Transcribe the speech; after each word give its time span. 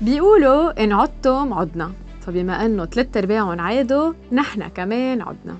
بيقولوا 0.00 0.84
إن 0.84 0.92
عدتم 0.92 1.54
عدنا. 1.54 1.92
فبما 2.20 2.64
إنه 2.64 2.84
ثلاث 2.84 3.16
أرباعهم 3.16 3.60
عادوا 3.60 4.12
نحن 4.32 4.68
كمان 4.68 5.22
عدنا. 5.22 5.56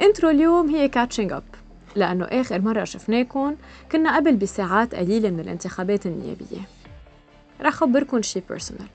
intro 0.00 0.30
اليوم 0.30 0.68
هي 0.68 0.88
catching 0.88 1.32
up 1.32 1.42
لأنه 1.96 2.24
آخر 2.24 2.60
مرة 2.60 2.84
شفناكم 2.84 3.56
كنا 3.92 4.16
قبل 4.16 4.36
بساعات 4.36 4.94
قليلة 4.94 5.30
من 5.30 5.40
الانتخابات 5.40 6.06
النيابية. 6.06 6.68
رح 7.60 7.72
خبركن 7.72 8.22
شي 8.22 8.42
personal 8.48 8.86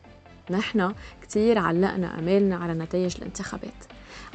نحن 0.51 0.93
كتير 1.21 1.57
علقنا 1.57 2.19
أمالنا 2.19 2.55
على 2.55 2.73
نتائج 2.73 3.15
الانتخابات. 3.17 3.83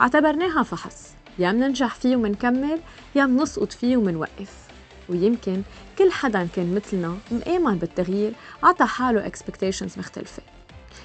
اعتبرناها 0.01 0.63
فحص. 0.63 1.15
يا 1.39 1.53
مننجح 1.53 1.95
فيه 1.95 2.17
ومنكمل 2.17 2.81
يا 3.15 3.27
منسقط 3.27 3.73
فيه 3.73 3.97
ومنوقف. 3.97 4.62
ويمكن 5.09 5.63
كل 5.99 6.13
حدا 6.13 6.49
كان 6.57 6.75
مثلنا 6.75 7.19
مآمن 7.31 7.79
بالتغيير 7.79 8.33
عطى 8.63 8.85
حاله 8.85 9.31
expectations 9.31 9.99
مختلفة. 9.99 10.43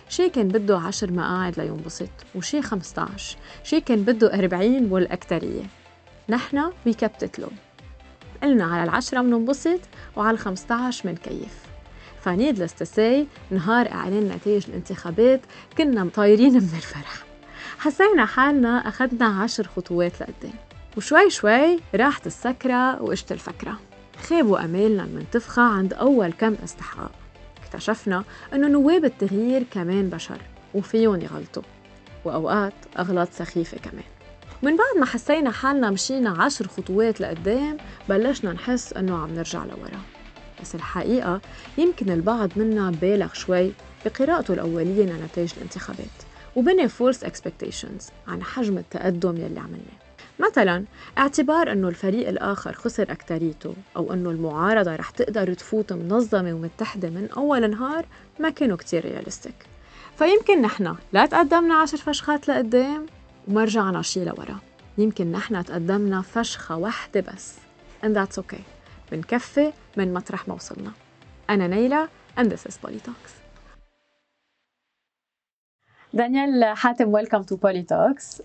شي 0.09 0.30
كان 0.30 0.48
بده 0.48 0.77
عشر 0.80 1.12
مقاعد 1.12 1.59
لينبسط 1.59 2.09
وشي 2.36 2.62
15 2.62 3.38
شي 3.63 3.81
كان 3.81 4.03
بده 4.03 4.34
40 4.34 4.91
والأكترية 4.91 5.63
نحن 6.30 6.72
we 6.89 6.91
kept 6.91 7.25
it 7.25 7.41
low. 7.41 7.52
قلنا 8.44 8.66
على 8.66 8.84
العشرة 8.84 9.22
مننبسط 9.22 9.80
وعلى 10.16 10.31
ال 10.31 10.39
15 10.39 11.09
منكيف 11.09 11.53
فنيدلس 12.22 12.73
تسي 12.73 13.27
نهار 13.52 13.91
إعلان 13.91 14.27
نتائج 14.27 14.64
الانتخابات 14.67 15.41
كنا 15.77 16.09
طايرين 16.16 16.53
من 16.53 16.58
الفرح. 16.58 17.23
حسينا 17.80 18.25
حالنا 18.25 18.88
أخذنا 18.88 19.25
عشر 19.25 19.67
خطوات 19.75 20.22
لقدام. 20.22 20.53
وشوي 20.98 21.30
شوي 21.30 21.80
راحت 21.95 22.27
السكرة 22.27 23.02
وإجت 23.02 23.31
الفكرة. 23.31 23.80
خابوا 24.23 24.66
أمالنا 24.66 25.03
المنتفخة 25.03 25.62
عند 25.62 25.94
أول 25.94 26.31
كم 26.31 26.55
استحقاق 26.63 27.12
اكتشفنا 27.63 28.23
أنه 28.53 28.67
نواب 28.67 29.05
التغيير 29.05 29.63
كمان 29.71 30.09
بشر 30.09 30.41
وفيهم 30.73 31.21
يغلطوا. 31.21 31.63
وأوقات 32.25 32.73
أغلاط 33.00 33.31
سخيفة 33.31 33.77
كمان. 33.77 34.03
من 34.64 34.77
بعد 34.77 35.00
ما 35.00 35.05
حسينا 35.05 35.52
حالنا 35.52 35.89
مشينا 35.89 36.30
عشر 36.30 36.67
خطوات 36.67 37.22
لقدام 37.22 37.77
بلشنا 38.09 38.53
نحس 38.53 38.94
أنه 38.94 39.17
عم 39.17 39.36
نرجع 39.36 39.64
لورا. 39.66 40.02
بس 40.61 40.75
الحقيقة 40.75 41.42
يمكن 41.77 42.11
البعض 42.11 42.49
منا 42.55 42.92
بالغ 42.92 43.33
شوي 43.33 43.72
بقراءته 44.05 44.53
الأولية 44.53 45.05
لنتائج 45.05 45.53
الانتخابات 45.58 46.05
وبنينا 46.56 46.88
false 46.88 47.23
expectations 47.23 48.08
عن 48.27 48.44
حجم 48.44 48.77
التقدم 48.77 49.38
يلي 49.38 49.59
عملناه. 49.59 49.97
مثلا 50.39 50.83
اعتبار 51.17 51.71
أنه 51.71 51.88
الفريق 51.88 52.27
الآخر 52.27 52.73
خسر 52.73 53.11
أكتريته 53.11 53.73
أو 53.97 54.13
أنه 54.13 54.30
المعارضة 54.30 54.95
رح 54.95 55.09
تقدر 55.09 55.53
تفوت 55.53 55.93
منظمة 55.93 56.53
ومتحدة 56.53 57.09
من 57.09 57.30
أول 57.38 57.69
نهار 57.69 58.05
ما 58.39 58.49
كانوا 58.49 58.77
كتير 58.77 59.05
realistic 59.06 59.66
فيمكن 60.17 60.61
نحن 60.61 60.95
لا 61.13 61.25
تقدمنا 61.25 61.75
عشر 61.75 61.97
فشخات 61.97 62.47
لقدام 62.47 63.05
وما 63.47 63.63
رجعنا 63.63 64.02
شي 64.02 64.25
لورا. 64.25 64.59
يمكن 64.97 65.31
نحن 65.31 65.65
تقدمنا 65.65 66.21
فشخة 66.21 66.77
واحدة 66.77 67.21
بس 67.21 67.53
and 68.03 68.09
that's 68.09 68.39
okay. 68.39 68.61
بنكفي 69.11 69.73
من 69.97 70.13
مطرح 70.13 70.47
ما 70.47 70.53
وصلنا. 70.53 70.91
أنا 71.49 71.67
نيلة 71.67 72.08
and 72.39 72.43
this 72.43 72.69
is 72.69 72.73
Polytalks. 72.85 73.47
دانيال 76.18 76.78
حاتم 76.78 77.14
welcome 77.14 77.42
to 77.42 77.56
Polytalks 77.56 78.42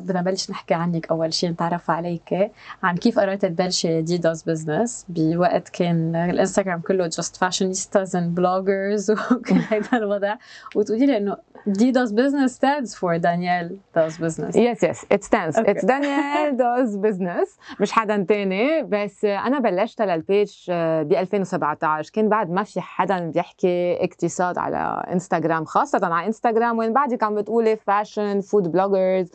بدنا 0.00 0.20
نبلش 0.20 0.50
نحكي 0.50 0.74
عنك 0.74 1.10
أول 1.10 1.32
شيء 1.32 1.50
نتعرف 1.50 1.90
عليك 1.90 2.50
عن 2.82 2.96
كيف 2.96 3.18
قررت 3.18 3.46
تبلشي 3.46 4.02
D 4.02 4.10
does 4.10 4.42
business 4.42 5.06
بوقت 5.08 5.68
كان 5.68 6.16
الإنستغرام 6.16 6.80
كله 6.80 7.06
just 7.06 7.36
fashionistas 7.36 8.16
and 8.16 8.34
bloggers 8.34 9.10
وكل 9.10 9.54
هذا 9.70 9.98
الوضع 9.98 10.36
وتقولي 10.74 11.06
لي 11.06 11.16
إنه 11.16 11.36
D 11.68 11.77
does 11.77 12.12
business 12.12 12.52
stands 12.52 12.94
for 12.94 13.18
Daniel 13.18 13.66
does 13.94 14.18
business. 14.18 14.54
Yes, 14.54 14.82
yes, 14.82 15.06
it 15.10 15.24
stands. 15.24 15.56
Okay. 15.56 15.70
It's 15.70 15.84
Daniel 15.84 16.52
does 16.64 16.96
business 16.96 17.58
مش 17.80 17.92
حدا 17.92 18.26
تاني 18.28 18.82
بس 18.82 19.24
أنا 19.24 19.58
بلشت 19.58 20.02
لل 20.02 20.19
page 20.19 20.52
ب 20.70 21.12
2017 21.12 22.10
كان 22.12 22.28
بعد 22.28 22.50
ما 22.50 22.62
في 22.62 22.80
حدا 22.80 23.18
بيحكي 23.18 24.04
اقتصاد 24.04 24.58
على 24.58 25.04
انستغرام 25.12 25.64
خاصة 25.64 26.00
على 26.02 26.26
انستغرام 26.26 26.78
وين 26.78 26.92
بعدك 26.94 27.22
عم 27.22 27.34
بتقولي 27.34 27.76
fashion 27.76 28.40
food 28.40 28.72
bloggers 28.72 29.30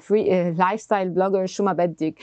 free 0.00 0.50
lifestyle 0.58 1.10
blogger 1.10 1.46
شو 1.46 1.64
ما 1.64 1.72
بدك. 1.72 2.14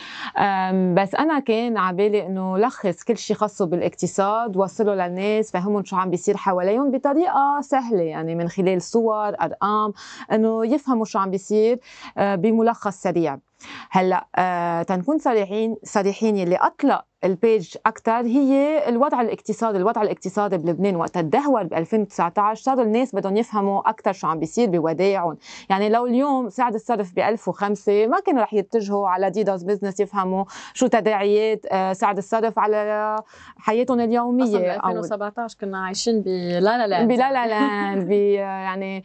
بس 1.01 1.15
أنا 1.15 1.39
كان 1.39 1.77
على 1.77 1.97
بالي 1.97 2.25
إنه 2.25 2.57
لخص 2.57 3.03
كل 3.03 3.17
شيء 3.17 3.35
خاصه 3.37 3.65
بالاقتصاد 3.65 4.57
وصله 4.57 4.95
للناس 4.95 5.51
فهمهم 5.51 5.83
شو 5.83 5.95
عم 5.95 6.09
بيصير 6.09 6.37
حواليهم 6.37 6.91
بطريقة 6.91 7.61
سهلة 7.61 8.01
يعني 8.01 8.35
من 8.35 8.49
خلال 8.49 8.81
صور 8.81 9.27
أرقام 9.41 9.93
إنه 10.31 10.65
يفهموا 10.65 11.05
شو 11.05 11.19
عم 11.19 11.31
بيصير 11.31 11.79
آه، 12.17 12.35
بملخص 12.35 13.01
سريع. 13.01 13.50
هلا 13.89 14.27
آه 14.35 14.83
تنكون 14.83 15.17
صريحين 15.17 15.75
صريحين 15.83 16.37
يلي 16.37 16.55
أطلق 16.55 17.05
ال 17.23 17.34
page 17.34 17.75
أكثر 17.85 18.21
هي 18.21 18.83
الوضع 18.89 19.21
الاقتصادي، 19.21 19.77
الوضع 19.77 20.01
الاقتصادي 20.01 20.57
بلبنان 20.57 20.95
وقت 20.95 21.15
تدهور 21.15 21.63
ب 21.63 21.73
2019 21.73 22.61
صاروا 22.63 22.83
الناس 22.83 23.15
بدهم 23.15 23.37
يفهموا 23.37 23.89
أكثر 23.89 24.11
شو 24.11 24.27
عم 24.27 24.39
بيصير 24.39 24.69
بودائعهم، 24.69 25.37
يعني 25.69 25.89
لو 25.89 26.05
اليوم 26.05 26.49
سعر 26.49 26.75
الصرف 26.75 27.15
ب 27.15 27.19
1005 27.19 28.07
ما 28.07 28.19
كانوا 28.19 28.41
رح 28.41 28.53
يتجهوا 28.53 29.09
على 29.09 29.29
D 29.29 29.36
does 29.36 29.63
business 29.63 29.99
يفهموا 29.99 30.43
شو 30.73 30.87
تداعيات 30.87 31.65
آه، 31.71 31.93
سعر 31.93 32.17
الصرف 32.17 32.59
على 32.59 33.15
حياتهم 33.57 33.99
اليومية. 33.99 34.57
ب 34.57 34.63
2017 34.63 35.57
كنا 35.61 35.85
عايشين 35.85 36.21
ب 36.21 36.34
La 36.34 36.59
La 36.59 36.87
Land 36.87 37.07
ب 37.07 37.15
La 37.15 37.31
La 37.31 37.47
Land 37.47 38.07
ب 38.07 38.11
يعني 38.11 39.03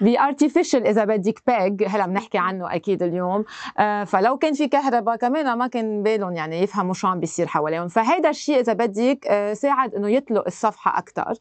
ب 0.00 0.08
artificial 0.08 0.86
إذا 0.86 1.04
بدك 1.04 1.42
peg 1.46 1.84
هلا 1.88 2.06
بنحكي 2.06 2.38
عنه 2.38 2.74
أكيد 2.74 3.02
اليوم. 3.02 3.44
آه، 3.78 3.95
فلو 4.04 4.36
كان 4.38 4.52
في 4.52 4.68
كهرباء 4.68 5.16
كمان 5.16 5.58
ما 5.58 5.66
كان 5.66 6.02
بالهم 6.02 6.32
يعني 6.32 6.62
يفهموا 6.62 6.94
شو 6.94 7.06
عم 7.06 7.20
بيصير 7.20 7.46
حواليهم. 7.46 7.88
فهيدا 7.88 8.30
الشيء 8.30 8.60
إذا 8.60 8.72
بدك 8.72 9.26
آه، 9.26 9.52
ساعد 9.54 9.94
إنه 9.94 10.08
يطلق 10.08 10.44
الصفحة 10.46 10.98
أكثر 10.98 11.34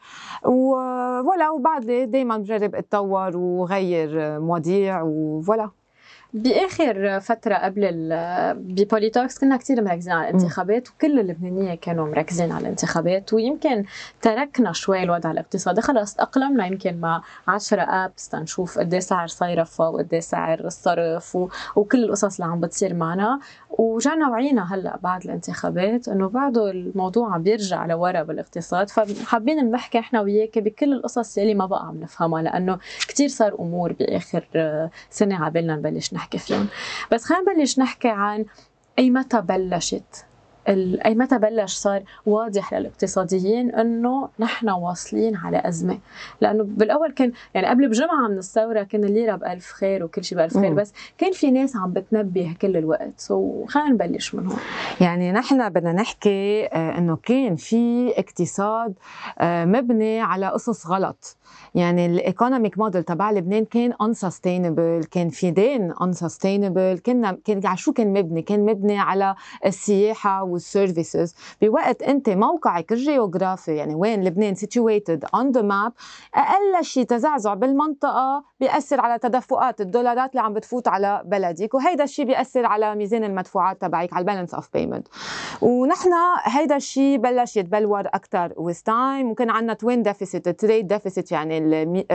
ولا 1.27 1.49
وبعد 1.49 1.85
دائما 1.85 2.37
بجرب 2.37 2.75
أتطور 2.75 3.37
وغير 3.37 4.39
مواضيع 4.39 5.01
و 5.01 5.13
voilà. 5.13 5.84
بآخر 6.33 7.19
فترة 7.19 7.55
قبل 7.55 8.09
ب 8.55 8.64
Polytalks 8.64 9.39
كنا 9.39 9.57
كثير 9.57 9.83
مركزين 9.83 10.13
على 10.13 10.29
الانتخابات 10.29 10.89
وكل 10.89 11.19
اللبنانية 11.19 11.75
كانوا 11.75 12.07
مركزين 12.07 12.51
على 12.51 12.61
الانتخابات 12.61 13.33
ويمكن 13.33 13.83
تركنا 14.21 14.71
شوي 14.71 15.03
الوضع 15.03 15.31
الاقتصادي. 15.31 15.81
خلص 15.81 16.13
تاقلمنا 16.15 16.67
يمكن 16.67 16.97
مع 16.99 17.21
10 17.47 17.81
أبس 17.81 18.29
تنشوف 18.29 18.79
قد 18.79 18.93
إيه 18.93 18.99
سعر 18.99 19.27
صيرفة 19.27 19.89
وقد 19.89 20.13
إيه 20.13 20.19
سعر 20.19 20.59
الصرف 20.59 21.35
و... 21.35 21.49
وكل 21.75 22.03
القصص 22.03 22.39
اللي 22.41 22.51
عم 22.51 22.59
بتصير 22.59 22.93
معنا. 22.93 23.39
وجانا 23.69 24.29
وعينا 24.29 24.73
هلأ 24.75 24.99
بعد 25.03 25.23
الانتخابات 25.23 26.07
إنه 26.07 26.29
بعده 26.29 26.71
الموضوع 26.71 27.33
عم 27.33 27.43
بيرجع 27.43 27.85
لورا 27.85 28.23
بالاقتصاد. 28.23 28.89
فحابين 28.89 29.71
نحكي 29.71 29.99
إحنا 29.99 30.21
وياك 30.21 30.59
بكل 30.59 30.93
القصص 30.93 31.37
اللي 31.37 31.53
ما 31.53 31.65
بقى 31.65 31.87
عم 31.87 31.99
نفهمها 31.99 32.41
لأنه 32.41 32.77
كثير 33.07 33.27
صار 33.29 33.55
أمور 33.59 33.93
بآخر 33.93 34.45
سنة 35.09 35.45
عبالنا 35.45 35.75
نبلش 35.75 36.13
نحكي 36.13 36.24
نحكي 36.25 36.37
فيهم. 36.37 36.67
بس 37.11 37.25
خلينا 37.25 37.53
نبلش 37.53 37.79
نحكي 37.79 38.09
عن 38.09 38.45
أي 38.99 39.09
متى 39.09 39.41
بلشت 39.41 40.25
أي 41.05 41.15
متى 41.15 41.37
بلش 41.37 41.73
صار 41.73 42.03
واضح 42.25 42.73
للاقتصاديين 42.73 43.75
إنه 43.75 44.29
نحن 44.39 44.69
واصلين 44.69 45.35
على 45.35 45.61
أزمة. 45.65 45.99
لأنه 46.41 46.63
بالأول 46.63 47.11
كان 47.11 47.31
يعني 47.53 47.67
قبل 47.67 47.87
بجمعة 47.89 48.27
من 48.27 48.37
الثوره 48.37 48.83
كان 48.83 49.03
الليرة 49.03 49.35
بألف 49.35 49.71
خير 49.71 50.03
وكل 50.03 50.23
شيء 50.23 50.37
بألف 50.37 50.57
خير 50.57 50.73
بس 50.73 50.93
كان 51.17 51.31
في 51.31 51.51
ناس 51.51 51.75
عم 51.75 51.91
بتنبه 51.91 52.55
كل 52.61 52.77
الوقت. 52.77 53.13
so 53.17 53.65
خلينا 53.65 53.89
نبلش 53.89 54.35
من 54.35 54.47
هون. 54.47 54.59
يعني 55.01 55.31
نحن 55.31 55.69
بدنا 55.69 55.93
نحكي 55.93 56.65
آه، 56.65 56.97
إنه 56.97 57.15
كان 57.15 57.55
في 57.55 58.13
اقتصاد 58.17 58.93
آه، 59.39 59.65
مبني 59.65 60.21
على 60.21 60.47
قصص 60.47 60.87
غلط. 60.87 61.37
يعني 61.75 62.05
ال 62.05 62.13
economic 62.13 62.77
model 62.77 63.03
تبع 63.03 63.31
لبنان 63.31 63.65
كان 63.65 63.93
unsustainable 64.01 65.03
كان 65.11 65.29
في 65.29 65.51
دين 65.51 65.93
unsustainable 66.01 66.99
كنا 67.05 67.37
كان 67.45 67.65
على 67.65 67.77
شو 67.77 67.93
كان 67.93 68.13
مبني؟ 68.13 68.41
كان 68.41 68.65
مبني 68.65 68.99
على 68.99 69.35
السياحة 69.65 70.43
وال 70.43 70.62
services 70.62 71.35
بوقت 71.61 72.01
أنت 72.01 72.29
موقعك 72.29 72.91
الجيوغرافي 72.91 73.75
يعني 73.75 73.95
وين 73.95 74.23
لبنان 74.23 74.55
situated 74.55 75.25
on 75.35 75.51
the 75.51 75.61
map 75.61 75.93
أقل 76.35 76.83
شيء 76.83 77.03
تزعزع 77.03 77.53
بالمنطقة 77.53 78.43
بيأثر 78.59 79.01
على 79.01 79.19
تدفقات 79.19 79.81
الدولارات 79.81 80.29
اللي 80.29 80.41
عم 80.41 80.53
بتفوت 80.53 80.87
على 80.87 81.21
بلدك 81.25 81.73
وهيدا 81.73 82.03
الشيء 82.03 82.25
بيأثر 82.25 82.65
على 82.65 82.95
ميزان 82.95 83.23
المدفوعات 83.23 83.81
تبعك 83.81 84.13
على 84.13 84.21
ال 84.21 84.25
balance 84.25 84.53
of 84.53 84.69
payment 84.73 85.07
ونحن 85.61 86.09
هيدا 86.43 86.75
الشيء 86.75 87.17
بلش 87.17 87.57
يتبلور 87.57 87.99
أكثر 87.99 88.53
with 88.57 88.83
time 88.83 89.31
وكان 89.31 89.49
عندنا 89.49 89.73
twin 89.73 90.03
deficit 90.03 90.49
trade 90.49 90.87
deficit 90.87 91.31
يعني 91.31 91.44
يعني 91.51 92.07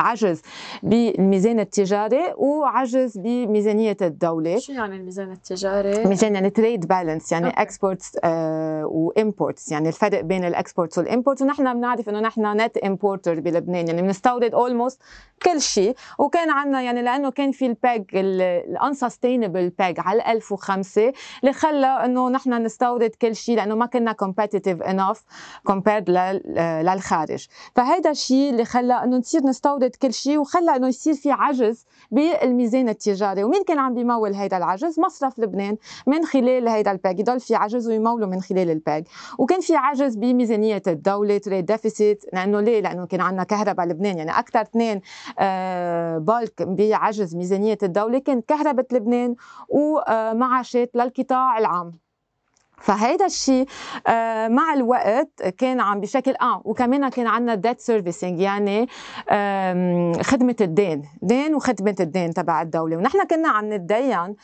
عجز 0.00 0.42
بالميزان 0.82 1.60
التجاري 1.60 2.34
وعجز 2.36 3.18
بميزانية 3.18 3.96
الدولة. 4.02 4.58
شو 4.58 4.72
يعني 4.72 4.96
الميزان 4.96 5.32
التجاري؟ 5.32 6.04
ميزان 6.04 6.34
يعني 6.34 6.50
trade 6.50 6.88
balance 6.88 7.32
يعني 7.32 7.48
exports 7.48 8.16
آه 8.24 8.86
و 8.86 8.97
imports 8.97 9.72
يعني 9.72 9.88
الفرق 9.88 10.20
بين 10.20 10.44
ال 10.44 10.51
exports 10.51 10.98
وال 10.98 11.08
imports 11.08 11.42
ونحن 11.42 11.74
بنعرف 11.74 12.08
إنه 12.08 12.20
نحن 12.20 12.60
net 12.60 12.76
importer 12.76 13.40
بلبنان 13.40 13.88
يعني 13.88 14.02
بنستورد 14.02 14.54
almost 14.54 15.00
كل 15.42 15.60
شيء. 15.60 15.94
وكان 16.18 16.50
عندنا 16.50 16.82
يعني 16.82 17.02
لأنه 17.02 17.30
كان 17.30 17.52
في 17.52 17.66
ال 17.66 17.76
peg 17.76 18.04
ال 18.14 18.25
unsustainable 18.25 19.68
peg 19.68 19.94
على 19.98 20.32
1005 20.32 21.12
اللي 21.40 21.52
خلى 21.52 21.86
إنه 21.86 22.28
نحن 22.28 22.62
نستورد 22.62 23.10
كل 23.10 23.36
شيء 23.36 23.56
لأنه 23.56 23.74
ما 23.74 23.86
كنا 23.86 24.12
competitive 24.12 24.82
enough 24.82 25.22
compared 25.64 26.10
للخارج. 26.84 27.46
فهذا 27.74 28.10
الشيء 28.10 28.50
اللي 28.50 28.64
خلى 28.64 28.94
إنه 29.04 29.16
نصير 29.16 29.40
نستورد 29.46 29.87
كل 29.96 30.12
شيء 30.12 30.38
وخلى 30.38 30.76
إنه 30.76 30.88
يصير 30.88 31.14
في 31.14 31.30
عجز 31.30 31.86
بالميزان 32.10 32.88
التجاري. 32.88 33.44
ومين 33.44 33.64
كان 33.64 33.78
عم 33.78 33.94
بيمول 33.94 34.34
هذا 34.34 34.56
العجز؟ 34.56 35.00
مصرف 35.00 35.38
لبنان 35.38 35.76
من 36.06 36.24
خلال 36.24 36.68
هذا 36.68 36.90
ال 36.90 36.98
peg 36.98 37.20
يضل 37.20 37.40
في 37.40 37.54
عجز 37.54 37.88
ويمولوا 37.88 38.28
من 38.28 38.40
خلال 38.40 38.70
ال 38.70 38.79
peg 38.79 39.04
وكان 39.38 39.60
في 39.60 39.76
عجز 39.76 40.16
بميزانية 40.16 40.82
الدولة 40.86 41.38
تريد 41.38 41.66
deficit. 41.66 42.24
لأنه 42.32 42.60
ليه؟ 42.60 42.80
لأنه 42.80 43.06
كان 43.06 43.20
عندنا 43.20 43.44
كهرباء 43.44 43.86
لبنان. 43.86 44.18
يعني 44.18 44.38
أكثر 44.38 44.60
اثنين 44.60 45.00
بالك 46.24 46.62
بعجز 46.62 47.36
ميزانية 47.36 47.78
الدولة 47.82 48.18
كانت 48.18 48.48
كهرباء 48.48 48.86
لبنان 48.92 49.34
ومعاشات 49.68 50.90
للقطاع 50.94 51.58
العام. 51.58 52.07
فهيدا 52.80 53.26
الشيء 53.26 53.66
آه 54.06 54.48
مع 54.48 54.74
الوقت 54.74 55.42
كان 55.58 55.80
عم 55.80 56.00
بشكل 56.00 56.34
آه 56.40 56.62
وكمان 56.64 57.08
كان 57.08 57.26
عندنا 57.26 57.54
debt 57.54 57.80
servicing 57.80 58.40
يعني 58.40 58.88
خدمة 60.22 60.56
الدين 60.60 61.02
دين 61.22 61.54
وخدمة 61.54 61.96
الدين 62.00 62.34
تبع 62.34 62.62
الدولة. 62.62 62.96
ونحن 62.96 63.26
كنا 63.26 63.48
عم 63.48 63.72
نتدين 63.72 64.36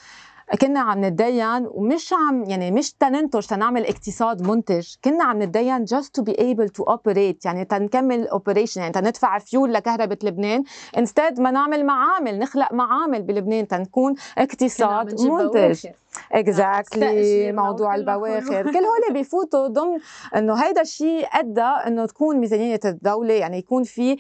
كنا 0.61 0.81
عم 0.81 1.05
نتدين 1.05 1.67
ومش 1.71 2.13
عم 2.13 2.45
يعني 2.45 2.71
مش 2.71 2.93
تننتج 2.93 3.47
تنعمل 3.47 3.87
اقتصاد 3.87 4.47
منتج. 4.49 4.95
كنا 5.05 5.25
عم 5.25 5.43
نتدين 5.43 5.87
just 5.87 6.21
to 6.21 6.25
be 6.25 6.33
able 6.33 6.69
to 6.79 6.85
operate 6.95 7.45
يعني 7.45 7.65
تنكمل 7.65 8.29
operation 8.29 8.81
يعني 8.81 8.93
تندفع 8.93 9.39
فيول 9.39 9.73
لكهرباء 9.75 10.19
لبنان. 10.23 10.65
instead 10.97 11.41
ما 11.41 11.51
نعمل 11.51 11.87
معامل 11.87 12.39
نخلق 12.39 12.73
معامل 12.73 13.23
بلبنان 13.23 13.69
تنكون 13.69 14.15
اقتصاد 14.39 15.21
منتج. 15.21 15.87
exactly 16.33 17.53
exactly. 17.53 17.55
موضوع 17.55 17.95
البواخر. 17.95 18.63
كل 18.63 18.77
هول 18.77 19.13
بيفوتوا 19.13 19.67
ضمن 19.69 19.99
إنه 20.37 20.55
هيدا 20.55 20.81
الشيء 20.81 21.27
أدى 21.33 21.61
إنه 21.61 22.07
تكون 22.07 22.37
ميزانية 22.37 22.81
الدولة 22.85 23.35
يعني 23.35 23.59
يكون 23.59 23.83
في 23.83 24.17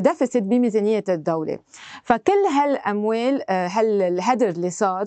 deficit 0.00 0.42
بميزانية 0.42 1.04
الدولة. 1.08 1.58
فكل 2.02 2.32
هالأموال 2.56 3.42
هالهدر 3.50 4.48
اللي 4.48 4.70
صار 4.70 5.04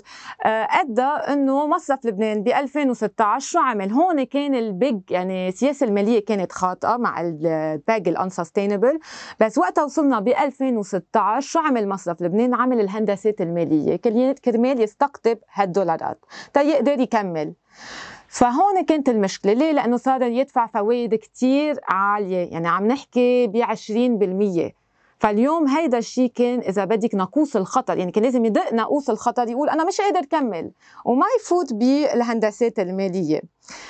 أدى 0.81 1.01
إنه 1.01 1.67
مصرف 1.67 2.05
لبنان 2.05 2.43
ب 2.43 2.47
2016 2.47 3.49
شو 3.49 3.59
عمل؟ 3.59 3.91
هون 3.91 4.23
كان 4.23 4.55
ال 4.55 4.66
peg 4.66 4.99
يعني 5.09 5.47
السياسة 5.49 5.85
المالية 5.85 6.25
كانت 6.25 6.51
خاطئة 6.51 6.97
مع 6.97 7.21
ال 7.21 7.43
peg 7.43 8.07
ال 8.07 8.14
unsustainable 8.14 8.99
بس 9.39 9.57
وقتها 9.57 9.83
وصلنا 9.83 10.19
ب 10.19 10.27
2016 10.27 11.47
شو 11.47 11.59
عمل 11.59 11.87
مصرف 11.89 12.21
لبنان؟ 12.21 12.53
عمل 12.53 12.79
الهندسات 12.79 13.41
المالية. 13.41 13.95
كرمال 14.45 14.81
يستقطب 14.81 15.34
هالدولارات 15.53 16.25
تيقدر 16.53 16.99
يكمل. 16.99 17.53
فهون 18.27 18.85
كانت 18.85 19.09
المشكلة. 19.09 19.53
ليه؟ 19.53 19.71
لأنه 19.71 19.97
صار 19.97 20.21
يدفع 20.21 20.67
فوائد 20.67 21.15
كتير 21.15 21.79
عالية. 21.87 22.51
يعني 22.51 22.67
عم 22.67 22.87
نحكي 22.87 23.47
ب 23.47 23.57
20% 23.57 24.73
فاليوم 25.19 25.67
هيدا 25.67 25.97
الشيء 25.97 26.31
كان 26.35 26.59
إذا 26.59 26.85
بدك 26.85 27.15
ناقوس 27.15 27.55
الخطر. 27.55 27.97
يعني 27.97 28.11
كان 28.11 28.23
لازم 28.23 28.45
يدق 28.45 28.73
ناقوس 28.73 29.09
الخطر 29.09 29.47
يقول 29.47 29.69
أنا 29.69 29.83
مش 29.85 30.01
قادر 30.01 30.25
كمل 30.25 30.71
وما 31.05 31.25
يفوت 31.39 31.73
بالهندسات 31.73 32.79
المالية. 32.79 33.41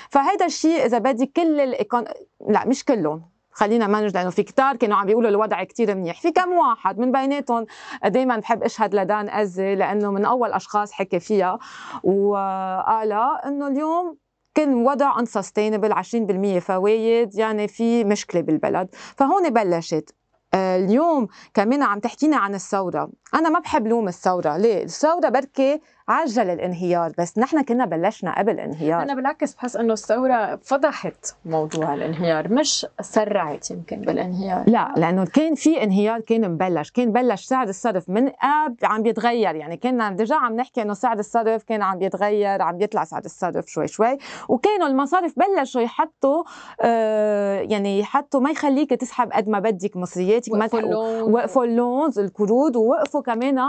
فهيدا 0.10 0.46
الشيء 0.46 0.86
إذا 0.86 0.98
بدك 0.98 1.32
كل 1.36 1.60
الإيكون... 1.60 2.06
لا 2.50 2.68
مش 2.68 2.86
كلهم. 2.86 3.35
خلينا 3.56 3.88
ما 3.88 4.08
لأنه 4.08 4.30
في 4.30 4.44
كتار 4.44 4.76
كانوا 4.76 4.98
عم 4.98 5.06
بيقولوا 5.06 5.30
الوضع 5.30 5.64
كتير 5.64 5.96
منيح. 5.96 6.22
في 6.22 6.32
كم 6.32 6.52
واحد 6.54 7.00
من 7.00 7.12
بيناتهم 7.12 7.66
دائما 8.06 8.38
بحب 8.38 8.64
أشهد 8.64 8.96
لدان 8.96 9.30
ازي 9.30 9.76
لأنه 9.76 10.12
من 10.12 10.26
أول 10.26 10.52
أشخاص 10.52 10.92
حكي 10.92 11.20
فيها 11.20 11.60
وقال 12.04 13.12
إنه 13.46 13.68
اليوم 13.68 14.18
كان 14.56 14.74
وضع 14.74 15.18
unsustainable 15.18 15.94
20% 15.94 16.60
فوايد 16.60 17.36
يعني 17.36 17.68
في 17.68 18.04
مشكلة 18.04 18.42
بالبلد. 18.42 18.90
فهون 19.18 19.50
بلشت. 19.50 20.16
اليوم 20.54 21.28
كمان 21.54 21.84
عم 21.84 22.00
تحكينا 22.00 22.38
عن 22.38 22.56
الثورة. 22.56 23.10
أنا 23.34 23.50
ما 23.50 23.60
بحب 23.60 23.88
لوم 23.88 24.08
الثورة. 24.08 24.58
ليه؟ 24.58 24.84
الثورة 24.84 25.30
بركي 25.30 25.82
عجل 26.08 26.50
الانهيار 26.50 27.12
بس 27.18 27.38
نحن 27.38 27.62
كنا 27.62 27.86
بلشنا 27.86 28.38
قبل 28.40 28.60
انهيار 28.60 29.02
أنا 29.02 29.14
بالعكس 29.16 29.56
بحس 29.56 29.76
إنه 29.76 29.94
الثورة 29.94 30.56
فضحت 30.56 31.36
موضوع 31.46 31.94
الانهيار 31.94 32.54
مش 32.54 32.88
سرعت 33.02 33.72
يمكن 33.72 34.02
بالانهيار. 34.02 34.64
لا 34.68 34.94
لأنه 34.98 35.26
كان 35.26 35.56
في 35.56 35.84
انهيار 35.84 36.20
كان 36.22 36.52
مبلش 36.52 36.92
كان 36.92 37.12
بلش 37.12 37.46
سعر 37.46 37.68
الصرف 37.68 38.10
من 38.10 38.30
قبل 38.30 38.76
عم 38.84 39.04
بيتغير 39.04 39.56
يعني 39.56 39.78
كنا 39.78 40.10
ديجا 40.12 40.36
عم 40.36 40.56
نحكي 40.56 40.82
إنه 40.82 40.94
سعر 40.94 41.20
الصرف 41.20 41.64
كان 41.64 41.82
عم 41.82 41.98
بيتغير 42.00 42.62
عم 42.62 42.78
بيطلع 42.78 43.04
سعر 43.04 43.22
الصرف 43.26 43.68
شوي 43.68 43.88
شوي 43.88 44.18
وكانوا 44.50 44.88
المصارف 44.88 45.34
بلشوا 45.40 45.82
يحطوا 45.82 46.44
آه 46.82 47.60
يعني 47.60 48.00
يحطوا 48.00 48.40
ما 48.40 48.50
يخليك 48.50 48.90
تسحب 48.90 49.32
قد 49.32 49.48
ما 49.50 49.60
بدك 49.60 49.98
مصرياتك. 49.98 50.54
ال 50.80 50.91
loan 50.91 51.34
وقفوا 51.34 51.66
ال 51.66 51.75
loans 51.75 52.20
القروض 52.20 52.76
ووقفوا 52.76 53.22
كمان 53.22 53.60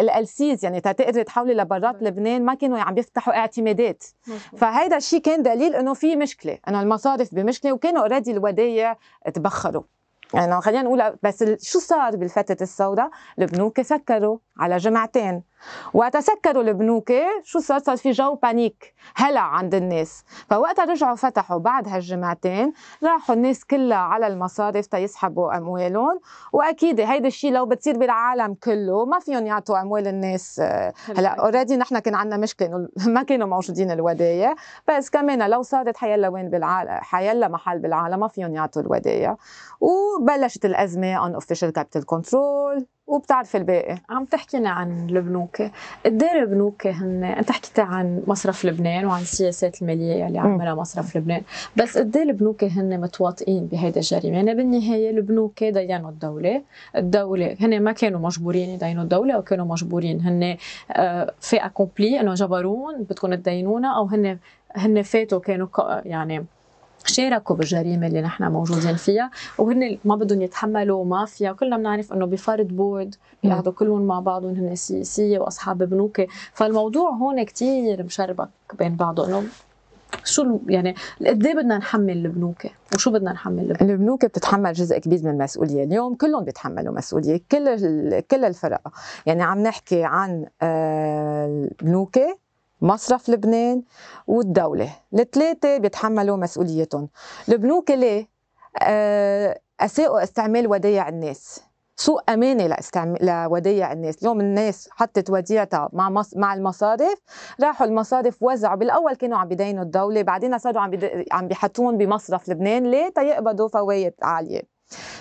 ال 0.00 0.16
LCs 0.16 0.64
يعني 0.64 0.80
تقدري 1.04 1.24
تحولي 1.24 1.54
لبرات 1.54 2.02
لبنان 2.02 2.44
ما 2.44 2.54
كانوا 2.54 2.78
عم 2.78 2.94
بيفتحوا 2.94 3.36
اعتمادات. 3.36 4.04
فهيدا 4.56 4.96
الشيء 4.96 5.20
كان 5.20 5.42
دليل 5.42 5.74
إنه 5.74 5.94
في 5.94 6.16
مشكلة 6.16 6.58
إنه 6.68 6.82
المصارف 6.82 7.34
بمشكلة 7.34 7.72
وكانوا 7.72 8.02
already 8.02 8.30
الودايع 8.30 8.96
تبخروا. 9.34 9.82
يعني 10.34 10.60
خلينا 10.60 10.82
نقول 10.82 11.16
بس 11.22 11.44
شو 11.62 11.78
صار 11.78 12.16
بالفترة 12.16 12.56
السوداء 12.60 13.10
البنوك 13.38 13.80
سكروا 13.80 14.38
على 14.58 14.76
جمعتين 14.76 15.42
وقت 15.94 16.16
سكروا 16.16 16.62
البنوك 16.62 17.12
شو 17.42 17.58
صار؟ 17.58 17.78
صار 17.78 17.96
في 17.96 18.10
جو 18.10 18.34
panic 18.34 18.94
هلع 19.16 19.40
عند 19.40 19.74
الناس. 19.74 20.24
فوقتها 20.50 20.84
رجعوا 20.84 21.16
فتحوا 21.16 21.58
بعد 21.58 21.88
هالجمعتين 21.88 22.72
راحوا 23.04 23.34
الناس 23.34 23.64
كلها 23.64 23.96
على 23.98 24.26
المصارف 24.26 24.86
تيسحبوا 24.86 25.56
أموالهم. 25.56 26.20
وأكيد 26.52 27.00
هيدا 27.00 27.26
الشيء 27.28 27.52
لو 27.52 27.66
بتصير 27.66 27.98
بالعالم 27.98 28.54
كله 28.54 29.04
ما 29.04 29.18
فيهم 29.18 29.46
يعطوا 29.46 29.80
أموال 29.80 30.06
الناس 30.06 30.60
هلا 31.16 31.28
already 31.28 31.76
نحن 31.76 31.98
كان 31.98 32.14
عندنا 32.14 32.36
مشكلة 32.36 32.68
إنه 32.68 32.88
ما 33.14 33.22
كانوا 33.22 33.46
موجودين 33.46 33.90
الودايع. 33.90 34.54
بس 34.88 35.10
كمان 35.10 35.50
لو 35.50 35.62
صارت 35.62 35.96
حيلا 35.96 36.28
وين 36.28 36.50
بالعالم 36.50 36.90
حيلا 36.90 37.48
محل 37.48 37.78
بالعالم 37.78 38.20
ما 38.20 38.28
فيهم 38.28 38.54
يعطوا 38.54 38.82
الودايع. 38.82 39.36
وبلشت 39.80 40.64
الأزمة 40.64 41.28
unofficial 41.28 41.72
capital 41.78 42.04
control. 42.14 42.84
وبتعرف 43.06 43.56
الباقي. 43.56 43.98
عم 44.08 44.24
تحكينا 44.24 44.70
عن 44.70 45.10
البنوك 45.10 45.62
قد 46.06 46.22
إيه 46.22 46.42
البنوك 46.42 46.86
هن؟ 46.86 47.24
أنت 47.24 47.50
حكيت 47.52 47.78
عن 47.78 48.22
مصرف 48.26 48.64
لبنان 48.64 49.06
وعن 49.06 49.20
السياسات 49.22 49.82
المالية 49.82 50.26
اللي 50.26 50.38
عملها 50.38 50.74
مصرف 50.74 51.16
لبنان. 51.16 51.42
بس 51.76 51.98
قد 51.98 52.16
إيه 52.16 52.22
البنوك 52.22 52.64
هن 52.64 53.00
متواطئين 53.00 53.66
بهيدا 53.66 54.00
الجريمه 54.00 54.36
يعني 54.36 54.54
بالنهاية 54.54 55.10
البنوك 55.10 55.64
دينوا 55.64 56.10
الدولة. 56.10 56.62
الدولة 56.96 57.56
هن 57.60 57.82
ما 57.82 57.92
كانوا 57.92 58.20
مجبورين 58.20 58.68
يدينوا 58.70 59.02
الدولة 59.02 59.34
أو 59.34 59.42
كانوا 59.42 59.66
مجبورين 59.66 60.20
هن 60.20 60.56
في 61.40 61.56
اكومبلي 61.56 62.20
إنه 62.20 62.34
جبرون 62.34 63.02
بدكم 63.02 63.34
تدينونا 63.34 63.96
أو 63.96 64.04
هن 64.04 64.38
هن 64.76 65.02
فاتوا 65.02 65.40
كانوا 65.40 65.68
يعني 66.04 66.46
شاركوا 67.06 67.56
بالجريمة 67.56 68.06
اللي 68.06 68.22
نحن 68.22 68.44
موجودين 68.44 68.96
فيها. 68.96 69.30
وهن 69.58 69.98
ما 70.04 70.16
بدهم 70.16 70.42
يتحملوا 70.42 71.04
مافيا. 71.04 71.52
كلنا 71.52 71.76
بنعرف 71.76 72.12
إنه 72.12 72.26
بفرد 72.26 72.76
بورد 72.76 73.14
بيقعدوا 73.42 73.72
كلهم 73.72 74.06
مع 74.06 74.20
بعضهم 74.20 74.54
هن 74.54 74.74
سياسيه 74.74 75.38
وأصحاب 75.38 75.78
بنوك. 75.78 76.20
فالموضوع 76.52 77.10
هون 77.10 77.42
كتير 77.42 78.02
مشربك 78.02 78.48
بين 78.78 78.96
بعضه 78.96 79.26
إنه 79.28 79.42
شو 80.24 80.58
يعني 80.68 80.94
قد 81.26 81.46
إيه 81.46 81.54
بدنا 81.54 81.78
نحمل 81.78 82.26
البنوك؟ 82.26 82.66
وشو 82.94 83.10
بدنا 83.10 83.32
نحمل 83.32 83.62
البنوك؟ 83.62 83.82
البنوك 83.82 84.24
بتتحمل 84.24 84.72
جزء 84.72 84.98
كبير 84.98 85.20
من 85.24 85.30
المسؤولية، 85.30 85.84
اليوم 85.84 86.14
كلهم 86.14 86.44
بيتحملوا 86.44 86.94
مسؤولية، 86.94 87.40
كل 87.52 88.20
كل 88.20 88.44
الفرق، 88.44 88.80
يعني 89.26 89.42
عم 89.42 89.58
نحكي 89.58 90.04
عن 90.04 90.46
البنوك 90.62 92.18
مصرف 92.80 93.28
لبنان 93.28 93.82
والدولة 94.26 94.90
الثلاثة 95.14 95.78
بيتحملوا 95.78 96.36
مسؤوليتهم 96.36 97.08
البنوك 97.48 97.90
ليه؟ 97.90 98.28
أساءوا 99.80 100.22
استعمال 100.22 100.66
ودايع 100.66 101.08
الناس 101.08 101.60
سوء 101.96 102.22
أمانة 102.28 102.66
لاستعمال 102.66 103.26
لودايع 103.26 103.92
الناس، 103.92 104.18
اليوم 104.18 104.40
الناس 104.40 104.88
حطت 104.92 105.30
وديعتها 105.30 105.88
مع 105.92 106.10
مص... 106.10 106.36
مع 106.36 106.54
المصارف، 106.54 107.18
راحوا 107.62 107.86
المصارف 107.86 108.42
وزعوا 108.42 108.76
بالأول 108.76 109.14
كانوا 109.14 109.38
عم 109.38 109.48
بيدينوا 109.48 109.84
الدولة، 109.84 110.22
بعدين 110.22 110.58
صاروا 110.58 110.82
عم 110.82 110.90
بيد... 110.90 111.24
عم 111.32 111.48
بيحطوهم 111.48 111.98
بمصرف 111.98 112.48
لبنان، 112.48 112.90
ليه؟ 112.90 113.08
تيقبضوا 113.08 113.68
فوائد 113.68 114.14
عالية. 114.22 114.73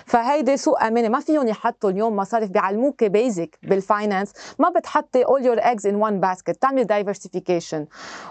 فهيدي 0.05 0.57
سوق 0.57 0.83
أمانة. 0.83 1.09
ما 1.09 1.19
فيهم 1.19 1.47
يحطوا 1.47 1.89
اليوم 1.89 2.15
مصارف 2.15 2.49
بيعلموك 2.49 3.03
بيزك 3.03 3.57
بالفاينانس 3.63 4.33
ما 4.59 4.69
بتحطي 4.69 5.23
all 5.23 5.43
your 5.43 5.59
eggs 5.63 5.85
in 5.85 5.95
one 5.95 6.21
basket. 6.21 6.59
تعملي 6.61 6.85
diversification. 6.85 7.87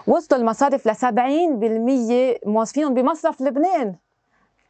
وصلوا 0.07 0.41
المصارف 0.41 0.87
ل 0.87 0.95
70% 0.95 2.47
موظفينهم 2.47 2.93
بمصرف 2.93 3.41
لبنان. 3.41 3.95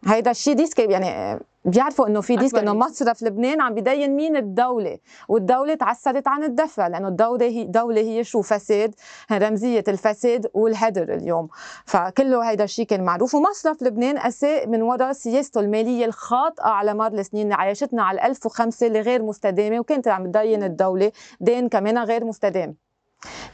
هيدا 0.08 0.32
الشيء 0.32 0.54
risk 0.54 0.80
يعني 0.80 1.40
بيعرفوا 1.66 2.08
إنه 2.08 2.22
في 2.22 2.36
risk 2.36 2.58
إنه 2.58 2.74
مصرف 2.74 3.24
لبنان 3.24 3.62
عم 3.62 3.74
بيدين 3.74 4.16
مين 4.16 4.36
الدولة 4.36 4.98
والدولة 5.28 5.74
تعسرت 5.74 6.28
عن 6.28 6.44
الدفع 6.44 6.88
لأنه 6.88 7.08
الدولة 7.08 7.46
هي 7.46 7.64
دوله 7.64 8.02
هي 8.02 8.24
شو؟ 8.24 8.42
فساد 8.42 8.96
رمزية 9.32 9.84
الفساد 9.88 10.48
والهدر 10.54 11.14
اليوم. 11.14 11.48
فكله 11.86 12.50
هيدا 12.50 12.64
الشيء 12.64 12.86
كان 12.86 13.04
معروف. 13.04 13.36
ومصرف 13.36 13.84
لبنان 13.84 14.18
أساء 14.18 14.68
من 14.68 14.82
وراء 14.82 15.12
سياسته 15.14 15.60
المالية 15.60 16.06
الخاطئة 16.06 16.64
على 16.64 16.94
مر 16.94 17.08
السنين 17.14 17.54
عايشتنا 17.54 18.04
على 18.04 18.26
1500 18.26 18.88
اللي 18.88 19.00
غير 19.02 19.24
مستدامة 19.24 19.80
وكانت 19.80 20.08
عم 20.08 20.32
تدين 20.32 20.64
الدولة 20.64 21.12
دين 21.42 21.70
كمان 21.70 21.98
غير 21.98 22.26
مستدام. 22.26 22.76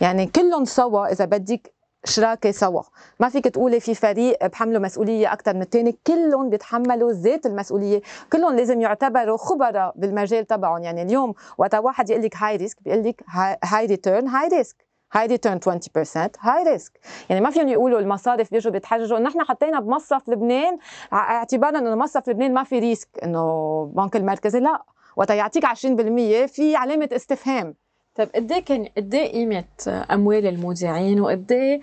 يعني 0.02 0.26
كلهم 0.26 0.66
سوا 0.66 1.12
إذا 1.12 1.26
بدك 1.26 1.74
شراكه 2.06 2.52
سوا. 2.52 2.82
ما 3.20 3.30
فيك 3.30 3.46
تقولي 3.48 3.80
في 3.80 3.96
فريق 3.96 4.46
بحملوا 4.48 4.82
مسؤولية 4.82 5.34
أكثر 5.34 5.54
من 5.54 5.62
الثاني 5.62 5.98
كلهم 6.08 6.50
بيتحملوا 6.50 7.12
ذات 7.12 7.46
المسؤولية. 7.46 8.02
كلهم 8.34 8.56
لازم 8.56 8.82
يعتبروا 8.82 9.38
خبراء 9.38 9.94
بالمجال 9.96 10.48
تبعهم. 10.48 10.84
يعني 10.84 11.02
اليوم 11.02 11.34
وقت 11.58 11.76
واحد 11.76 12.10
يقول 12.10 12.24
لك 12.24 12.36
high 12.38 12.56
risk 12.56 12.78
بيقول 12.84 13.04
لك 13.04 13.24
high 13.64 13.86
return 13.86 14.28
high 14.28 14.48
risk 14.48 14.86
high 15.14 15.26
return 15.28 15.60
20% 15.60 16.32
high 16.40 16.64
risk 16.64 17.00
يعني 17.30 17.42
ما 17.42 17.50
فيهم 17.50 17.68
يقولوا 17.68 18.00
المصارف 18.00 18.52
بيجوا 18.52 18.72
بيتحججوا. 18.72 19.20
نحن 19.20 19.42
حطينا 19.44 19.80
بمصرف 19.80 20.30
لبنان 20.30 20.78
اعتبارا 21.14 21.80
إنه 21.80 21.96
مصرف 21.96 22.30
لبنان 22.30 22.54
ما 22.54 22.64
في 22.64 22.80
risk 22.80 23.10
إنه 23.24 23.84
البنك 23.90 24.16
المركزي 24.16 24.60
لا. 24.60 24.84
وقت 25.16 25.30
يعطيك 25.30 25.66
20% 25.66 26.46
في 26.48 26.76
علامة 26.76 27.10
استفهام. 27.14 27.76
طيب 28.20 28.30
قد 28.36 28.52
إيه 28.52 28.64
كان 28.66 28.88
قد 28.98 29.14
إيه 29.14 29.32
قيمة 29.32 29.64
أموال 30.12 30.48
المودعين؟ 30.48 31.22
وقد 31.22 31.52
إيه 31.52 31.82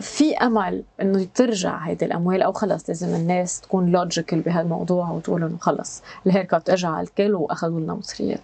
في 0.00 0.36
أمل 0.36 0.84
إنه 1.00 1.26
ترجع 1.34 1.78
هيدي 1.78 2.04
الأموال؟ 2.04 2.42
أو 2.42 2.52
خلص 2.52 2.88
لازم 2.88 3.14
الناس 3.14 3.60
تكون 3.60 3.92
logical 3.92 4.40
بهالموضوع 4.40 5.10
وتقول 5.10 5.44
إنه 5.44 5.56
خلص 5.58 6.02
ال 6.26 6.32
haircut 6.32 6.70
اجى 6.70 6.86
على 6.86 7.06
الكل 7.06 7.34
وأخذوا 7.34 7.80
لنا 7.80 7.94
مصرياتنا 7.94 8.42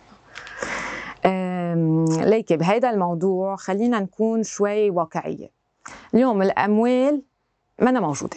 ليكي 2.25 2.57
بهيدا 2.57 2.91
الموضوع 2.91 3.57
خلينا 3.57 4.01
نكون 4.01 4.43
شوي 4.43 4.91
واقعية. 4.91 5.51
اليوم 6.15 6.43
الأموال 6.43 7.23
منا 7.81 8.01
موجودة. 8.01 8.37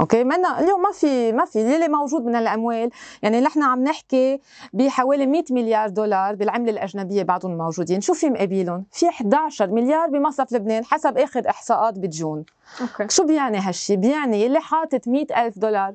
okay؟ 0.00 0.24
منا 0.24 0.60
اليوم 0.60 0.82
ما 0.82 0.92
في 0.92 1.32
ما 1.32 1.44
في 1.44 1.74
اللي 1.74 1.88
موجود 1.88 2.24
من 2.24 2.36
الأموال. 2.36 2.90
يعني 3.22 3.40
نحن 3.40 3.62
عم 3.62 3.84
نحكي 3.84 4.40
بحوالي 4.72 5.26
100 5.26 5.44
مليار 5.50 5.88
دولار 5.88 6.34
بالعملة 6.34 6.70
الأجنبية 6.70 7.22
بعضهم 7.22 7.58
موجودين. 7.58 8.00
شو 8.00 8.14
في 8.14 8.30
مقابلهم 8.30 8.84
في 8.92 9.08
11 9.08 9.70
مليار 9.70 10.08
بمصرف 10.08 10.52
لبنان 10.52 10.84
حسب 10.84 11.18
آخر 11.18 11.50
إحصاءات 11.50 11.98
ب 11.98 12.07
June 12.07 12.44
okay. 12.80 13.06
شو 13.08 13.26
بيعني 13.26 13.58
هالشي؟ 13.58 13.96
بيعني 13.96 14.46
اللي 14.46 14.60
حاطط 14.60 15.08
100 15.08 15.26
ألف 15.36 15.58
دولار 15.58 15.94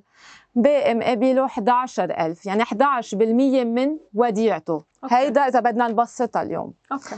باقي 0.56 0.96
مقابله 0.96 1.46
11000 1.46 2.46
يعني 2.46 2.64
11% 2.64 3.14
من 3.64 3.98
وديعته. 4.14 4.84
okay. 5.04 5.16
هيدا 5.16 5.42
إذا 5.42 5.60
بدنا 5.60 5.88
نبسطها 5.88 6.42
اليوم. 6.42 6.74
okay. 6.92 7.16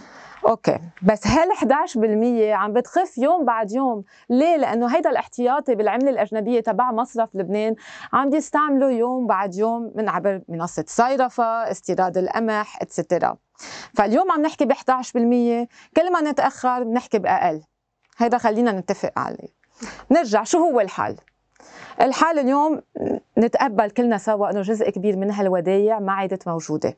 okay. 0.47 0.79
بس 1.01 1.27
هال 1.27 1.51
11% 1.51 2.53
عم 2.53 2.73
بتخف 2.73 3.17
يوم 3.17 3.45
بعد 3.45 3.71
يوم؟ 3.71 4.03
ليه؟ 4.29 4.57
لأنه 4.57 4.95
هيدا 4.95 5.09
الاحتياطي 5.09 5.75
بالعملة 5.75 6.09
الأجنبية 6.09 6.59
تبع 6.59 6.91
مصرف 6.91 7.29
لبنان 7.33 7.75
عم 8.13 8.29
بيستعملوا 8.29 8.89
يوم 8.89 9.27
بعد 9.27 9.55
يوم 9.55 9.91
من 9.95 10.09
عبر 10.09 10.41
منصة 10.49 10.83
صيرفة 10.87 11.43
استيراد 11.43 12.17
القمح 12.17 12.81
اتسترا 12.81 13.37
فاليوم 13.95 14.31
عم 14.31 14.41
نحكي 14.41 14.65
ب 14.65 14.73
11% 14.73 14.75
كل 15.97 16.11
ما 16.11 16.21
نتأخر 16.21 16.83
بنحكي 16.83 17.19
بأقل. 17.19 17.61
هيدا 18.17 18.37
خلينا 18.37 18.71
نتفق 18.71 19.11
عليه. 19.17 19.49
نرجع 20.11 20.43
شو 20.43 20.57
هو 20.57 20.79
الحل؟ 20.79 21.15
الحال 22.01 22.39
اليوم 22.39 22.81
نتقبل 23.37 23.89
كلنا 23.89 24.17
سوا 24.17 24.49
إنه 24.51 24.61
جزء 24.61 24.89
كبير 24.89 25.15
من 25.15 25.31
هالودايع 25.31 25.99
ما 25.99 26.13
عادت 26.13 26.47
موجودة. 26.47 26.93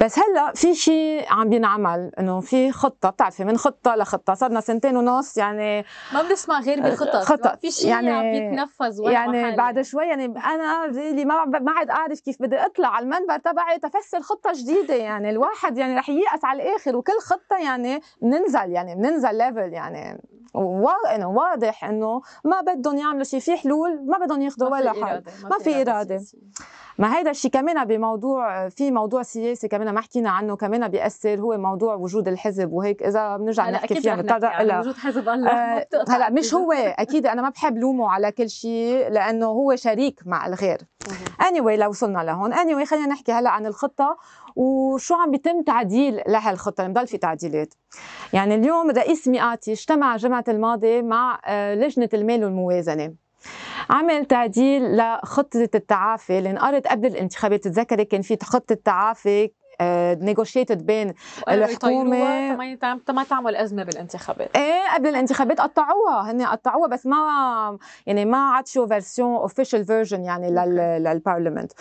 بس 0.00 0.18
هلأ 0.18 0.52
في 0.54 0.74
شيء 0.74 1.26
عم 1.30 1.48
بينعمل 1.48 2.10
إنه 2.18 2.40
في 2.40 2.72
خطة 2.72 3.10
بتعرفي 3.10 3.44
من 3.44 3.56
خطة 3.56 3.96
لخطة؟ 3.96 4.34
صرنا 4.34 4.60
سنتين 4.60 4.96
ونص 4.96 5.36
يعني 5.36 5.84
ما 6.14 6.22
بنسمع 6.22 6.60
غير 6.60 6.80
بالخطط 6.80 7.16
خطط. 7.16 7.60
في 7.60 7.70
شيء 7.70 7.88
يعني 7.90 8.10
عم 8.10 8.22
بيتنفذ 8.22 9.00
يعني 9.10 9.44
حالي. 9.44 9.56
بعد 9.56 9.82
شوي 9.82 10.04
يعني 10.04 10.24
أنا 10.24 10.86
ريلي 10.86 11.24
ما 11.24 11.44
ما 11.44 11.72
عاد 11.72 11.90
أعرف 11.90 12.20
كيف 12.20 12.42
بدي 12.42 12.56
أطلع 12.56 12.88
على 12.88 13.02
المنبر 13.02 13.38
تبعي 13.38 13.78
تفسر 13.78 14.20
خطة 14.20 14.52
جديدة. 14.54 14.94
يعني 14.94 15.30
الواحد 15.30 15.78
يعني 15.78 15.96
رح 15.96 16.08
ييأس 16.08 16.44
على 16.44 16.62
الآخر 16.62 16.96
وكل 16.96 17.18
خطة 17.20 17.56
يعني 17.64 18.00
بننزل 18.22 18.70
يعني 18.70 18.94
بننزل 18.94 19.34
ليفل 19.34 19.72
يعني. 19.72 20.20
واضح 20.54 21.84
إنه 21.84 22.22
ما 22.44 22.60
بدهم 22.60 22.96
يعملوا 22.96 23.24
شيء 23.24 23.40
في 23.40 23.56
حلول 23.56 24.06
ما 24.06 24.18
بدهم 24.18 24.42
ياخذوا 24.42 24.68
ولا 24.68 24.92
حل. 24.92 25.22
ما 25.50 25.58
في 25.58 25.82
إرادة 25.82 26.20
ما 26.98 27.18
هيدا 27.18 27.30
الشيء 27.30 27.50
كمان 27.50 27.84
بموضوع 27.84 28.68
في 28.68 28.90
موضوع 28.90 29.22
سياسي 29.22 29.68
كمان 29.68 29.94
ما 29.94 30.00
حكينا 30.00 30.30
عنه 30.30 30.56
كمان 30.56 30.88
بيأثر 30.88 31.40
هو 31.40 31.58
موضوع 31.58 31.94
وجود 31.94 32.28
الحزب 32.28 32.72
وهي 32.72 32.96
إذا 33.04 33.36
بنرجع 33.36 33.70
نحكي 33.70 33.94
فيها 33.94 34.14
بنتطرق 34.14 34.62
لها 34.62 34.80
وجود 34.80 34.94
حزب. 34.96 35.28
الله 35.28 35.50
آه 35.50 35.86
هلا 36.08 36.30
مش 36.30 36.54
هو 36.54 36.72
أكيد 36.72 37.26
أنا 37.26 37.42
ما 37.42 37.48
بحب 37.48 37.78
لومه 37.78 38.10
على 38.10 38.32
كل 38.32 38.50
شيء 38.50 39.08
لأنه 39.08 39.46
هو 39.46 39.76
شريك 39.76 40.20
مع 40.26 40.46
الغير. 40.46 40.78
اني 41.48 41.60
anyway 41.60 41.78
لو 41.78 41.88
وصلنا 41.88 42.18
لهون. 42.18 42.52
اني 42.52 42.74
anyway 42.74 42.88
خلينا 42.88 43.06
نحكي 43.06 43.32
هلا 43.32 43.50
عن 43.50 43.66
الخطة 43.66 44.16
وشو 44.56 45.14
عم 45.14 45.30
بيتم 45.30 45.62
تعديل 45.62 46.22
لهالخطة. 46.26 46.88
بضل 46.88 47.06
في 47.06 47.18
تعديلات. 47.18 47.74
يعني 48.32 48.54
اليوم 48.54 48.90
رئيس 48.90 49.28
مئاتي 49.28 49.72
اجتمع 49.72 50.14
الجمعه 50.14 50.44
الماضيه 50.48 51.02
مع 51.02 51.40
آه، 51.44 51.74
لجنة 51.74 52.08
المال 52.14 52.44
والموازنة. 52.44 53.27
عمل 53.90 54.24
تعديل 54.24 54.96
لخطة 54.96 55.68
التعافي. 55.74 56.38
انقرت 56.38 56.86
قبل 56.86 57.06
الانتخابات 57.06 57.64
تتذكري 57.64 58.04
كان 58.04 58.22
في 58.22 58.38
خطة 58.42 58.74
تعافي 58.74 59.50
negotiated 60.20 60.86
بين 60.86 61.14
الحكومة 61.48 62.56
ما 63.08 63.24
تعمل 63.24 63.56
أزمة 63.56 63.82
بالانتخابات. 63.82 64.56
إيه 64.56 64.94
قبل 64.94 65.08
الانتخابات 65.08 65.60
قطعوها 65.60 66.30
هن 66.30 66.42
قطعوها 66.42 66.88
بس 66.88 67.06
ما 67.06 67.78
يعني 68.06 68.24
ما 68.24 68.38
عاد 68.38 68.66
شو 68.66 68.86
version 68.86 69.34
official 69.34 69.84
version 69.84 70.24
يعني 70.24 70.50
لل 70.98 71.10
parliament 71.10 71.72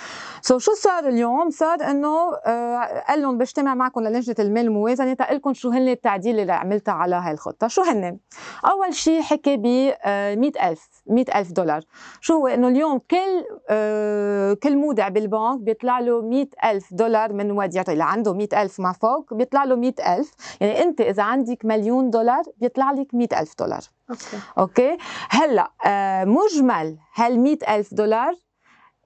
so 0.42 0.60
so 0.60 0.62
شو 0.68 0.74
صار 0.74 1.08
اليوم؟ 1.08 1.50
صار 1.50 1.92
إنه 1.92 2.34
آه 2.46 3.04
قال 3.08 3.22
لهم 3.22 3.38
بجتمع 3.38 3.76
معكم 3.76 4.02
للجنة 4.02 4.36
المال 4.40 4.66
الموازنة 4.66 5.14
تقول 5.14 5.56
شو 5.56 5.70
هن 5.70 5.88
التعديل 5.88 6.40
اللي 6.40 6.54
عملتها 6.54 6.94
على 6.94 7.16
هاي 7.16 7.32
الخطة. 7.34 7.68
شو 7.68 7.82
هن 7.82 8.18
أول 8.66 8.94
شيء 8.94 9.22
حكي 9.22 9.58
ب 9.58 9.94
100000 10.40 10.90
100000 11.08 11.52
دولار. 11.52 11.82
شو 12.22 12.34
هو؟ 12.34 12.48
إنه 12.48 12.68
اليوم 12.68 12.98
كل 13.12 13.46
آه 13.70 14.54
كل 14.54 14.78
مودع 14.78 15.08
بالبنك 15.08 15.60
بيطلع 15.60 16.00
له 16.00 16.22
100000 16.22 16.94
دولار 16.94 17.34
من 17.34 17.52
وديعته 17.88 17.94
اللي 17.94 18.04
عنده 18.04 18.34
مئة 18.34 18.62
ألف 18.62 18.80
ما 18.80 18.92
فوق 18.92 19.34
بيطلع 19.34 19.64
له 19.64 19.76
مئة 19.76 20.16
ألف. 20.16 20.32
يعني 20.62 20.84
أنت 20.84 21.02
إذا 21.02 21.24
عندك 21.24 21.66
مليون 21.66 22.10
دولار 22.10 22.44
بيطلع 22.58 22.92
لك 22.92 23.14
مئة 23.14 23.40
ألف 23.40 23.54
دولار. 23.60 23.82
okay, 24.10 24.40
okay؟ 24.58 24.98
هلأ 25.30 25.72
آه 25.86 26.26
مجمل 26.26 26.98
هالمئة 27.16 27.76
ألف 27.76 27.94
دولار 27.94 28.34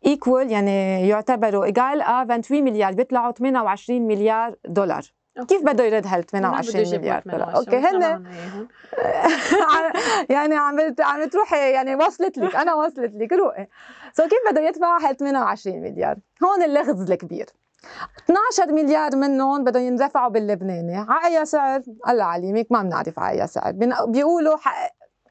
equal 0.06 0.51
يعني 0.52 1.08
يعتبروا 1.08 1.66
égal؟ 1.65 2.01
à 2.01 2.25
28 2.26 2.64
مليار. 2.64 2.94
بيطلعوا 2.94 3.32
28 3.32 4.08
مليار 4.08 4.56
دولار. 4.68 5.04
okay. 5.39 5.56
كيف 5.56 5.66
بده 5.66 5.84
يرد 5.84 6.08
هال 6.08 6.26
28 6.26 7.00
مليار 7.00 7.22
دولار؟ 7.26 7.56
okay 7.56 7.77
هن 7.78 8.02
يعني 10.36 10.56
عم 10.56 10.80
عم 11.00 11.30
تروحي 11.30 11.72
يعني 11.72 11.96
وصلت 11.96 12.38
لك 12.38 12.56
أنا 12.56 12.74
وصلت 12.74 13.12
لك 13.16 13.34
روقي. 13.34 13.68
so 14.13 14.24
كيف 14.24 14.40
بده 14.52 14.62
يدفع 14.62 14.98
هال 14.98 15.18
28 15.18 15.82
مليار؟ 15.82 16.16
هون 16.44 16.64
اللغز 16.64 17.12
الكبير. 17.12 17.46
12 18.26 18.72
مليار 18.72 19.16
منهم 19.16 19.64
بدهم 19.64 19.84
يندفعوا 19.84 20.30
باللبناني. 20.30 20.96
على 21.10 21.38
أي 21.38 21.46
سعر؟ 21.46 21.82
الله 22.10 22.24
عليمك 22.24 22.68
ما 22.72 22.82
بنعرف 22.82 23.20
على 23.20 23.42
أي 23.42 23.48
سعر. 23.48 23.74
بيقولوا 24.08 24.56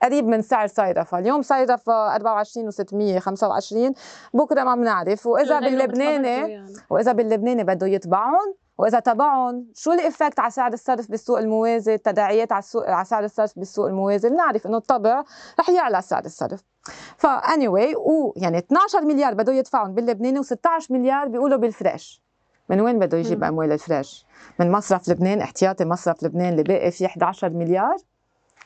قريب 0.03 0.27
من 0.29 0.43
سعر 0.43 0.67
صيرفه 0.67 1.19
اليوم 1.19 1.43
صيرفه 1.43 2.15
24 2.15 2.71
و600 2.71 3.19
25 3.19 3.95
بكرة 4.35 4.65
ما 4.65 4.75
بنعرف. 4.75 5.27
وإذا 5.27 5.61
باللبناني 5.61 6.29
يعني. 6.29 6.75
وإذا 6.91 7.13
باللبناني 7.13 7.65
بده 7.65 7.87
يطبعهم 7.87 8.55
وإذا 8.79 9.01
طبعهم 9.01 9.67
شو 9.75 9.93
ال 9.93 10.00
effect 10.00 10.41
على 10.41 10.51
سعر 10.51 10.73
الصرف 10.73 11.11
بالسوق 11.11 11.39
الموازي؟ 11.39 11.95
التداعيات 11.95 12.53
على 12.53 12.59
السوق 12.59 12.89
على 12.89 13.05
سعر 13.05 13.25
الصرف 13.25 13.59
بالسوق 13.59 13.87
الموازي؟ 13.87 14.29
بنعرف 14.29 14.67
إنه 14.67 14.77
الطبع 14.77 15.25
رح 15.61 15.71
يعلى 15.71 16.03
سعر 16.03 16.25
الصرف. 16.25 16.63
فا 17.17 17.41
anyway 17.41 17.97
ويعني 17.97 18.59
12 18.59 19.01
مليار 19.05 19.35
بده 19.35 19.53
يدفعهم 19.53 19.95
باللبناني 19.95 20.43
و16 20.43 20.91
مليار 20.91 21.29
بيقولوا 21.29 21.59
بالفريش. 21.59 22.30
من 22.71 22.81
وين 22.81 22.99
بده 22.99 23.19
يجيب 23.19 23.45
أموال 23.45 23.73
الفريش؟ 23.73 24.27
من 24.59 24.73
مصرف 24.73 25.09
لبنان 25.09 25.41
احتياطي 25.41 25.85
مصرف 25.85 26.25
لبنان 26.25 26.53
اللي 26.53 26.63
باقي 26.63 26.91
فيه 26.91 27.07
11 27.07 27.51
مليار؟ 27.51 27.97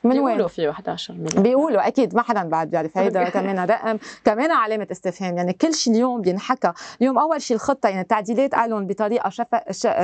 من 0.04 0.18
وين؟ 0.18 0.24
بيقولوا 0.24 0.48
فيه 0.48 0.70
11 0.70 1.14
مليار. 1.14 1.40
بيقولوا 1.40 1.86
أكيد 1.86 2.14
ما 2.14 2.22
حدا 2.22 2.42
بعد 2.42 2.70
بيعرف. 2.70 2.98
هيدا 2.98 3.28
كمان 3.38 3.58
رقم 3.58 3.98
كمان 4.24 4.50
علامة 4.50 4.86
استفهام. 4.92 5.36
يعني 5.36 5.52
كل 5.52 5.74
شيء 5.74 5.92
اليوم 5.92 6.20
بينحكى. 6.20 6.72
اليوم 7.00 7.18
أول 7.18 7.42
شيء 7.42 7.56
الخطة 7.56 7.88
يعني 7.88 8.00
التعديلات 8.00 8.54
قالوا 8.54 8.80
بطريقة 8.80 9.28
شفه 9.28 9.62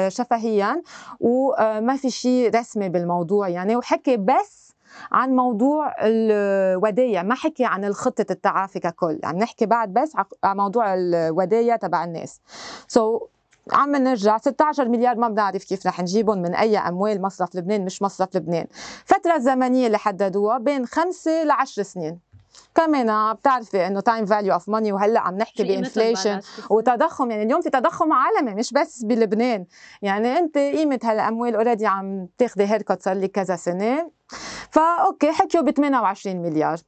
شفهيا 0.08 0.82
وما 1.20 1.96
في 1.96 2.10
شيء 2.10 2.58
رسمي 2.58 2.88
بالموضوع. 2.88 3.48
يعني 3.48 3.76
وحكي 3.76 4.16
بس 4.16 4.72
عن 5.12 5.30
موضوع 5.36 5.94
الودايع 6.00 7.22
ما 7.22 7.34
حكي 7.34 7.64
عن 7.64 7.84
الخطة 7.84 8.26
التعافي 8.30 8.80
ككل. 8.80 9.20
عم 9.24 9.36
نحكي 9.36 9.66
بعد 9.66 9.92
بس 9.92 10.12
عن 10.44 10.56
موضوع 10.56 10.94
الودايع 10.94 11.76
تبع 11.76 12.04
الناس. 12.04 12.40
so, 12.88 13.39
عم 13.72 13.96
نرجع 13.96 14.38
16 14.38 14.88
مليار 14.88 15.16
ما 15.16 15.28
بنعرف 15.28 15.64
كيف 15.64 15.86
رح 15.86 16.00
نجيبهم 16.00 16.38
من 16.38 16.54
أي 16.54 16.78
أموال 16.78 17.22
مصرف 17.22 17.56
لبنان 17.56 17.84
مش 17.84 18.02
مصرف 18.02 18.36
لبنان. 18.36 18.66
فترة 19.04 19.38
زمنية 19.38 19.86
اللي 19.86 19.98
حددوها 19.98 20.58
بين 20.58 20.86
خمسة 20.86 21.44
ل 21.44 21.50
10 21.50 21.82
سنين. 21.82 22.18
كمان 22.74 23.34
بتعرفي 23.34 23.86
إنه 23.86 24.00
time 24.00 24.26
value 24.26 24.52
of 24.52 24.68
money 24.68 24.92
وهلأ 24.92 25.20
عم 25.20 25.36
نحكي 25.36 25.64
ب 25.64 25.72
inflation 25.72 26.40
وتضخم. 26.70 27.30
يعني 27.30 27.42
اليوم 27.42 27.60
في 27.60 27.70
تضخم 27.70 28.12
عالمي 28.12 28.54
مش 28.54 28.72
بس 28.72 29.02
بلبنان. 29.04 29.66
يعني 30.02 30.38
أنت 30.38 30.58
قيمة 30.58 31.00
هالأموال 31.04 31.54
already 31.54 31.86
عم 31.86 32.28
تاخذي 32.38 32.66
haircut 32.66 33.02
صار 33.02 33.14
لي 33.14 33.28
كذا 33.28 33.56
سنة. 33.56 34.10
فا 34.70 34.82
okay 34.82 35.32
حكيوا 35.32 35.62
ب 35.62 35.70
28 35.70 36.42
مليار. 36.42 36.78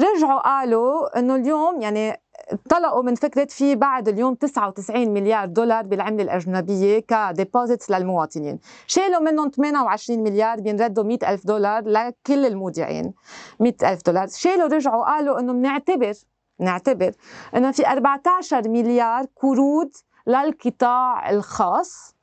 رجعوا 0.00 0.40
قالوا 0.40 1.18
إنه 1.18 1.34
اليوم 1.34 1.80
يعني 1.80 2.22
انطلقوا 2.70 3.02
من 3.02 3.14
فكرة 3.14 3.44
في 3.44 3.74
بعد 3.74 4.08
اليوم 4.08 4.34
99 4.34 5.08
مليار 5.08 5.46
دولار 5.46 5.86
بالعملة 5.86 6.22
الأجنبية 6.22 6.98
ك 7.08 7.17
deposits 7.17 7.90
للمواطنين. 7.90 8.58
شالوا 8.86 9.20
منهم 9.20 9.50
28 9.50 10.22
مليار 10.22 10.60
بينردوا 10.60 11.04
100 11.04 11.18
ألف 11.28 11.46
دولار 11.46 11.82
لكل 11.86 12.46
المودعين. 12.46 13.14
100 13.60 13.74
ألف 13.82 14.00
دولار. 14.06 14.26
شالوا 14.28 14.68
رجعوا 14.68 15.04
قالوا 15.04 15.40
أنه 15.40 15.52
بنعتبر 15.52 16.14
نعتبر 16.60 17.12
أنه 17.56 17.70
في 17.70 17.86
14 17.86 18.68
مليار 18.68 19.26
قروض 19.36 19.90
للقطاع 20.26 21.30
الخاص. 21.30 22.14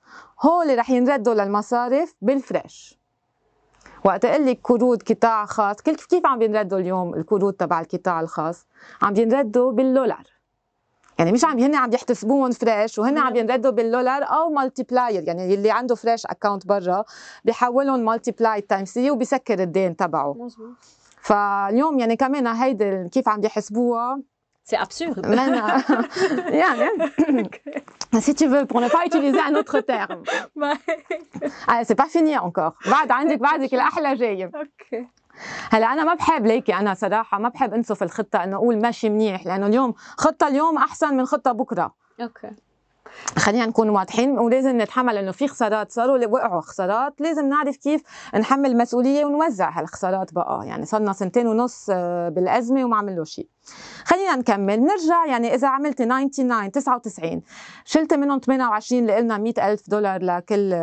هول 0.42 0.78
رح 0.78 0.90
ينردوا 0.90 1.34
للمصارف 1.34 2.16
بال 2.22 2.42
fresh. 2.42 3.03
وقت 4.06 4.26
أقول 4.26 4.46
لك 4.46 4.60
قروض 4.64 5.02
قطاع 5.04 5.46
خاص. 5.46 5.76
كيف 5.82 6.06
كيف 6.06 6.26
عم 6.26 6.40
بينردوا 6.40 6.80
اليوم 6.80 7.14
القروض 7.14 7.54
تبع 7.54 7.82
القطاع 7.82 8.22
الخاص؟ 8.22 8.66
عم 9.02 9.14
بينردوا 9.14 9.72
بالدولار. 9.72 10.24
يعني 11.20 11.32
مش 11.32 11.46
عم 11.46 11.60
هن 11.60 11.76
عم 11.76 11.94
يحتسبوهم 11.94 12.52
fresh 12.52 13.00
وهن 13.00 13.18
عم 13.18 13.36
ينردوا 13.36 13.72
بالدولار 13.72 14.24
أو 14.24 14.50
multiplier 14.50 15.24
يعني 15.28 15.54
اللي 15.54 15.72
عنده 15.72 15.96
fresh 15.96 16.26
account 16.26 16.68
برا 16.68 17.04
بيحولهم 17.46 18.06
multiply 18.06 18.62
time 18.62 18.86
3 18.86 19.12
وبيسكر 19.12 19.64
الدين 19.64 19.96
تبعه. 19.96 20.34
مزبوط 20.34 20.68
فاليوم 21.22 22.00
يعني 22.00 22.16
كمان 22.16 22.48
هيدي 22.48 23.10
كيف 23.10 23.30
عم 23.30 23.42
بيحسبوها؟ 23.42 24.22
C'est 24.66 24.78
absurde. 24.78 25.26
si 28.22 28.34
tu 28.34 28.48
veux, 28.48 28.66
pour 28.66 28.80
ne 28.80 28.88
pas 28.88 29.06
utiliser 29.06 29.40
un 29.40 29.56
autre 29.56 29.82
terme. 29.82 30.24
ah, 31.68 31.84
c'est 31.84 31.96
pas 31.96 32.08
fini 32.08 32.38
encore. 32.38 32.74
بعد 32.86 33.12
عندك 33.12 33.40
بعدك 33.40 33.74
الأحلى 33.74 34.16
جاي. 34.16 34.46
okay. 34.46 35.08
هلا 35.72 35.94
أنا 35.94 36.04
ما 36.04 36.14
بحب 36.14 36.46
ليكي 36.46 36.76
أنا 36.76 36.94
صراحة 36.94 37.40
ما 37.40 37.50
بحب 37.50 37.74
أنسف 37.74 38.04
الخطة 38.04 38.44
انه 38.44 38.56
أقول 38.56 38.82
ماشي 38.82 39.10
منيح 39.10 39.46
لأنه 39.46 39.68
اليوم 39.68 39.94
خطة 39.98 40.48
اليوم 40.48 40.78
أحسن 40.78 41.18
من 41.18 41.26
خطة 41.26 41.52
بكرة 41.52 41.94
okay 42.22 42.52
خلينا 43.38 43.66
نكون 43.66 43.90
واضحين 43.90 44.40
ولازم 44.40 44.82
نتحمل 44.82 45.18
إنه 45.18 45.32
في 45.32 45.48
خسارات 45.48 45.92
صاروا 45.92 46.26
وقعوا 46.26 46.62
خسارات 46.62 47.22
لازم 47.22 47.50
نعرف 47.50 47.78
كيف 47.78 48.02
نحمل 48.36 48.72
المسؤوليه 48.72 49.26
ونوزع 49.26 49.70
هالخسارات 49.80 50.34
بقى. 50.34 50.68
يعني 50.68 50.86
صرنا 50.86 51.14
سنتين 51.14 51.48
ونص 51.48 51.88
آه، 51.90 52.30
بالأزمة 52.30 52.86
وما 52.86 52.98
عملوا 52.98 53.26
شيء. 53.26 53.48
خلينا 54.06 54.36
نكمل. 54.36 54.80
نرجع 54.84 55.26
يعني 55.26 55.56
إذا 55.56 55.68
عملت 55.68 55.98
99 56.02 56.72
99 56.72 57.42
شلت 57.86 58.14
منهم 58.14 58.40
28 58.40 59.02
اللي 59.02 59.16
قلنا 59.16 59.38
100 59.38 59.54
ألف 59.72 59.90
دولار 59.90 60.24
لكل 60.24 60.74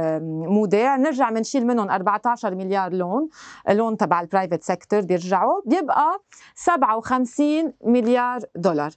مودع. 0.49 0.97
نرجع 0.97 1.31
بنشيل 1.31 1.67
منهم 1.67 1.91
14 1.91 2.55
مليار 2.55 2.93
loan 2.93 3.29
loan 3.69 3.97
تبع 3.97 4.21
ال 4.21 4.26
private 4.26 4.63
sector 4.63 5.01
بيرجعوا 5.01 5.61
بيبقى 5.67 6.21
57 6.55 7.73
مليار 7.85 8.41
دولار. 8.57 8.91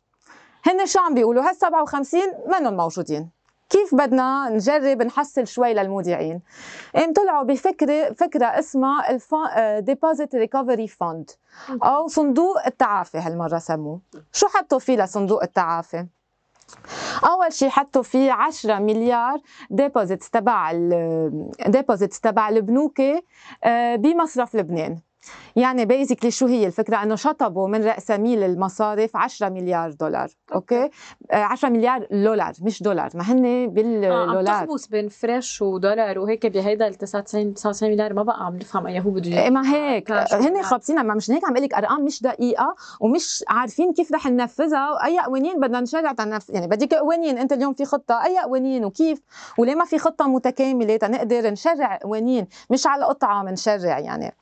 هن 0.63 0.85
شو 0.85 0.99
عم 0.99 1.13
بيقولوا؟ 1.13 1.49
هال 1.49 1.55
57 1.55 2.21
منهم 2.47 2.77
موجودين. 2.77 3.29
كيف 3.69 3.95
بدنا 3.95 4.49
نجرب 4.49 5.01
نحصل 5.01 5.47
شوي 5.47 5.73
للمودعين؟ 5.73 6.41
قام 6.95 7.13
طلعوا 7.13 7.43
بفكره 7.43 8.13
فكرة 8.13 8.45
اسمها 8.45 9.79
deposit 9.79 10.35
recovery 10.35 10.87
fund 10.87 11.31
أو 11.83 12.07
صندوق 12.07 12.65
التعافي 12.65 13.17
هالمرة 13.17 13.57
سموه. 13.57 13.99
شو 14.33 14.47
حطوا 14.47 14.79
فيه 14.79 14.97
لصندوق 14.97 15.43
التعافي؟ 15.43 16.05
أول 17.29 17.53
شيء 17.53 17.69
حطوا 17.69 18.03
فيه 18.03 18.31
10 18.31 18.79
مليار 18.79 19.41
deposits 19.69 20.29
تبع 20.29 20.71
deposits 21.67 22.19
تبع 22.19 22.49
البنوك 22.49 23.01
آه، 23.63 23.95
بمصرف 23.95 24.55
لبنان. 24.55 24.99
يعني 25.55 25.85
basically 25.85 26.31
شو 26.31 26.45
هي 26.45 26.67
الفكرة؟ 26.67 27.03
إنه 27.03 27.15
شطبوا 27.15 27.67
من 27.67 27.83
رأس 27.83 28.11
ميل 28.11 28.43
المصارف 28.43 29.17
10 29.17 29.49
مليار 29.49 29.91
دولار 29.91 30.29
okay, 30.55 30.83
okay. 30.83 30.95
10 31.31 31.69
مليار 31.69 32.07
دولار 32.11 32.53
مش 32.61 32.83
دولار 32.83 33.09
ما 33.15 33.23
هن 33.23 33.67
باللولار 33.69 34.37
آه 34.37 34.49
عم 34.51 34.65
تخبص 34.65 34.87
بين 34.87 35.09
fresh 35.09 35.61
ولولار 35.61 36.19
وهيك 36.19 36.45
بهيدا 36.45 36.87
ال 36.87 36.95
99 36.95 37.53
99 37.53 37.91
مليار 37.93 38.13
ما 38.13 38.23
بقى 38.23 38.45
عم 38.45 38.55
نفهم 38.55 38.87
اي 38.87 38.99
هو 38.99 39.09
بده 39.11 39.43
إيه 39.43 39.49
ما 39.49 39.73
هيك. 39.73 40.11
هن 40.11 40.61
خابصين 40.63 41.01
ما 41.05 41.13
مش 41.15 41.31
هيك 41.31 41.45
عم 41.45 41.57
لك 41.57 41.73
أرقام 41.73 42.05
مش 42.05 42.21
دقيقة 42.21 42.75
ومش 42.99 43.43
عارفين 43.49 43.93
كيف 43.93 44.11
رح 44.11 44.25
ننفذها 44.27 44.91
واي 44.91 45.19
قوانين 45.19 45.59
بدنا 45.59 45.79
نشرع 45.81 46.11
تنف 46.11 46.49
يعني 46.49 46.67
بدك 46.67 46.93
قوانين 46.93 47.37
أنت 47.37 47.53
اليوم 47.53 47.73
في 47.73 47.85
خطة 47.85 48.23
أي 48.25 48.39
قوانين 48.39 48.85
وكيف؟ 48.85 49.19
وليه 49.57 49.75
ما 49.75 49.85
في 49.85 49.97
خطة 49.97 50.27
متكاملة 50.27 50.97
تنقدر 50.97 51.51
نشرع 51.51 51.97
قوانين؟ 52.03 52.47
مش 52.69 52.87
على 52.87 53.05
قطعة 53.05 53.43
بنشرع 53.43 53.99
يعني. 53.99 54.35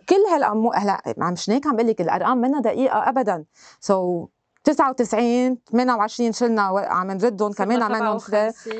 فكل 0.00 0.24
هالأمو 0.32 0.72
هلأ 0.72 1.02
مش 1.18 1.50
هيك 1.50 1.66
عم 1.66 1.76
بقول 1.76 1.88
لك 1.88 2.00
الأرقام 2.00 2.38
منا 2.38 2.60
دقيقة 2.60 3.08
ابدا. 3.08 3.44
so 3.80 4.28
99 4.64 5.58
28 5.72 6.32
شلنا 6.32 6.62
عم 6.62 7.10
نردهم 7.10 7.52
كمان 7.52 7.92
منهم 7.92 8.18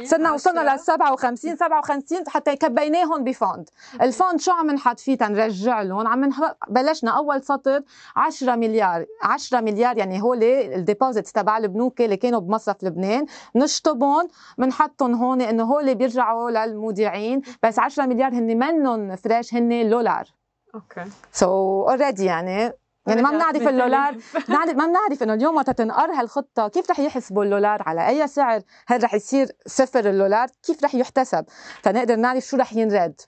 صرنا 0.05 0.33
وصلنا 0.33 0.73
لل 0.73 0.79
57 0.79 1.57
57 1.57 2.29
حتى 2.29 2.57
كبيناهم 2.57 3.25
ب 3.25 3.32
fund. 3.32 3.69
ال 4.03 4.10
fund 4.10 4.41
شو 4.41 4.53
عم 4.53 4.71
نحط 4.71 5.01
فيه 5.01 5.17
تنرجع 5.17 5.83
لهم 5.83 6.07
عم 6.07 6.31
بلشنا 6.69 7.11
أول 7.11 7.43
سطر 7.43 7.83
10 8.17 8.57
مليار 8.57 9.07
10 9.23 9.61
مليار 9.61 9.99
يعني 9.99 10.23
هول 10.23 10.45
ال 10.45 10.55
deposits 10.55 11.33
تبع 11.33 11.59
البنوك 11.59 12.01
اللي 12.01 12.17
كانوا 12.17 12.41
بمصرف 12.41 12.85
لبنان. 12.85 13.27
نشطبهم 13.57 14.29
بنحطهم 14.59 15.15
هون 15.15 15.41
إنه 15.41 15.65
هول 15.65 15.95
بيرجعوا 15.95 16.51
للمودعين. 16.51 17.43
بس 17.63 17.79
10 17.79 18.07
مليار 18.07 18.33
هن 18.33 18.59
منهم 18.59 19.17
fresh 19.17 19.55
هن 19.55 19.91
لولار. 19.91 20.40
okay. 20.75 21.05
so 21.33 21.83
already 21.89 22.25
يعني. 22.25 22.73
يعني 23.07 23.23
ما 23.23 23.31
بنعرف 23.31 23.69
اللولار 23.69 24.17
ما 24.49 24.87
بنعرف 24.87 25.23
إنه 25.23 25.35
اليوم 25.35 25.57
وقت 25.57 25.71
تنقر 25.71 26.11
هالخطه 26.11 26.69
كيف 26.69 26.91
رح 26.91 26.99
يحسبوا 27.01 27.45
اللولار؟ 27.45 27.83
على 27.87 28.09
أي 28.09 28.27
سعر؟ 28.27 28.61
هل 28.87 29.05
رح 29.05 29.15
يصير 29.15 29.49
صفر 29.67 30.11
اللولار؟ 30.11 30.49
كيف 30.63 30.85
رح 30.85 30.95
يحتسب؟ 30.95 31.45
تنقدر 31.83 32.17
نعرف 32.17 32.45
شو 32.45 32.57
رح 32.57 32.73
ينرد. 32.73 33.21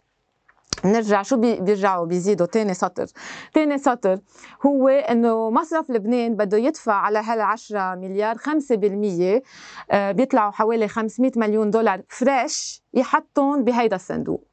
نرجع 0.84 1.22
شو 1.22 1.36
بيرجعوا؟ 1.36 2.06
بيزيدوا. 2.06 2.46
تاني 2.46 2.74
سطر. 2.74 3.06
تاني 3.54 3.78
سطر 3.78 4.18
هو 4.66 4.88
إنه 4.88 5.50
مصرف 5.50 5.90
لبنان 5.90 6.36
بده 6.36 6.58
يدفع 6.58 6.94
على 6.94 7.18
هال 7.18 7.40
10 7.40 7.94
مليار 7.94 8.38
5% 8.38 9.42
آه، 9.90 10.12
بيطلعوا 10.12 10.50
حوالي 10.50 10.88
500 10.88 11.32
مليون 11.36 11.70
دولار 11.70 12.02
فريش 12.08 12.82
يحطهم 12.94 13.64
بهيدا 13.64 13.96
الصندوق. 13.96 14.51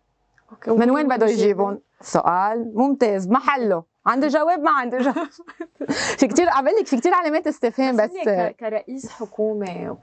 من 0.67 0.89
وين 0.91 1.07
بده 1.07 1.27
يجيبهم 1.27 1.79
سؤال 2.01 2.71
ممتاز 2.75 3.27
محله. 3.27 3.83
عنده 4.05 4.27
جواب؟ 4.27 4.59
ما 4.59 4.71
عنده 4.71 4.97
جواب. 4.97 5.27
في 6.19 6.27
كثير 6.27 6.49
عم 6.49 6.67
لك 6.67 6.87
في 6.87 6.97
كثير 6.97 7.13
علامات 7.13 7.47
استفهام 7.47 7.95
بس, 7.97 8.09
بس 8.27 8.53
كرئيس 8.59 9.09
حكومة 9.09 9.97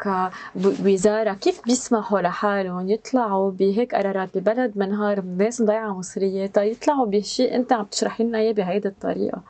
وكوزارة 0.57 1.33
كيف 1.33 1.61
بيسمحوا 1.65 2.21
لحالهم 2.21 2.89
يطلعوا 2.89 3.51
بهيك 3.51 3.95
قرارات 3.95 4.39
ببلد 4.39 4.79
منهار 4.79 5.21
ناس 5.21 5.63
ضيعة 5.63 5.99
مصرية؟ 5.99 6.51
يطلعوا 6.57 7.07
بشيء 7.07 7.55
أنت 7.57 7.73
عم 7.73 7.85
تشرحي 7.85 8.25
لنا 8.25 8.39
إياه 8.39 8.53
بهيدي 8.53 8.89
الطريقة. 8.89 9.43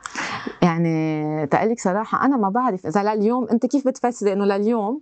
يعني 0.61 1.47
تقلك 1.47 1.79
صراحة 1.79 2.25
أنا 2.25 2.37
ما 2.37 2.49
بعرف 2.49 2.85
إذا 2.85 3.03
لليوم 3.03 3.47
أنت 3.51 3.65
كيف 3.65 3.87
بتفسري 3.87 4.33
إنه 4.33 4.45
لليوم 4.45 5.01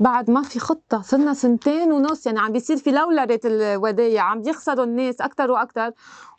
بعد 0.00 0.30
ما 0.30 0.42
في 0.42 0.58
خطة 0.58 1.02
صرنا 1.02 1.34
سنتين 1.34 1.92
ونص 1.92 2.26
يعني 2.26 2.40
عم 2.40 2.52
بيصير 2.52 2.76
في 2.76 2.90
لولرة 2.90 3.40
الودايع 3.44 4.22
عم 4.22 4.42
بيخسروا 4.42 4.84
الناس 4.84 5.20
أكثر 5.20 5.50
وأكثر 5.50 5.92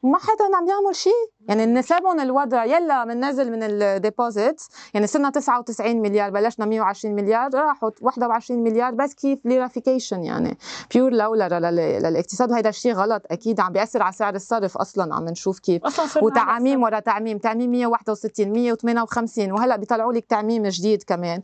وما 0.05 0.17
حدا 0.17 0.55
عم 0.55 0.67
يعمل 0.67 0.95
شيء. 0.95 1.35
يعني 1.47 1.65
نسبهم 1.65 2.19
الوضع 2.19 2.65
يلا 2.65 3.05
بننزل 3.05 3.51
من 3.51 3.63
الديبوزيت 3.63 4.61
يعني 4.93 5.07
صرنا 5.07 5.29
99 5.29 6.01
مليار 6.01 6.29
بلشنا 6.29 6.65
120 6.65 7.15
مليار 7.15 7.49
راحوا 7.53 7.89
21 8.01 8.63
مليار 8.63 8.91
بس 8.93 9.13
كيف 9.13 9.39
lirafication 9.45 10.23
يعني. 10.23 10.57
pure 10.93 11.11
لولرة 11.13 11.59
للاقتصاد. 11.59 12.51
وهذا 12.51 12.69
الشيء 12.69 12.93
غلط 12.93 13.23
أكيد 13.31 13.59
عم 13.59 13.71
بيأثر 13.73 14.03
على 14.03 14.13
سعر 14.13 14.35
الصرف 14.35 14.77
أصلا 14.77 15.15
عم 15.15 15.25
نشوف 15.25 15.59
كيف. 15.59 15.85
أصلا 15.85 16.23
وتعميم 16.23 16.83
ورا 16.83 16.99
تعميم. 16.99 17.37
تعميم 17.37 17.71
161 17.71 18.51
158 18.53 19.51
وهلأ 19.51 19.75
بيطلعوا 19.75 20.13
لك 20.13 20.25
تعميم 20.25 20.63
جديد 20.67 21.03
كمان. 21.03 21.41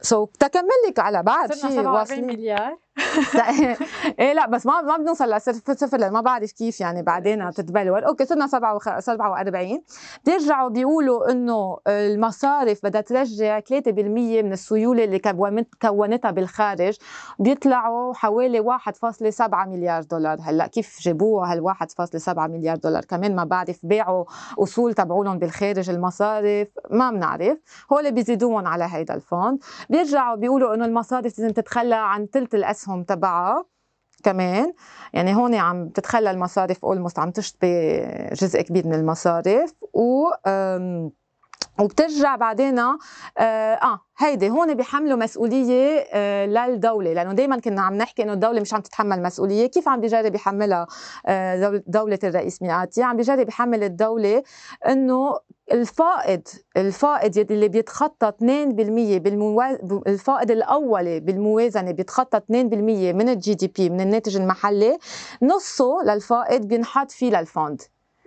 so 0.00 0.24
uh, 0.24 0.28
so, 0.28 0.38
تكمل 0.38 0.68
لك 0.88 0.98
على 0.98 1.22
بعد 1.22 1.52
شيء 1.54 1.88
واصلين. 1.88 2.26
مليار. 2.26 2.76
إيه 4.20 4.32
لا 4.32 4.46
بس 4.46 4.66
ما 4.66 4.80
ما 4.82 4.96
بنوصل 4.96 5.30
لصفر 5.30 5.74
صفر 5.74 6.10
ما 6.10 6.20
بعرف 6.20 6.52
كيف 6.52 6.80
يعني 6.80 7.02
بعدين 7.02 7.50
تتبلور. 7.50 8.06
okay 8.06 8.24
صرنا 8.24 8.46
47 8.46 9.82
بيرجعوا 10.24 10.68
بيقولوا 10.68 11.30
إنه 11.30 11.78
المصارف 11.88 12.80
بدها 12.84 13.00
ترجع 13.00 13.60
3% 13.60 13.88
من 13.88 14.52
السيولة 14.52 15.04
اللي 15.04 15.20
كونتها 15.82 16.30
بالخارج. 16.30 16.96
بيطلعوا 17.38 18.14
حوالي 18.14 18.60
1.7 18.60 19.68
مليار 19.68 20.02
دولار. 20.02 20.38
هلأ 20.40 20.66
كيف 20.66 20.98
جابوها 21.00 21.52
هال 21.52 21.62
1.7 21.62 22.38
مليار 22.38 22.76
دولار؟ 22.76 23.04
كمان 23.04 23.36
ما 23.36 23.44
بعرف 23.44 23.78
باعوا 23.82 24.24
أصول 24.58 24.94
تبعولهم 24.94 25.38
بالخارج 25.38 25.90
المصارف. 25.90 26.68
ما 26.90 27.10
بنعرف. 27.10 27.58
هول 27.92 28.12
بيزيدوهم 28.12 28.66
على 28.66 28.88
هيدا 28.90 29.14
الفوند. 29.14 29.62
بيرجعوا 29.90 30.36
بيقولوا 30.36 30.74
إنه 30.74 30.84
المصارف 30.84 31.38
لازم 31.38 31.52
تتخلى 31.52 31.94
عن 31.94 32.26
ثلث 32.26 32.54
الأسهم 32.54 32.81
تبعها 33.08 33.64
كمان. 34.24 34.72
يعني 35.12 35.34
هون 35.34 35.54
عم 35.54 35.88
تتخلى 35.88 36.30
المصارف 36.30 36.84
اولموست 36.84 37.18
عم 37.18 37.30
تشتبي 37.30 38.00
جزء 38.32 38.62
كبير 38.62 38.86
من 38.86 38.94
المصارف 38.94 39.74
و 39.94 40.28
وبترجع 41.80 42.36
بعدين 42.36 42.78
آه, 42.78 42.98
آه 43.38 44.00
هيدي 44.18 44.50
هون 44.50 44.74
بيحملوا 44.74 45.16
مسؤولية 45.16 46.04
آه 46.12 46.46
للدولة 46.46 47.12
لأنه 47.12 47.32
دائما 47.32 47.58
كنا 47.60 47.82
عم 47.82 47.94
نحكي 47.94 48.22
إنه 48.22 48.32
الدولة 48.32 48.60
مش 48.60 48.74
عم 48.74 48.80
تتحمل 48.80 49.22
مسؤولية 49.22 49.66
كيف 49.66 49.88
عم 49.88 50.00
بيجرب 50.00 50.34
يحملها 50.34 50.86
آه 51.26 51.82
دولة 51.86 52.18
الرئيس 52.24 52.62
مئاتي 52.62 53.02
عم 53.02 53.16
بيجرب 53.16 53.48
يحمل 53.48 53.84
الدولة 53.84 54.42
إنه 54.88 55.38
الفائض 55.72 56.42
الفائض 56.76 57.38
اللي 57.50 57.68
بيتخطى 57.68 58.32
2% 58.32 58.34
بالمواز... 59.18 59.78
الفائض 60.06 60.50
الأولي 60.50 61.20
بالموازنة 61.20 61.90
بيتخطى 61.90 62.38
2% 62.38 62.42
من 62.52 63.28
الجي 63.28 63.54
دي 63.54 63.68
بي 63.68 63.90
من 63.90 64.00
الناتج 64.00 64.36
المحلي 64.36 64.98
نصه 65.42 66.02
للفائض 66.04 66.60
بينحط 66.66 67.10
فيه 67.10 67.30
لل 67.30 67.45
fund. 67.45 67.82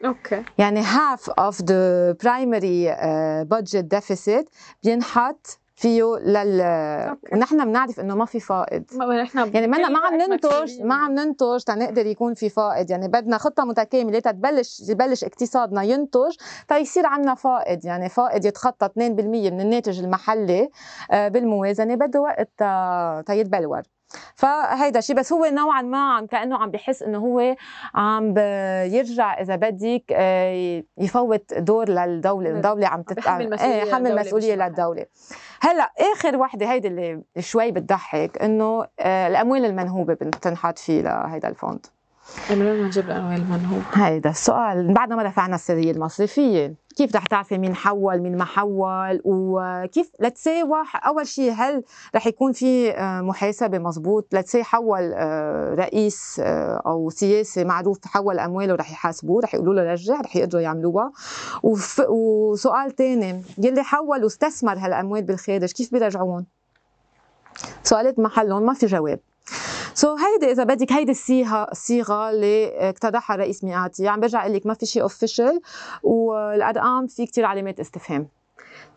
okay. 0.06 0.44
يعني 0.58 0.84
half 0.84 1.22
of 1.22 1.56
the 1.56 2.16
primary 2.24 2.90
uh, 2.90 3.46
budget 3.58 3.86
deficit 3.98 4.46
بينحط 4.84 5.60
فيه 5.76 6.04
لل 6.04 6.62
okay. 6.62 7.36
ونحن 7.36 7.66
بنعرف 7.66 8.00
إنه 8.00 8.16
ما 8.16 8.26
في 8.26 8.40
فائض. 8.40 8.84
نحن 9.24 9.38
يعني 9.54 9.68
ما 9.68 9.90
ما 9.90 10.00
عم 10.00 10.16
ننتج 10.16 10.82
ما 10.82 10.96
عم 10.96 11.12
ننتج 11.12 11.64
تنقدر 11.64 12.06
يكون 12.06 12.34
في 12.34 12.50
فائض. 12.50 12.92
يعني 12.92 13.08
بدنا 13.08 13.38
خطة 13.38 13.66
متكاملة 13.66 14.20
تبلش 14.20 14.84
يبلش 14.90 15.24
اقتصادنا 15.24 15.84
ينتج 15.84 16.36
تيصير 16.68 17.06
عندنا 17.06 17.36
فائض. 17.36 17.86
يعني 17.86 18.10
فائض 18.10 18.46
يتخطى 18.46 18.86
2% 18.86 18.98
من 19.00 19.62
الناتج 19.62 20.00
المحلي 20.00 20.70
بالموازنة 21.12 21.96
بده 21.96 22.22
وقت 22.22 22.64
تيتبلور 23.28 23.82
فهيدا 24.36 25.00
شيء 25.00 25.16
بس 25.16 25.34
هو 25.34 25.46
نوعا 25.46 25.82
ما 25.82 26.14
عم 26.14 26.26
كأنه 26.26 26.58
عم 26.58 26.72
بحس 26.72 27.04
إنه 27.04 27.18
هو 27.18 27.56
عم 27.96 28.38
يرجع 28.94 29.42
إذا 29.42 29.56
بدك 29.56 30.04
آه، 30.12 30.84
يفوت 30.98 31.54
دور 31.54 31.90
للدولة. 31.90 32.50
الدولة 32.50 32.88
عم 32.88 33.02
تتحمل 33.02 33.50
مسؤولية 33.50 33.84
إيه 33.84 33.92
حمل 33.94 34.16
مسؤولية 34.16 34.56
للدولة. 34.56 35.06
هلأ 35.62 35.92
آخر 36.14 36.38
وحدة 36.38 36.72
هيدي 36.72 36.88
اللي 36.88 37.22
شوي 37.40 37.72
بتضحك 37.72 38.42
إنه 38.42 38.88
آه، 39.00 39.28
الأموال 39.28 39.66
المنهوبة 39.66 40.14
بتنحط 40.14 40.80
فيه 40.80 41.02
لهيدا 41.02 41.48
ال 41.48 41.54
fund. 41.54 41.86
من 42.50 42.62
وين 42.62 42.84
بنجيب 42.84 43.06
الاموال 43.06 43.36
المنهوبه؟ 43.36 43.84
هيدا 43.94 44.30
السؤال. 44.30 44.94
بعدنا 44.94 45.16
ما 45.16 45.24
رفعنا 45.24 45.56
السريه 45.56 45.92
المصرفية 45.92 46.74
كيف 46.96 47.16
رح 47.16 47.26
تعرفي 47.26 47.58
مين 47.58 47.76
حول 47.76 48.20
مين 48.20 48.38
ما 48.38 48.46
حول؟ 48.46 49.22
وكيف 49.26 50.12
let's 50.20 50.47
say 50.47 50.64
أول 51.06 51.28
شيء 51.28 51.52
هل 51.52 51.84
رح 52.16 52.28
يكون 52.28 52.52
في 52.52 52.92
آه، 52.92 53.22
محاسبة 53.22 53.78
مزبوط 53.78 54.36
let's 54.36 54.53
say 54.53 54.64
حول 54.64 55.12
آه، 55.14 55.74
رئيس 55.74 56.42
آه، 56.44 56.82
أو 56.86 57.10
سياسي 57.10 57.64
معروف 57.64 57.98
حول 58.06 58.40
أمواله 58.40 58.76
رح 58.76 58.92
يحاسبوه 58.92 59.42
رح 59.42 59.56
يقولوا 59.56 59.74
له 59.74 59.92
رجع 59.92 60.22
رح 60.22 60.36
يقدروا 60.36 60.62
يعملوها. 60.62 61.12
وف... 61.64 62.02
وسؤال 62.10 62.96
ثاني 62.96 63.42
يلي 63.58 63.84
حول 63.84 64.24
واستثمر 64.24 64.78
هالأموال 64.78 65.24
بالخارج 65.24 65.72
كيف 65.72 65.92
بيرجعوهم 65.92 66.46
سؤالات 67.84 68.20
محلهم 68.20 68.66
ما 68.66 68.74
في 68.74 68.86
جواب. 68.86 69.20
so, 69.96 70.20
هيدي 70.22 70.52
إذا 70.52 70.64
بدك 70.64 70.92
هيدي 70.92 71.12
الصيغة 71.12 71.68
الصيغة 71.72 72.30
اللي 72.30 72.90
اقترحها 72.90 73.36
رئيس 73.36 73.64
ميقاتي 73.64 74.08
عم 74.08 74.20
برجع 74.20 74.42
أقول 74.42 74.54
لك 74.54 74.66
ما 74.66 74.74
في 74.74 74.86
شيء 74.86 75.02
official 75.02 75.62
والأرقام 76.04 77.08
في 77.08 77.26
كثير 77.26 77.46
علامات 77.46 77.80
استفهام. 77.80 78.28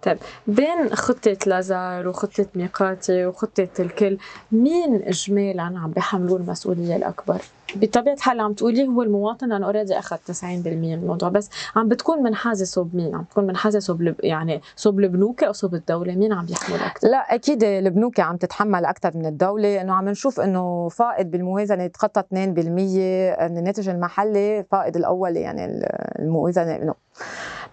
طيب 0.03 0.19
بين 0.47 0.95
خطة 0.95 1.37
لازار 1.47 2.09
وخطة 2.09 2.47
ميقاتي 2.55 3.27
وخطة 3.27 3.69
الكل 3.81 4.19
مين 4.53 5.03
إجمالا 5.03 5.63
عم 5.63 5.91
بيحملوا 5.91 6.39
المسؤولية 6.39 6.97
الأكبر؟ 6.97 7.39
بطبيعة 7.77 8.15
الحال 8.15 8.41
عم 8.41 8.53
تقولي 8.53 8.87
هو 8.87 9.03
المواطن 9.03 9.49
لأنه 9.49 9.67
اوريدي 9.67 9.99
أخذ 9.99 10.17
90% 10.17 10.45
من 10.45 10.95
الموضوع 10.95 11.29
بس 11.29 11.51
عم 11.77 11.89
بتكون 11.89 12.23
منحازة 12.23 12.65
صوب 12.65 12.95
مين؟ 12.95 13.15
عم 13.15 13.23
بتكون 13.23 13.47
منحازة 13.47 13.79
صوب 13.79 14.15
يعني 14.21 14.63
صوب 14.77 15.01
البنوك 15.01 15.45
أو 15.45 15.53
صوب 15.53 15.75
الدولة؟ 15.75 16.15
مين 16.15 16.33
عم 16.33 16.47
بيحمل 16.47 16.81
أكثر؟ 16.81 17.09
لا 17.09 17.35
أكيد 17.35 17.65
البنوك 17.65 18.21
عم 18.21 18.37
تتحمل 18.37 18.85
أكثر 18.85 19.17
من 19.17 19.27
الدولة 19.27 19.81
إنه 19.81 19.93
عم 19.95 20.09
نشوف 20.09 20.41
إنه 20.41 20.89
فائض 20.89 21.27
بالموازنة 21.31 21.87
تخطى 21.87 22.21
2% 22.21 22.25
من 22.35 23.59
الناتج 23.59 23.89
المحلي 23.89 24.65
فائض 24.71 24.97
الأولي 24.97 25.41
يعني 25.41 25.87
الموازنة 26.19 26.77
إنه 26.77 26.95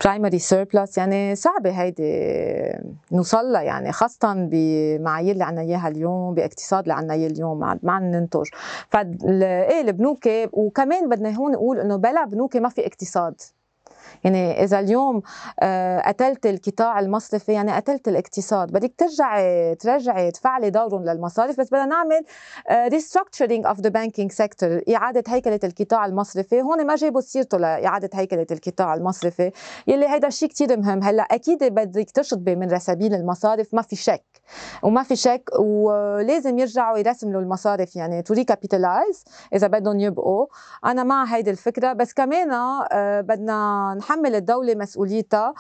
primary 0.03 0.39
surplus 0.39 0.97
يعني 0.97 1.35
صعبة 1.35 1.69
هيدي 1.69 2.03
نوصل 3.11 3.45
لها 3.51 3.61
يعني 3.61 3.91
خاصة 3.91 4.33
بمعايير 4.51 5.31
اللي 5.31 5.43
عنا 5.43 5.61
إياها 5.61 5.87
اليوم 5.87 6.33
باقتصاد 6.33 6.81
اللي 6.83 6.93
عنا 6.93 7.13
إياه 7.13 7.27
اليوم 7.27 7.59
ما 7.59 7.91
عم 7.91 8.03
ننتج. 8.03 8.45
ف 8.89 8.95
إيه 8.97 9.81
البنوك 9.81 10.29
وكمان 10.53 11.09
بدنا 11.09 11.29
هون 11.35 11.51
نقول 11.51 11.79
إنه 11.79 11.95
بلا 11.95 12.25
بنوك 12.25 12.55
ما 12.57 12.69
في 12.69 12.87
اقتصاد. 12.87 13.41
يعني 14.25 14.63
إذا 14.63 14.79
اليوم 14.79 15.21
آه، 15.59 16.01
قتلت 16.01 16.45
القطاع 16.45 16.99
المصرفي 16.99 17.51
يعني 17.51 17.71
قتلت 17.71 18.07
الاقتصاد 18.07 18.71
بدك 18.71 18.93
ترجعي 18.97 19.75
ترجعي 19.75 20.31
تفعلي 20.31 20.69
دورهم 20.69 21.05
للمصارف 21.05 21.59
بس 21.59 21.67
بدنا 21.67 21.85
نعمل 21.85 22.25
restructuring 22.71 23.65
of 23.65 23.79
the 23.79 23.89
banking 23.89 24.31
sector 24.31 24.81
إعادة 24.95 25.23
هيكلة 25.27 25.59
القطاع 25.63 26.05
المصرفي. 26.05 26.61
هون 26.61 26.85
ما 26.85 26.95
جابوا 26.95 27.21
سيرته 27.21 27.57
لإعادة 27.57 28.09
هيكلة 28.13 28.47
القطاع 28.51 28.93
المصرفي. 28.93 29.51
يلي 29.87 30.07
هيدا 30.09 30.27
الشيء 30.27 30.49
كثير 30.49 30.79
مهم. 30.79 31.03
هلأ 31.03 31.23
أكيد 31.23 31.63
بدك 31.63 32.11
تشطبي 32.11 32.55
من 32.55 32.71
رساميل 32.71 33.13
المصارف 33.13 33.73
ما 33.73 33.81
في 33.81 33.95
شك. 33.95 34.23
وما 34.83 35.03
في 35.03 35.15
شك 35.15 35.49
ولازم 35.59 36.57
يرجعوا 36.59 36.97
يرسملوا 36.97 37.41
المصارف 37.41 37.95
يعني 37.95 38.21
to 38.21 38.33
recapitalize 38.33 39.23
إذا 39.53 39.67
بدهم 39.67 39.99
يبقوا. 39.99 40.45
أنا 40.85 41.03
مع 41.03 41.23
هيدي 41.23 41.51
الفكرة 41.51 41.93
بس 41.93 42.13
كمان 42.13 42.51
آه، 42.51 43.21
بدنا 43.21 43.93
نحمل 44.15 44.35
الدولة 44.35 44.75
مسؤوليتها. 44.75 45.53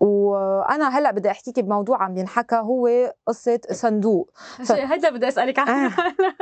وأنا 0.00 0.98
هلأ 0.98 1.10
بدي 1.10 1.30
احكيكي 1.30 1.62
بموضوع 1.62 2.02
عم 2.02 2.16
ينحكى 2.16 2.56
هو 2.56 3.12
قصة 3.26 3.60
صندوق. 3.72 4.30
ف... 4.64 4.72
هيدا 4.72 5.10
بدي 5.10 5.28
أسألك 5.28 5.58
عنه. 5.58 5.92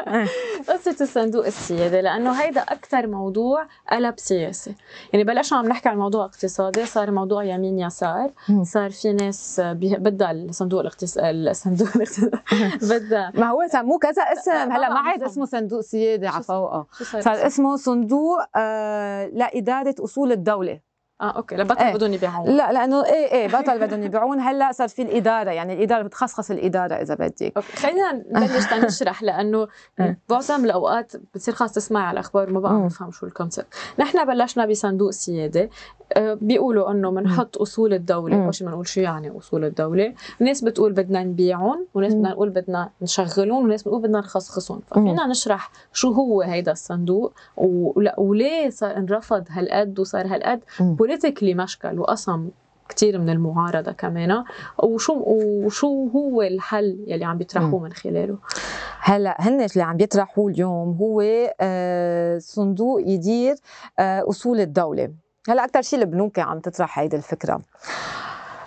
آه. 0.07 0.27
قصة 0.73 0.97
الصندوق 1.01 1.47
السيادي 1.47 2.01
لأنه 2.01 2.33
هيدا 2.33 2.61
أكثر 2.61 3.07
موضوع 3.07 3.67
قلب 3.91 4.15
سياسي. 4.19 4.75
يعني 5.13 5.25
بلشنا 5.25 5.59
عم 5.59 5.67
نحكي 5.67 5.89
عن 5.89 5.99
موضوع 5.99 6.25
اقتصادي 6.25 6.87
صار 6.87 7.11
موضوع 7.11 7.45
يمين 7.45 7.79
يسار. 7.79 8.31
صار 8.63 8.91
في 8.91 9.13
ناس 9.13 9.61
بدها 9.75 10.31
الصندوق 10.31 10.81
الاقتصاد 10.81 11.25
الصندوق 11.25 11.89
بدها. 12.91 13.33
ما 13.35 13.51
هو 13.51 13.67
سموه 13.73 13.99
كذا 13.99 14.23
اسم. 14.23 14.51
هلأ 14.73 14.89
ما 14.89 14.99
عاد 14.99 15.23
اسمه 15.23 15.45
صندوق 15.45 15.81
سيادي 15.81 16.27
على 16.27 16.43
فوقه. 16.43 16.87
صار 17.21 17.47
اسمه 17.47 17.77
صندوق 17.77 18.39
آه 18.57 19.27
لإدارة 19.27 19.95
أصول 20.05 20.33
الدولة. 20.33 20.60
آه 21.21 21.31
okay. 21.37 21.57
لبطل 21.57 21.79
إيه. 21.83 21.95
بدهم 21.95 22.13
يبيعون. 22.13 22.49
لا 22.49 22.73
لأنه 22.73 23.05
إيه 23.05 23.33
إيه 23.33 23.49
بطل 23.49 23.79
بدهم 23.79 24.03
يبيعون. 24.03 24.41
هلأ 24.41 24.73
صار 24.73 24.89
في 24.89 25.03
الإدارة 25.03 25.51
يعني 25.51 25.73
الإدارة 25.75 26.03
بتخصخص 26.03 26.51
الإدارة 26.51 26.95
إذا 26.95 27.15
بدك. 27.15 27.53
okay. 27.57 27.77
خلينا 27.77 28.13
نبلش 28.13 28.73
نشرح 28.85 29.23
لأنه 29.23 29.69
إيه. 30.01 30.19
معظم 30.31 30.65
الأوقات 30.65 31.17
بتصير 31.17 31.55
خلص 31.55 31.73
تسمعي 31.73 32.03
على 32.03 32.13
الأخبار 32.15 32.51
ما 32.51 32.61
بقى. 32.61 32.81
بفهم 32.87 33.11
شو 33.11 33.27
ال 33.27 33.33
concept 33.33 33.75
نحن 33.99 34.25
بلشنا 34.25 34.67
بصندوق 34.67 35.11
سيادة. 35.11 35.71
بيقولوا 36.19 36.91
إنه 36.91 37.11
بنحط 37.11 37.59
أصول 37.59 37.95
الدولة 37.95 38.51
شيء 38.51 38.67
بنقول 38.67 38.87
شو 38.89 39.01
يعني 39.01 39.39
أصول 39.39 39.65
الدولة؟ 39.65 40.15
الناس 40.41 40.65
بتقول 40.65 40.93
بدنا 40.93 41.25
نبيعهم 41.25 41.87
وناس. 41.95 42.13
بدنا 42.15 42.31
نقول 42.31 42.51
بدنا 42.51 42.91
نشغلهم 43.03 43.65
وناس 43.65 43.83
بتقول 43.83 44.03
بدنا 44.03 44.19
نخصخصهم 44.19 44.81
ففينا 44.87 45.27
نشرح 45.27 45.71
شو 45.93 46.13
هو 46.13 46.43
هيدا 46.43 46.73
الصندوق 46.73 47.33
وليه 48.17 48.71
صار 48.71 48.97
انرفض 48.97 49.45
هالقد 49.51 49.99
وصار 49.99 50.27
هالقد. 50.27 50.61
بوليتيكلي 50.81 51.55
مشكل 51.55 51.99
وقسم 51.99 52.49
كتير 52.89 53.19
من 53.19 53.31
المعارضة 53.31 53.93
كمان. 53.93 54.45
وشو 54.83 55.23
وشو 55.27 56.09
هو 56.09 56.43
الحل 56.43 57.05
يلي 57.07 57.25
عم 57.25 57.39
بيطرحوه 57.39 57.81
من 57.81 57.93
خلاله؟ 57.93 58.39
هلأ 59.01 59.37
هن 59.39 59.61
اللي 59.61 59.83
عم 59.83 59.97
بيطرحوه 59.97 60.51
اليوم 60.51 60.97
هو 61.01 61.23
آه، 61.61 62.39
صندوق 62.39 63.01
يدير 63.07 63.55
آه، 63.99 64.25
أصول 64.29 64.61
الدولة. 64.61 65.11
هلا 65.49 65.65
أكثر 65.65 65.83
شيء 65.83 65.99
البنوك 65.99 66.39
عم 66.39 66.61
تطرح 66.61 66.99
هيدي 66.99 67.17
الفكرة. 67.17 67.61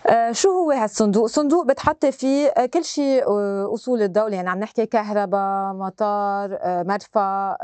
آه، 0.08 0.32
شو 0.32 0.50
هو 0.50 0.72
هالصندوق؟ 0.72 1.26
صندوق 1.26 1.66
بتحطي 1.66 2.12
فيه 2.12 2.48
آه، 2.48 2.66
كل 2.66 2.84
شيء 2.86 3.24
آه، 3.28 3.74
أصول 3.74 4.02
الدولة. 4.02 4.36
يعني 4.36 4.50
عم 4.50 4.60
نحكي 4.60 4.86
كهرباء، 4.86 5.74
مطار، 5.74 6.60
مرفأ، 6.66 7.58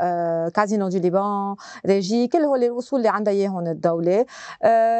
Casino 0.54 0.88
du 0.88 0.98
Liban، 0.98 1.56
ريجي، 1.86 2.28
كل 2.28 2.38
هول 2.38 2.64
الأصول 2.64 2.98
اللي 2.98 3.08
عندها 3.08 3.32
إياهم 3.32 3.66
الدولة. 3.66 4.26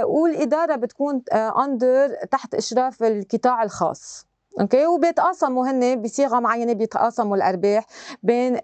والإدارة 0.04 0.76
بتكون 0.76 1.22
under 1.32 2.08
تحت 2.30 2.54
إشراف 2.54 3.02
القطاع 3.02 3.62
الخاص. 3.62 4.29
okay؟ 4.60 4.86
وبيتقاسموا 4.86 5.70
هن 5.70 6.02
بصيغة 6.02 6.40
معينة 6.40 6.72
بيتقاسموا 6.72 7.36
الأرباح 7.36 7.86
بين 8.22 8.54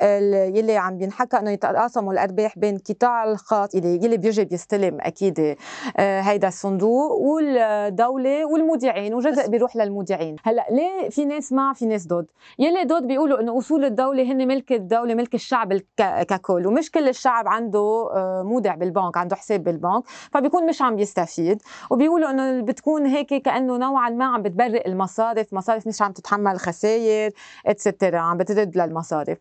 يلي 0.57 0.77
عم 0.77 0.99
بينحكى 0.99 1.39
إنه 1.39 1.51
يتقاسموا 1.51 2.13
الأرباح 2.13 2.59
بين 2.59 2.77
القطاع 2.77 3.25
الخاص 3.25 3.75
يلي 3.75 4.05
يلي 4.05 4.17
بيجي 4.17 4.45
بيستلم 4.45 4.99
أكيد 5.01 5.57
آه، 5.97 6.21
هيدا 6.21 6.49
الصندوق 6.49 7.13
والدولة 7.13 8.45
والمودعين 8.47 9.15
وجزء 9.15 9.49
بيروح 9.49 9.77
للمودعين. 9.77 10.37
هلأ 10.45 10.67
ليه 10.71 11.09
في 11.09 11.25
ناس 11.25 11.53
مع 11.53 11.73
في 11.73 11.87
ناس 11.87 12.07
ضد؟ 12.07 12.27
يلي 12.59 12.85
ضد 12.85 13.07
بيقولوا 13.07 13.41
إنه 13.41 13.59
أصول 13.59 13.85
الدولة 13.85 14.23
هن 14.23 14.49
ملك 14.49 14.73
الدولة 14.73 15.15
ملك 15.15 15.35
الشعب 15.35 15.81
ككل 15.97 16.67
ومش 16.67 16.91
كل 16.91 17.09
الشعب 17.09 17.49
عنده 17.49 18.11
آه، 18.15 18.43
مودع 18.43 18.75
بالبنك 18.75 19.17
عنده 19.17 19.37
حساب 19.37 19.65
بالبنك 19.65 20.03
فبيكون 20.33 20.67
مش 20.67 20.83
عم 20.83 20.97
بيستفيد 20.97 21.63
وبيقولوا 21.91 22.31
إنه 22.31 22.61
بتكون 22.61 23.07
هيك 23.07 23.35
كأنه 23.35 23.77
نوعا 23.77 24.11
ما 24.11 24.25
عم 24.25 24.43
بتبرئ 24.43 24.89
المصارف 24.89 25.55
مصارف 25.55 25.86
مش 25.87 26.03
عم 26.03 26.13
تتحمل 26.13 26.59
خسائر 26.59 27.31
et 27.67 27.80
cetera 27.80 28.19
عم 28.19 28.37
بترد 28.37 28.77
للمصارف. 28.79 29.39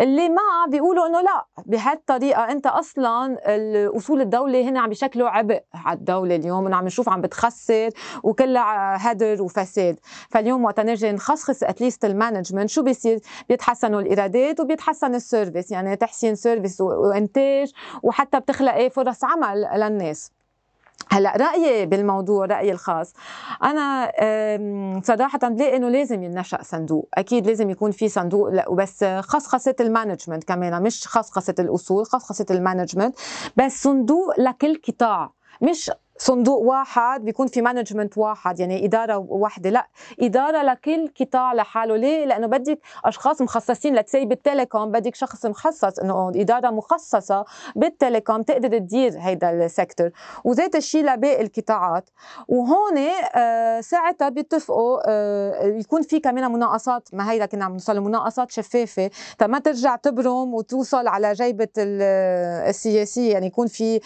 اللي 0.00 0.28
مع 0.28 0.66
بيقولوا 0.68 1.06
إنه 1.06 1.20
لا 1.20 1.46
بهالطريقة 1.66 2.50
أنت 2.52 2.66
أصلا 2.66 3.36
اصول 3.96 4.20
الدولة 4.20 4.68
هن 4.68 4.76
عم 4.76 4.88
بيشكلوا 4.88 5.28
عبء 5.28 5.60
على 5.74 5.98
الدولة 5.98 6.36
اليوم 6.36 6.66
إنه 6.66 6.76
عم 6.76 6.84
نشوف 6.86 7.08
عم 7.08 7.20
بتخسر 7.20 7.90
وكلها 8.22 9.12
هدر 9.12 9.42
وفساد. 9.42 9.98
فاليوم 10.30 10.64
وقت 10.64 10.80
نرجع 10.80 11.10
نخصخص 11.10 11.62
at 11.62 11.74
least 11.74 12.04
ال 12.04 12.10
management 12.10 12.68
شو 12.70 12.82
بيصير؟ 12.82 13.18
بيتحسنوا 13.48 14.00
الإيرادات 14.00 14.60
وبيتحسن 14.60 15.14
ال 15.14 15.21
service 15.21 15.70
يعني 15.70 15.96
تحسين 15.96 16.34
service 16.34 16.80
وإنتاج 16.80 17.72
وحتى 18.02 18.40
بتخلقي 18.40 18.90
فرص 18.90 19.24
عمل 19.24 19.68
للناس. 19.76 20.30
هلا 21.12 21.36
رأيي 21.36 21.86
بالموضوع 21.86 22.46
رأيي 22.46 22.72
الخاص. 22.72 23.12
أنا 23.64 24.12
صراحة 25.04 25.38
بلاقي 25.38 25.76
إنه 25.76 25.88
لازم 25.88 26.22
ينشأ 26.22 26.58
صندوق؟ 26.62 27.08
أكيد 27.14 27.46
لازم 27.46 27.70
يكون 27.70 27.90
في 27.90 28.08
صندوق 28.08 28.48
لا 28.48 28.68
وبس 28.68 29.04
خصخصة 29.04 29.74
ال 29.80 29.86
management 29.86 30.44
كمان 30.44 30.82
مش 30.82 31.06
خصخصة 31.08 31.54
الأصول 31.58 32.06
خصخصة 32.06 32.46
ال 32.50 32.56
management 32.56 33.16
بس 33.56 33.82
صندوق 33.82 34.40
لكل 34.40 34.80
قطاع 34.88 35.32
مش 35.62 35.90
صندوق 36.18 36.58
واحد 36.62 37.24
بيكون 37.24 37.46
في 37.46 37.62
management 37.62 38.18
واحد 38.18 38.60
يعني 38.60 38.84
إدارة 38.84 39.16
واحدة. 39.28 39.70
لا 39.70 39.86
إدارة 40.20 40.62
لكل 40.62 41.10
قطاع 41.20 41.52
لحاله. 41.54 41.96
ليه؟ 41.96 42.24
لأنه 42.24 42.46
بدك 42.46 42.78
أشخاص 43.04 43.42
مخصصين. 43.42 43.94
let's 43.94 44.13
say 44.13 44.24
بال 44.24 44.39
telecom 44.39 44.90
بدك 44.90 45.14
شخص 45.14 45.46
مخصص 45.46 45.98
إنه 45.98 46.28
إدارة 46.36 46.70
مخصصة 46.70 47.44
بال 47.76 47.91
telecom 47.91 48.42
تقدر 48.42 48.78
تدير 48.78 49.12
هيدا 49.18 49.50
ال 49.50 49.58
sector. 49.58 50.10
وذات 50.44 50.76
الشيء 50.76 51.04
لباقي 51.04 51.42
القطاعات. 51.42 52.10
وهون 52.48 52.98
آه 53.36 53.80
ساعتها 53.80 54.28
بيتفقوا 54.28 55.00
آه 55.06 55.64
يكون 55.64 56.02
في 56.02 56.20
كمان 56.20 56.52
مناقصات. 56.52 57.08
ما 57.12 57.30
هيدا 57.30 57.46
كنا 57.46 57.64
عم 57.64 57.72
نوصل 57.72 57.96
لمناقصات 57.96 58.50
شفافة. 58.50 59.10
تما 59.38 59.58
ترجع 59.58 59.96
تبرم 59.96 60.54
وتوصل 60.54 61.06
على 61.08 61.32
جيبة 61.32 61.68
ال- 61.78 62.02
السياسيه 62.68 63.32
يعني 63.32 63.46
يكون 63.46 63.66
في 63.66 64.00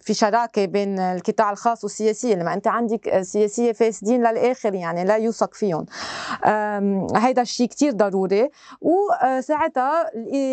في 0.00 0.14
شراكه 0.14 0.47
بين 0.58 0.98
القطاع 0.98 1.50
الخاص 1.50 1.84
والسياسية 1.84 2.34
لما 2.34 2.54
أنت 2.54 2.66
عندك 2.66 3.20
سياسية 3.22 3.72
فاسدين 3.72 4.20
للآخر 4.20 4.74
يعني 4.74 5.04
لا 5.04 5.16
يوثق 5.16 5.54
فيهم. 5.54 5.86
هيدا 7.16 7.42
الشيء 7.42 7.66
كتير 7.68 7.92
ضروري 7.92 8.50
وساعتها 8.80 10.10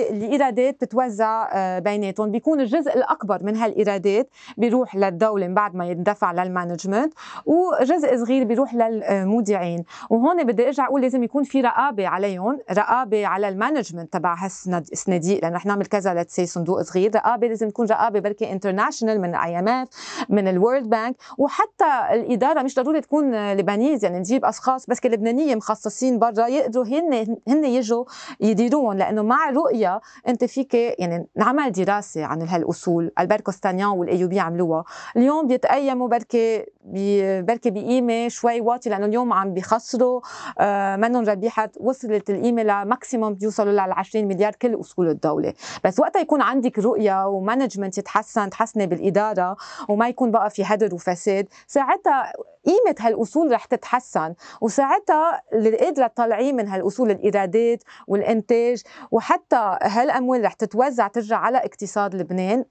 الإيرادات 0.09 0.75
بتتوزع 0.75 1.49
آه، 1.53 1.79
بيناتهم. 1.79 2.31
بيكون 2.31 2.61
الجزء 2.61 2.95
الأكبر 2.95 3.43
من 3.43 3.55
هالإيرادات 3.55 4.29
بيروح 4.57 4.95
للدولة 4.95 5.47
من 5.47 5.53
بعد 5.53 5.75
ما 5.75 5.85
يندفع 5.85 6.31
لل 6.31 6.45
management 6.45 7.13
وجزء 7.45 8.17
صغير 8.17 8.43
بيروح 8.43 8.73
للمودعين. 8.73 9.83
وهون 10.09 10.43
بدي 10.43 10.65
أرجع 10.65 10.85
أقول 10.85 11.01
لازم 11.01 11.23
يكون 11.23 11.43
في 11.43 11.61
رقابة 11.61 12.07
عليهم 12.07 12.59
رقابة 12.71 13.27
على 13.27 13.49
ال 13.49 13.55
management 13.55 14.13
تبع 14.13 14.35
هالصناديق 14.39 15.41
لأنه 15.41 15.55
رح 15.55 15.65
نعمل 15.65 15.85
كذا 15.85 16.13
let's 16.13 16.33
say 16.33 16.45
صندوق 16.45 16.81
صغير. 16.81 17.15
رقابة 17.15 17.47
لازم 17.47 17.69
تكون 17.69 17.85
رقابة 17.85 18.19
بركي 18.19 18.51
international 18.51 19.21
من 19.21 19.35
IMF 19.35 20.25
من 20.29 20.47
ال 20.47 20.54
World 20.54 20.89
Bank 20.89 21.15
وحتى 21.37 21.85
الإدارة 22.11 22.61
مش 22.61 22.75
ضروري 22.75 23.01
تكون 23.01 23.53
Lebanese 23.53 24.03
يعني 24.05 24.19
نجيب 24.19 24.45
أشخاص 24.45 24.85
بس 24.87 25.05
لبنانيه 25.05 25.55
مخصصين 25.55 26.19
برا 26.19 26.47
يقدروا 26.47 26.85
هن 26.85 27.37
هن 27.47 27.65
يجوا 27.65 28.05
يديروهم 28.39 28.93
لأنه 28.97 29.21
مع 29.21 29.49
رؤيه 29.49 30.01
أنت 30.27 30.43
فيك 30.43 30.73
يعني 30.73 31.27
نعمل 31.35 31.71
دراسة 31.71 32.25
عن 32.25 32.41
هالأصول 32.41 33.11
البرت 33.19 33.45
كوستانيان 33.45 33.89
والايوبي 33.89 34.39
عملوها. 34.39 34.83
اليوم 35.17 35.47
بيتقيموا 35.47 36.07
بركي 36.07 36.65
بركي 36.87 37.69
بقيمه 37.69 38.27
شوي 38.27 38.61
واطي 38.61 38.89
لأنه 38.89 39.05
اليوم 39.05 39.33
عم 39.33 39.53
بيخسروا 39.53 40.21
آه 40.59 40.95
منهم 40.95 41.25
ربيحه 41.25 41.69
وصلت 41.79 42.29
القيمه 42.29 42.63
ل 42.63 42.72
maximum 42.72 43.33
بيوصلوا 43.33 43.71
لل 43.71 43.79
20 43.79 44.27
مليار 44.27 44.51
كل 44.55 44.79
أصول 44.79 45.09
الدولة. 45.09 45.53
بس 45.83 45.99
وقتها 45.99 46.19
يكون 46.21 46.41
عندك 46.41 46.79
رؤية 46.79 47.27
و 47.27 47.34
management 47.34 47.97
يتحسن 47.97 48.49
تحسني 48.49 48.87
بالإدارة 48.87 49.57
وما 49.89 50.07
يكون 50.09 50.31
بقى 50.31 50.49
في 50.49 50.63
هدر 50.65 50.95
وفساد. 50.95 51.47
ساعتها 51.67 52.31
قيمة 52.65 52.95
هالأصول 52.99 53.51
رح 53.51 53.65
تتحسن 53.65 54.33
وساعتها 54.61 55.41
اللي 55.53 55.77
قادرة 55.77 56.07
تطلعيه 56.07 56.53
من 56.53 56.67
هالأصول 56.67 57.11
الإيرادات 57.11 57.83
والإنتاج 58.07 58.81
وحتى 59.11 59.77
هالأموال 59.83 60.43
رح 60.43 60.53
تتوزع 60.53 61.07
ترجع 61.07 61.37
على 61.37 61.57
اقتصاد 61.57 62.15
لبنان. 62.15 62.65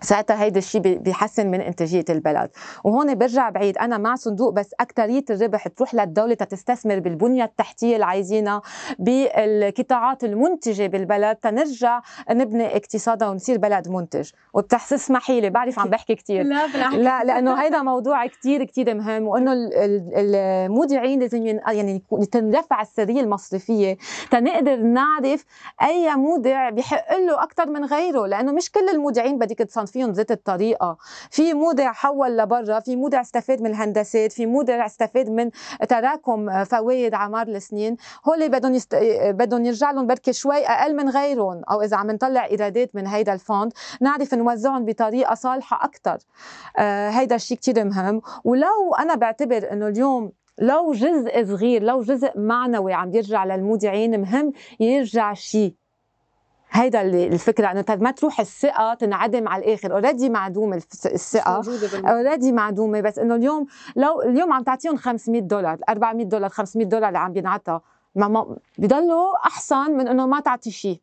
ساعتها 0.00 0.42
هيدا 0.42 0.58
الشيء 0.58 0.80
بي- 0.80 0.94
بيحسن 0.98 1.46
من 1.50 1.60
إنتاجية 1.60 2.04
البلد. 2.10 2.50
وهون 2.84 3.14
برجع 3.14 3.50
بعيد 3.50 3.78
أنا 3.78 3.98
مع 3.98 4.14
صندوق 4.14 4.52
بس 4.52 4.70
اكثريه 4.80 5.24
الربح 5.30 5.68
تروح 5.68 5.94
للدولة 5.94 6.34
تستثمر 6.34 6.98
بالبنية 6.98 7.44
التحتية 7.44 7.94
اللي 7.94 8.04
عايزينها 8.06 8.62
بالقطاعات 8.98 10.24
المنتجة 10.24 10.86
بالبلد 10.86 11.36
تنرجع 11.36 12.00
نبني 12.30 12.76
اقتصادها 12.76 13.28
ونصير 13.28 13.58
بلد 13.58 13.88
منتج. 13.88 14.30
وبتسمحي 14.54 15.40
لي 15.40 15.50
بعرف 15.50 15.78
عم 15.78 15.88
بحكي 15.90 16.14
كثير 16.14 16.42
لا 16.42 16.66
بالعكس. 16.66 16.94
لا 16.94 17.24
لأنه 17.24 17.62
هيدا 17.62 17.82
موضوع 17.82 18.26
كتير 18.26 18.64
كتير 18.64 18.94
مهم 18.94 19.22
وإنه 19.28 19.52
ال- 19.52 19.74
ال- 19.74 20.14
المودعين 20.34 21.20
لازم 21.20 21.46
يعني 21.46 22.02
تندفع 22.32 22.82
السرية 22.82 23.20
المصرفية 23.20 23.96
تنقدر 24.30 24.76
نعرف 24.76 25.44
أي 25.82 26.14
مودع 26.16 26.70
بحق 26.70 27.16
له 27.18 27.42
أكثر 27.42 27.66
من 27.66 27.84
غيره 27.84 28.26
لأنه 28.26 28.52
مش 28.52 28.70
كل 28.72 28.88
المودعين 28.88 29.38
بدك 29.38 29.60
تصنفيهم 29.78 30.12
بذات 30.12 30.30
الطريقة. 30.30 30.96
في 31.30 31.54
مودع 31.54 31.92
حول 31.92 32.36
لبرا 32.36 32.80
في 32.80 32.96
مودع 32.96 33.20
استفاد 33.20 33.62
من 33.62 33.70
الهندسات 33.70 34.32
في 34.32 34.46
مودع 34.46 34.86
استفاد 34.86 35.30
من 35.30 35.50
تراكم 35.88 36.64
فوائد 36.64 37.14
مر 37.14 37.42
السنين. 37.42 37.96
هول 38.28 38.48
بدهم 38.48 38.74
يست... 38.74 38.94
بدهم 39.24 39.64
يرجع 39.64 39.90
لهم 39.90 40.06
بركي 40.06 40.32
شوي 40.32 40.66
أقل 40.66 40.96
من 40.96 41.08
غيرهم 41.08 41.62
أو 41.70 41.82
إذا 41.82 41.96
عم 41.96 42.10
نطلع 42.10 42.46
إيرادات 42.46 42.94
من 42.94 43.06
هيدا 43.06 43.32
الفوند 43.32 43.72
نعرف 44.00 44.34
نوزعهم 44.34 44.84
بطريقة 44.84 45.34
صالحة 45.34 45.84
أكثر 45.84 46.18
آه 46.78 47.10
هيدا 47.10 47.34
الشيء 47.34 47.56
كتير 47.56 47.84
مهم. 47.84 48.20
ولو 48.44 48.94
أنا 48.98 49.14
بعتبر 49.14 49.72
إنه 49.72 49.88
اليوم 49.88 50.32
لو 50.58 50.92
جزء 50.92 51.44
صغير 51.44 51.82
لو 51.82 52.02
جزء 52.02 52.38
معنوي 52.38 52.92
عم 52.92 53.14
يرجع 53.14 53.44
للمودعين 53.44 54.20
مهم 54.20 54.52
يرجع 54.80 55.34
شيء 55.34 55.74
هيدا 56.70 57.00
اللي 57.02 57.26
الفكرة 57.26 57.70
انه 57.70 57.84
ما 58.00 58.10
تروح 58.10 58.40
الثقة 58.40 58.94
تنعدم 58.94 59.48
على 59.48 59.64
الآخر. 59.64 59.92
already 59.92 60.28
معدومة 60.30 60.76
الثقة. 61.06 61.60
already 62.10 62.52
معدومة 62.52 63.00
بس 63.00 63.18
إنه 63.18 63.34
اليوم 63.34 63.66
لو 63.96 64.22
اليوم 64.22 64.52
عم 64.52 64.62
تعطيهم 64.62 64.96
500 64.96 65.40
دولار 65.40 65.78
400 65.88 66.24
دولار 66.26 66.50
500 66.50 66.86
دولار 66.86 67.08
اللي 67.08 67.18
عم 67.18 67.32
بينعطى 67.32 67.80
ما 68.14 68.56
بضلوا 68.78 69.36
أحسن 69.46 69.90
من 69.90 70.08
إنه 70.08 70.26
ما 70.26 70.40
تعطي 70.40 70.70
شيء 70.70 71.00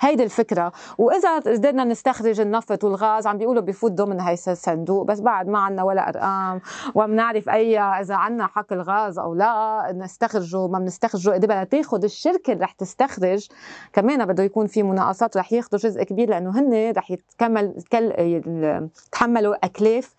هيدي 0.00 0.24
الفكرة. 0.24 0.72
وإذا 0.98 1.38
قدرنا 1.38 1.84
نستخرج 1.84 2.40
النفط 2.40 2.84
والغاز 2.84 3.26
عم 3.26 3.38
بيقولوا 3.38 3.62
بفوت 3.62 3.92
ضمن 3.92 4.20
هي 4.20 4.32
الصندوق 4.32 5.06
بس 5.06 5.20
بعد 5.20 5.48
ما 5.48 5.58
عندنا 5.58 5.82
ولا 5.82 6.08
أرقام 6.08 6.60
وما 6.94 7.06
بنعرف 7.06 7.48
أي 7.48 7.78
إذا 7.78 8.14
عندنا 8.14 8.46
حق 8.46 8.72
الغاز 8.72 9.18
أو 9.18 9.34
لا 9.34 9.92
نستخرجه 9.96 10.66
ما 10.66 10.78
بنستخرجه. 10.78 11.30
إذا 11.30 11.38
بدها 11.38 11.64
تاخذ 11.64 12.04
الشركة 12.04 12.52
اللي 12.52 12.64
رح 12.64 12.72
تستخرج 12.72 13.48
كمان 13.92 14.26
بده 14.26 14.42
يكون 14.42 14.66
في 14.66 14.82
مناقصات 14.82 15.36
رح 15.36 15.52
ياخذوا 15.52 15.80
جزء 15.80 16.02
كبير 16.02 16.30
لأنه 16.30 16.58
هن 16.58 16.92
رح 16.96 17.10
يتكمل 17.10 17.74
يتحملوا 18.18 19.54
أكلاف 19.64 20.14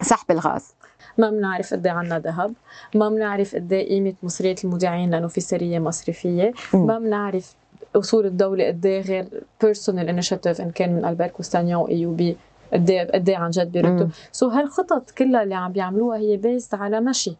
سحب 0.00 0.30
الغاز. 0.30 0.74
ما 1.18 1.30
بنعرف 1.30 1.74
قد 1.74 1.86
إيه 1.86 1.94
عنا 1.94 2.18
ذهب 2.18 2.54
ما 2.94 3.08
بنعرف 3.08 3.54
قد 3.54 3.72
إيه 3.72 3.88
قيمة 3.88 4.14
مصريات 4.22 4.54
المودعين 4.64 5.10
لأنه 5.10 5.28
في 5.28 5.40
سرية 5.40 5.78
مصرفية. 5.78 6.52
ما 6.74 6.98
بنعرف 6.98 7.54
أصول 7.96 8.26
الدولة 8.26 8.66
قد 8.66 8.86
إيه 8.86 9.00
غير 9.00 9.44
personal 9.62 10.08
initiative 10.08 10.60
إن 10.60 10.70
كان 10.70 10.92
من 10.96 11.04
البرت 11.04 11.30
كوستانيان 11.30 11.82
وايوبي 11.82 12.36
قد 12.72 12.90
إيه 12.90 13.10
قد 13.12 13.28
إيه 13.28 13.36
عن 13.36 13.50
جد 13.50 13.72
بيردوا 13.72 14.06
so 14.32 14.48
هالخطط 14.48 15.10
كلها 15.10 15.42
اللي 15.42 15.54
عم 15.54 15.72
بيعملوها 15.72 16.18
هي 16.18 16.36
based 16.36 16.74
على 16.74 17.00
مش 17.00 17.15
شي. 17.15 17.36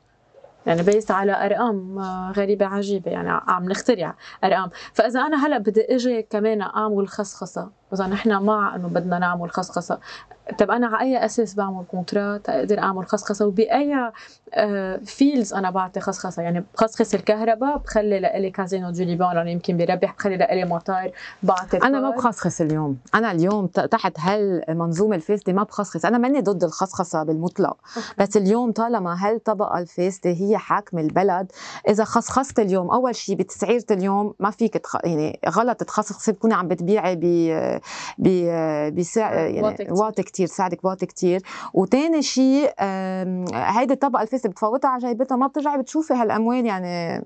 يعني 0.67 0.83
based 0.83 1.11
على 1.11 1.47
أرقام 1.47 1.99
غريبة 2.37 2.67
عجيبة. 2.67 3.11
يعني 3.11 3.29
عم 3.31 3.65
نخترع 3.65 4.15
أرقام. 4.45 4.71
فإذا 4.93 5.21
أنا 5.21 5.47
هلأ 5.47 5.59
بدي 5.59 5.95
إجي 5.95 6.23
كمان 6.23 6.61
اعمل 6.61 7.09
خصخصه 7.09 7.69
إذا 7.95 8.07
نحن 8.07 8.43
مع 8.43 8.77
إنه 8.77 8.89
بدنا 8.89 9.19
نعمل 9.19 9.51
خصخصة. 9.51 9.99
طب 10.59 10.71
أنا 10.71 10.87
على 10.87 11.01
أي 11.01 11.25
أساس 11.25 11.55
بعمل 11.55 11.85
contrat 11.91 12.37
تقدر 12.37 12.79
أعمل 12.79 13.07
خصخصة؟ 13.07 13.47
وبأي 13.47 14.13
fields 15.05 15.55
آه، 15.55 15.59
أنا 15.59 15.71
بعطي 15.71 16.01
خصخصة؟ 16.01 16.43
يعني 16.43 16.65
بخصخص 16.75 17.15
الكهرباء 17.15 17.79
بخلي 17.79 18.21
لإلي 18.21 18.51
Casino 18.51 18.91
du 18.91 19.05
Liban 19.05 19.35
لأنه 19.37 19.51
يمكن 19.51 19.77
بربح 19.77 20.15
بخلي 20.15 20.37
لإلي 20.37 20.65
مطار 20.65 21.13
بعطي 21.43 21.77
أنا 21.77 22.01
ما 22.01 22.11
بخصخص 22.11 22.61
اليوم. 22.61 22.97
أنا 23.15 23.33
اليوم 23.33 23.67
تحت 23.67 24.21
هالمنظومه 24.21 25.17
الفاسده 25.17 25.53
ما 25.53 25.63
بخصخص. 25.63 26.05
أنا 26.05 26.19
ماني 26.19 26.41
ضد 26.41 26.65
الخصخصة 26.65 27.23
بالمطلق. 27.23 27.77
بس 28.19 28.37
اليوم 28.37 28.73
طالما 28.73 29.27
هالطبقه 29.27 29.79
الفاسده 29.79 30.31
هي 30.31 30.59
حاكمه 30.59 31.01
البلد 31.01 31.53
إذا 31.89 32.05
خصخصت 32.05 32.59
اليوم 32.61 32.91
أول 32.91 33.15
شيء 33.15 33.37
بتسعيرة 33.37 33.85
اليوم 33.91 34.35
ما 34.41 34.51
فيك 34.51 34.75
تخ... 34.75 34.97
يعني 35.05 35.41
غلط 35.49 35.83
تخصخصي 35.83 36.33
بتكوني 36.33 36.55
عم 36.55 36.69
بتبيعي 36.69 37.17
ب 37.17 37.80
ب 38.19 38.29
بسعر 38.95 39.35
يعني 39.37 39.91
واطي 39.91 40.23
كثير 40.23 40.47
سعرك 40.47 40.85
واطي 40.85 41.07
كثير 41.07 41.41
وثاني 41.75 42.23
شيء 42.23 42.71
هيدي 43.55 43.93
الطبقة 43.95 44.23
الفاسده 44.23 44.51
بتفوتها 44.51 44.89
على 44.89 45.09
جيبتها 45.09 45.37
ما 45.37 45.47
بترجعي 45.47 45.79
بتشوفي 45.79 46.15
هالأموال 46.15 46.67
يعني 46.67 47.25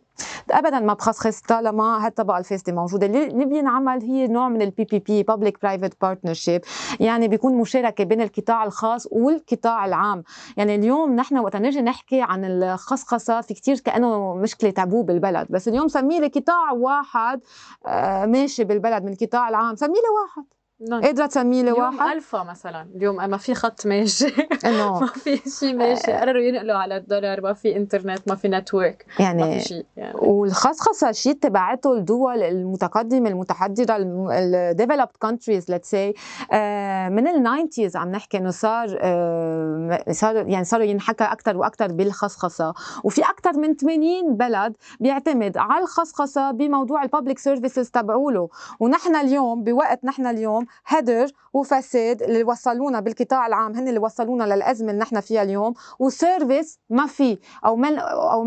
ابدا 0.51 0.81
ما 0.81 0.95
بخصخص 0.95 1.41
طالما 1.41 2.07
هالطبقه 2.07 2.39
الفاسده 2.39 2.73
موجوده 2.73 3.07
اللي 3.07 3.45
بينعمل 3.45 4.03
هي 4.03 4.27
نوع 4.27 4.49
من 4.49 4.63
ال 4.63 4.68
PPP 4.68 4.85
public 4.85 5.63
private 5.63 6.01
partnership 6.01 6.61
يعني 7.01 7.29
بيكون 7.29 7.55
مشاركة 7.55 8.05
بين 8.05 8.21
القطاع 8.21 8.65
الخاص 8.65 9.09
والقطاع 9.13 9.87
العام. 9.87 10.25
يعني 10.57 10.75
اليوم 10.75 11.17
نحن 11.17 11.39
وقت 11.39 11.57
نجي 11.57 11.83
نحكي 11.83 12.23
عن 12.23 12.45
الخصخصة. 12.45 13.41
في 13.41 13.55
كثير 13.55 13.81
كأنه 13.81 14.35
مشكلة 14.35 14.71
تابو 14.71 15.03
بالبلد. 15.03 15.47
بس 15.51 15.69
اليوم 15.69 15.89
سمي 15.89 16.21
لي 16.21 16.27
قطاع 16.29 16.73
واحد 16.73 17.41
آه، 17.87 18.27
ماشي 18.27 18.65
بالبلد 18.65 19.05
من 19.05 19.13
القطاع 19.13 19.49
العام. 19.49 19.77
سمي 19.77 19.95
لي 19.95 20.09
واحد 20.23 20.45
نعم. 20.81 21.03
قادرة 21.03 21.27
تسميه 21.27 21.63
لواحد؟ 21.63 21.95
اليوم 21.95 22.11
ألفا 22.13 22.43
مثلا. 22.43 22.87
اليوم 22.97 23.17
ما 23.17 23.37
في 23.37 23.55
خط 23.55 23.87
ماشي. 23.87 24.27
انه 24.65 24.99
ما 25.01 25.07
في 25.07 25.51
شيء 25.51 25.77
ماشي. 25.77 26.13
آه. 26.13 26.21
قرروا 26.21 26.43
ينقلوا 26.43 26.77
على 26.77 26.97
الدولار 26.97 27.41
ما 27.41 27.53
في 27.53 27.77
إنترنت 27.77 28.29
ما 28.29 28.35
في 28.35 28.49
network 28.49 29.07
يعني 29.19 29.43
ما 29.43 29.59
في 29.59 29.61
شيء 29.61 29.87
يعني. 29.97 30.15
والخصخصة 30.15 31.13
شيء 31.13 31.33
تبعته 31.33 31.93
الدول 31.93 32.43
المتقدمة 32.43 33.29
المتحضرة 33.31 33.97
ال 34.01 34.12
developed 34.12 35.17
countries 35.19 35.71
let's 35.71 35.91
see 35.91 36.15
من 37.09 37.29
ال 37.29 37.36
nineties 37.36 37.97
عم 37.97 38.11
نحكي 38.11 38.39
إنه 38.39 38.51
صار 38.51 38.99
آه، 39.01 40.05
صار 40.11 40.37
يعني 40.37 40.65
صاروا 40.65 40.85
ينحكى 40.87 41.25
أكثر 41.25 41.57
وأكثر 41.57 41.93
بالخصخصة. 41.93 42.75
وفي 43.05 43.23
أكثر 43.23 43.59
من 43.59 43.75
80 43.77 44.37
بلد 44.37 44.77
بيعتمد 45.01 45.57
على 45.57 45.83
الخصخصة 45.83 46.51
بموضوع 46.51 47.03
ال 47.03 47.08
public 47.08 47.39
services 47.39 47.91
تبعوله. 47.91 48.49
ونحن 48.81 49.17
اليوم 49.17 49.65
بوقت 49.65 50.05
نحن 50.05 50.27
اليوم 50.27 50.64
هدر 50.85 51.31
وفساد 51.55 52.23
اللي 52.23 52.45
وصلونا 52.45 53.01
بالقطاع 53.01 53.47
العام 53.47 53.75
هن 53.75 53.89
اللي 53.89 53.99
وصلونا 54.01 54.45
للأزمة 54.55 54.91
اللي 54.91 55.01
نحن 55.03 55.21
فيها 55.21 55.43
اليوم. 55.43 55.75
و 55.99 56.09
service 56.09 56.79
ما 56.91 57.07
في 57.07 57.39
أو 57.67 57.77
من 57.77 57.99
أو 57.99 58.47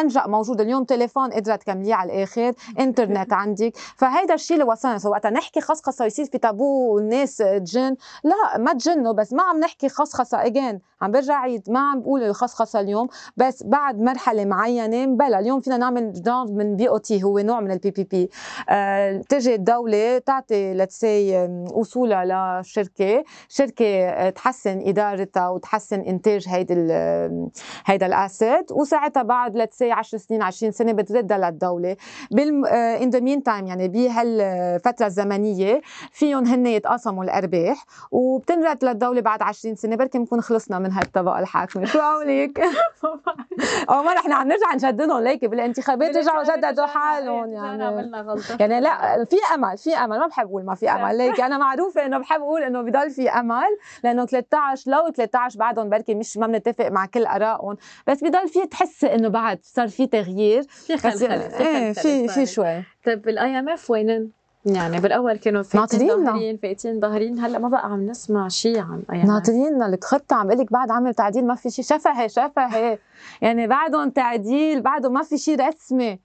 أنجأ 0.00 0.26
موجود 0.26 0.60
اليوم 0.60 0.84
تليفون 0.84 1.30
قدرت 1.32 1.60
تكمليه 1.62 1.94
على 1.94 2.12
الآخر 2.12 2.52
إنترنت 2.80 3.32
عندك. 3.42 3.72
فهيدا 3.96 4.34
الشيء 4.34 4.56
اللي 4.56 4.68
وصلنا. 4.68 4.98
so 4.98 5.10
وقتها 5.10 5.30
نحكي 5.30 5.60
خصخصة 5.60 6.04
يصير 6.04 6.24
في 6.24 6.38
تابو 6.38 6.94
والناس 6.94 7.36
تجن. 7.36 7.96
لا 8.24 8.58
ما 8.58 8.72
تجنوا 8.72 9.12
بس 9.12 9.32
ما 9.32 9.42
عم 9.42 9.60
نحكي 9.60 9.88
خصخصة 9.88 10.46
again 10.46 10.80
عم 11.02 11.10
برجع 11.10 11.34
عيد 11.34 11.70
ما 11.70 11.80
عم 11.90 12.00
بقول 12.00 12.22
الخصخصة 12.22 12.80
اليوم. 12.80 13.08
بس 13.36 13.62
بعد 13.62 14.00
مرحلة 14.00 14.44
معينة 14.44 15.06
بلا 15.16 15.38
اليوم 15.38 15.60
فينا 15.60 15.76
نعمل 15.76 16.12
جانف 16.12 16.50
من 16.50 16.76
BOT 16.76 17.22
هو 17.22 17.38
نوع 17.38 17.60
من 17.60 17.70
ال 17.70 17.90
PPP 17.90 18.30
آه 18.68 19.22
تجي 19.28 19.54
الدولة 19.54 20.18
تعطي 20.18 20.74
let's 20.74 21.00
see 21.00 21.48
لشركه 22.60 23.24
شركة 23.48 24.30
تحسن 24.30 24.82
إدارتها 24.86 25.48
وتحسن 25.48 26.00
إنتاج 26.00 26.48
هيدي 26.48 26.74
هيدا 27.86 28.06
ال 28.06 28.17
asset 28.17 28.72
وساعتها 28.72 29.22
بعد 29.22 29.56
let's 29.56 29.78
see 29.78 29.92
10 29.92 30.18
سنين 30.18 30.42
20 30.42 30.72
سنة 30.72 30.92
بتردها 30.92 31.38
للدوله 31.38 31.96
بال 32.30 32.66
in 32.66 33.10
the 33.10 33.20
meantime 33.20 33.66
يعني 33.66 33.88
بهالفترة 33.88 35.06
الزمنية 35.06 35.80
فيهم 36.12 36.44
هن 36.46 36.66
يتقاسموا 36.66 37.24
الأرباح 37.24 37.84
وبتنرد 38.10 38.84
للدولة 38.84 39.20
بعد 39.20 39.42
20 39.42 39.76
سنة. 39.76 39.96
بركي 39.96 40.18
بنكون 40.18 40.40
خلصنا 40.40 40.78
من 40.78 40.92
هالطبقه 40.92 41.38
الحاكمه 41.38 41.84
شو 41.84 41.98
قولك؟ 42.00 42.60
أو 43.90 44.02
ما 44.02 44.12
رح 44.12 44.26
عم 44.26 44.48
نرجع 44.48 44.74
نجددهم 44.74 45.22
ليكي 45.22 45.46
بالانتخابات. 45.46 46.16
رجعوا 46.16 46.56
جددوا 46.56 46.86
حالهم 46.86 47.52
يعني. 47.52 47.82
يعني 48.60 48.80
لا 48.80 49.24
في 49.24 49.36
أمل 49.54 49.78
في 49.78 49.96
أمل. 49.96 50.18
ما 50.18 50.26
بحب 50.26 50.46
أقول 50.46 50.64
ما 50.64 50.74
في 50.74 50.90
أمل. 50.90 51.18
ليكي 51.18 51.46
أنا 51.46 51.58
معروفة 51.58 52.06
إنه 52.06 52.18
بحب 52.18 52.37
أقول 52.38 52.62
إنه 52.62 52.82
بضل 52.82 53.10
في 53.10 53.30
أمل 53.30 53.78
لأنه 54.04 54.26
13 54.26 54.90
لو 54.90 55.10
13 55.10 55.58
بعدهم 55.58 55.88
بركي 55.88 56.14
مش 56.14 56.36
ما 56.36 56.46
بنتفق 56.46 56.88
مع 56.88 57.06
كل 57.06 57.26
آرائهم 57.26 57.76
بس 58.06 58.24
بضل 58.24 58.48
في 58.48 58.66
تحسي 58.66 59.14
إنه 59.14 59.28
بعد 59.28 59.58
صار 59.62 59.88
في 59.88 60.06
تغيير. 60.06 60.62
في 60.62 60.96
خلخلة 60.96 61.58
إيه 61.60 61.92
في 61.92 62.28
في 62.28 62.46
شوي. 62.46 62.82
طيب 63.06 63.28
ال 63.28 63.58
IMF 63.58 63.90
وينن؟ 63.90 64.28
يعني 64.66 65.00
بالأول 65.00 65.36
كانوا 65.36 65.62
فايتين 65.62 66.24
ظاهرين 66.24 66.56
فايتين 66.56 67.00
ظاهرين 67.00 67.38
هلأ 67.38 67.58
ما 67.58 67.68
بقى 67.68 67.86
عم 67.92 68.06
نسمع 68.06 68.48
شيء 68.48 68.78
عن 68.78 69.02
اي 69.12 69.22
ناطرين 69.22 69.82
الخطة 69.82 70.36
عم 70.36 70.46
بقول 70.46 70.58
لك 70.58 70.72
بعد 70.72 70.90
عمل 70.90 71.14
تعديل 71.14 71.46
ما 71.46 71.54
في 71.54 71.70
شيء 71.70 71.84
شفهي 71.84 72.28
شفهي 72.28 72.98
يعني 73.42 73.66
بعدهم 73.66 74.10
تعديل 74.10 74.80
بعده 74.82 75.10
ما 75.10 75.22
في 75.22 75.38
شيء 75.38 75.68
رسمي. 75.68 76.20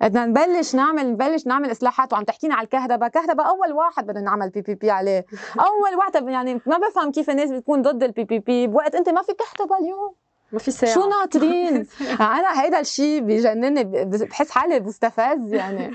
بدنا 0.00 0.26
نبلش 0.26 0.74
نعمل 0.74 1.12
نبلش 1.12 1.46
نعمل 1.46 1.70
إصلاحات. 1.70 2.12
وعم 2.12 2.24
تحكينا 2.24 2.54
على 2.54 2.64
الكهرباء، 2.64 3.08
كهرباء 3.08 3.48
أول 3.48 3.72
واحد 3.72 4.06
بدنا 4.06 4.20
نعمل 4.20 4.50
PPP 4.50 4.90
عليه، 4.90 5.26
أول 5.68 5.98
وحده 5.98 6.30
يعني 6.30 6.60
ما 6.66 6.78
بفهم 6.78 7.12
كيف 7.12 7.30
الناس 7.30 7.50
بتكون 7.50 7.82
ضد 7.82 8.02
ال 8.02 8.24
PPP 8.24 8.66
بوقت 8.66 8.94
أنت 8.94 9.08
ما 9.08 9.22
في 9.22 9.32
كهرباء 9.34 9.80
اليوم. 9.82 10.14
ما 10.52 10.58
في 10.58 10.70
ساعة. 10.70 10.94
شو 10.94 11.08
ناطرين؟ 11.08 11.86
أنا 12.20 12.62
هيدا 12.62 12.80
الشيء 12.80 13.20
بجنني. 13.20 13.84
بحس 14.04 14.50
حالي 14.50 14.80
بستفز 14.80 15.52
يعني. 15.54 15.90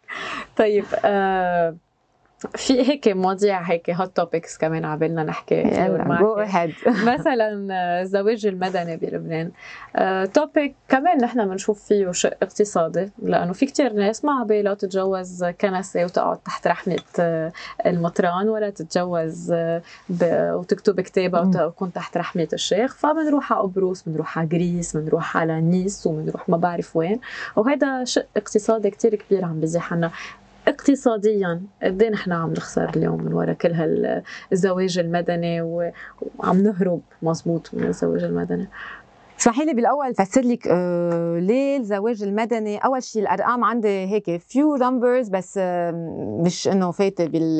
طيب 0.58 0.84
آه 1.04 1.76
في 2.56 2.90
هيك 2.90 3.08
مواضيع 3.08 3.60
هيك 3.60 3.90
hot 3.90 4.16
topics 4.16 4.58
كمان 4.58 4.84
عبالنا 4.84 5.24
نحكي 5.24 5.62
go 6.20 6.34
ahead 6.34 6.74
مثلا 7.12 7.50
الزواج 8.02 8.46
المدني 8.46 8.96
بلبنان. 8.96 9.50
topic 10.26 10.70
آه، 10.70 10.96
كمان 10.96 11.18
نحن 11.18 11.48
بنشوف 11.48 11.84
فيه 11.84 12.10
شق 12.10 12.36
اقتصادي 12.42 13.10
لأنه 13.22 13.52
في 13.52 13.66
كتير 13.66 13.92
ناس 13.92 14.24
ما 14.24 14.32
عبالها 14.32 14.74
تتجوز 14.74 15.44
كنسة 15.44 16.04
وتقعد 16.04 16.38
تحت 16.38 16.66
رحمة 16.66 17.02
آه، 17.18 17.52
المطران 17.86 18.48
ولا 18.48 18.70
تتجوز 18.70 19.52
آه، 19.52 19.82
وتكتب 20.32 21.00
كتابها 21.00 21.40
وتكون 21.40 21.92
تحت 21.92 22.16
رحمة 22.16 22.48
الشيخ. 22.52 22.94
فبنروح 22.96 23.52
على 23.52 23.62
قبرص 23.62 24.02
بنروح 24.06 24.38
على 24.38 24.48
Grèce 24.48 24.96
بنروح 24.96 25.36
على 25.36 25.60
نيس 25.60 26.06
وبنروح 26.06 26.48
ما 26.48 26.56
بعرف 26.56 26.96
وين. 26.96 27.20
وهذا 27.56 28.04
شق 28.04 28.26
اقتصادي 28.36 28.90
كتير 28.90 29.14
كبير 29.14 29.44
عم 29.44 29.60
بزيح 29.60 29.92
عنا 29.92 30.10
اقتصاديا 30.68 31.60
قد 31.82 32.02
إيه 32.02 32.10
نحن 32.10 32.32
عم 32.32 32.52
نخسر 32.52 32.90
اليوم 32.96 33.24
من 33.24 33.32
وراء 33.32 33.54
كل 33.54 33.72
هالزواج 34.52 34.98
المدني 34.98 35.62
وعم 35.62 36.62
نهرب 36.62 37.00
مزبوط 37.22 37.70
من 37.72 37.84
الزواج 37.86 38.24
المدني؟ 38.24 38.66
اسمحي 39.40 39.64
لي 39.64 39.74
بالأول 39.74 40.14
فسر 40.14 40.40
لك 40.40 40.68
آه 40.70 41.38
ليه 41.38 41.76
الزواج 41.76 42.22
المدني 42.22 42.78
أول 42.78 43.02
شيء 43.02 43.22
الأرقام 43.22 43.64
عندي 43.64 43.88
هيك 43.88 44.40
few 44.40 44.76
numbers 44.76 45.28
بس 45.28 45.54
آه 45.58 45.90
مش 46.44 46.68
إنه 46.68 46.90
فايتة 46.90 47.26
بال 47.26 47.58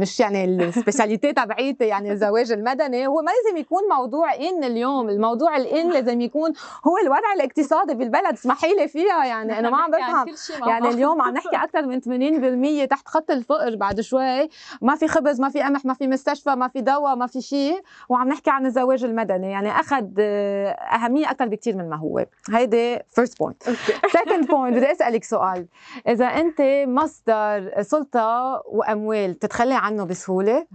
مش 0.00 0.20
يعني 0.20 0.44
ال 0.44 0.52
speciality 0.52 1.32
تبعيتي 1.42 1.84
يعني 1.84 2.12
الزواج 2.12 2.52
المدني. 2.52 3.06
هو 3.06 3.22
ما 3.22 3.30
لازم 3.30 3.56
يكون 3.56 3.82
موضوع 3.98 4.34
إن 4.34 4.64
اليوم 4.64 5.08
الموضوع 5.08 5.56
ال 5.56 5.67
in 5.67 5.90
لازم 5.90 6.20
يكون 6.20 6.52
هو 6.86 6.98
الوضع 6.98 7.32
الاقتصادي 7.36 7.94
بالبلد. 7.94 8.32
اسمحي 8.32 8.74
لي 8.74 8.88
فيها 8.88 9.24
يعني 9.24 9.58
أنا 9.58 9.70
ما 9.70 9.76
عم 9.76 9.90
بفهم. 9.90 10.26
يعني 10.68 10.88
اليوم 10.88 11.22
عم 11.22 11.34
نحكي 11.34 11.56
أكثر 11.56 11.86
من 11.86 12.00
80% 12.84 12.88
تحت 12.88 13.08
خط 13.08 13.30
الفقر 13.30 13.76
بعد 13.76 14.00
شوي. 14.00 14.48
ما 14.82 14.94
في 14.96 15.08
خبز 15.08 15.40
ما 15.40 15.48
في 15.48 15.62
قمح 15.62 15.84
ما 15.84 15.94
في 15.94 16.06
مستشفى 16.06 16.54
ما 16.54 16.68
في 16.68 16.80
دواء 16.80 17.16
ما 17.16 17.26
في 17.26 17.40
شيء 17.40 17.80
وعم 18.08 18.28
نحكي 18.28 18.50
عن 18.50 18.66
الزواج 18.66 19.04
المدني. 19.04 19.50
يعني 19.50 19.70
أخذ 19.70 20.04
آه، 20.18 20.76
اهميه 21.26 21.30
أكثر 21.30 21.48
بكثير 21.48 21.76
من 21.76 21.88
ما 21.88 21.96
هو. 21.96 22.26
هيدي 22.52 22.98
first 23.10 23.38
point 23.38 23.62
second 24.12 24.46
point 24.46 24.76
بدي 24.76 24.92
أسألك 24.92 25.24
سؤال. 25.24 25.66
إذا 26.08 26.26
أنت 26.26 26.60
مصدر 26.86 27.82
سلطة 27.82 28.62
وأموال 28.66 29.38
تتخلي 29.38 29.74
عنه 29.74 30.04
بسهولة؟ 30.04 30.66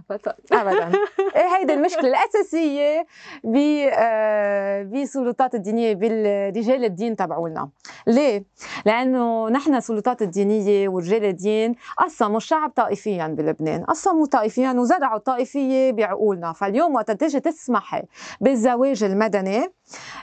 ابدا. 0.52 0.92
إيه 1.36 1.56
هيدي 1.56 1.74
المشكلة 1.74 2.08
الأساسية 2.08 3.06
ب 3.44 3.56
آه، 3.92 4.82
بالسلطات 4.82 5.54
الدينية 5.54 5.94
بالرجال 5.94 6.84
الدين 6.84 7.16
تبعولنا. 7.16 7.68
ليه؟ 8.06 8.44
لأنه 8.86 9.48
نحن 9.48 9.74
السلطات 9.74 10.22
الدينية 10.22 10.88
ورجال 10.88 11.24
الدين 11.24 11.74
قسموا 11.98 12.36
الشعب 12.36 12.70
طائفيا 12.70 13.26
بلبنان 13.26 13.84
قسموا 13.84 14.26
طائفيا 14.26 14.72
وزرعوا 14.72 15.16
الطائفيه 15.16 15.92
بعقولنا. 15.92 16.52
فاليوم 16.52 16.94
وقت 16.94 17.10
تيجي 17.10 17.40
تسمحي 17.40 18.02
بالزواج 18.40 19.04
المدني 19.04 19.68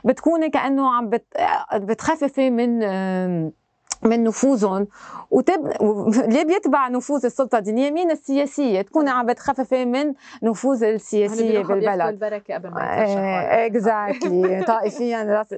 بتكوني 0.09 0.49
كأنه 0.49 0.93
عم 0.95 1.09
بت... 1.09 1.25
بتخففي 1.73 2.49
من 2.49 2.79
من 4.03 4.23
نفوذهم. 4.23 4.87
وتب... 5.31 5.71
اللي 6.25 6.45
بيتبع 6.45 6.87
نفوذ 6.87 7.25
السلطة 7.25 7.57
الدينيه 7.57 7.91
مين 7.91 8.11
السياسية. 8.11 8.81
تكوني 8.81 9.09
عم 9.09 9.25
بتخففي 9.25 9.85
من 9.85 10.13
نفوذ 10.43 10.83
السياسية 10.83 11.63
بالبلد. 11.63 12.01
البركة 12.01 12.53
قبل 12.53 12.69
ما 12.69 13.65
exactly 13.65 14.63
طائفيا 14.67 15.23
راس 15.23 15.55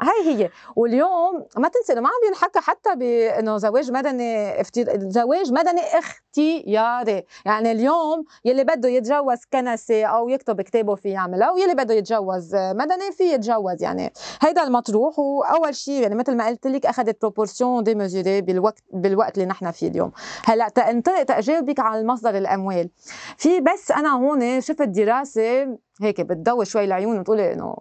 هاي 0.00 0.34
هي. 0.34 0.50
واليوم 0.76 1.46
ما 1.56 1.68
تنسي 1.68 1.92
إنه 1.92 2.00
ما 2.00 2.08
عم 2.08 2.28
ينحكى 2.28 2.60
حتى 2.60 2.96
بانه 2.96 3.58
زواج 3.58 3.90
مدني 3.92 4.60
افتر... 4.60 5.10
زواج 5.10 5.52
مدني 5.52 5.80
اختياري. 5.80 7.24
يعني 7.44 7.72
اليوم 7.72 8.24
يلي 8.44 8.64
بده 8.64 8.88
يتجوز 8.88 9.38
كنسي 9.52 10.04
أو 10.06 10.28
يكتب 10.28 10.60
كتابه 10.60 10.94
في 10.94 11.08
يعملها 11.08 11.50
ويلي 11.50 11.74
بده 11.74 11.94
يتجوز 11.94 12.54
مدني 12.54 13.12
في 13.12 13.24
يتجوز. 13.32 13.82
يعني 13.82 14.12
هيدا 14.42 14.62
المطروح. 14.62 15.18
وأول 15.18 15.74
شيء 15.74 16.02
يعني 16.02 16.14
مثل 16.14 16.36
ما 16.36 16.46
قلت 16.46 16.66
لك 16.66 16.86
أخذت 16.86 17.20
proportions 17.20 17.84
démesurées 17.84 18.40
بالوقت 18.40 18.82
بالوقت 18.92 19.34
اللي 19.34 19.46
نحن 19.48 19.70
فيه 19.70 19.88
اليوم. 19.88 20.12
هلأ 20.44 20.68
تنطلق 20.68 21.22
تجاوبك 21.22 21.80
على 21.80 22.00
المصدر 22.00 22.38
الأموال. 22.38 22.90
في 23.38 23.60
بس 23.60 23.90
أنا 23.90 24.12
هون 24.12 24.60
شفت 24.60 24.82
دراسة 24.82 25.78
هيك 26.02 26.20
بتضوي 26.20 26.64
شوي 26.64 26.84
العيون 26.84 27.18
وتقولي 27.18 27.52
إنه 27.52 27.76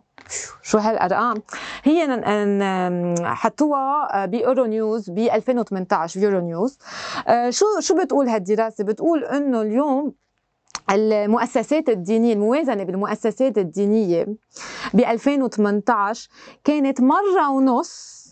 شو 0.61 0.78
هالأرقام. 0.78 1.41
هي 1.84 2.22
حطوها 3.24 4.26
ب 4.25 4.65
Euronews 4.65 5.09
ب 5.09 5.18
2018 5.20 6.20
Euronews. 6.19 6.77
شو 7.49 7.66
شو 7.80 8.03
بتقول 8.03 8.30
هالدراسة؟ 8.30 8.84
بتقول 8.84 9.24
إنه 9.24 9.61
اليوم 9.61 10.13
المؤسسات 10.91 11.89
الدينية 11.89 12.34
الموازنة 12.34 12.84
بالمؤسسات 12.84 13.57
الدينية 13.57 14.28
ب 14.93 14.99
2018 14.99 16.30
كانت 16.63 17.01
مرة 17.01 17.49
ونص 17.51 18.26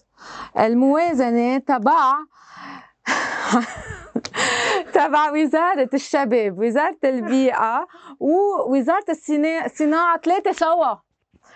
الموازنة 0.60 1.58
تبع 1.58 2.14
تبع 4.94 5.32
وزارة 5.32 5.90
الشباب 5.94 6.60
وزارة 6.60 6.98
البيئة 7.04 7.88
ووزارة 8.20 9.06
الصناعة 9.66 10.18
ثلاثة 10.18 10.52
سوا. 10.52 10.96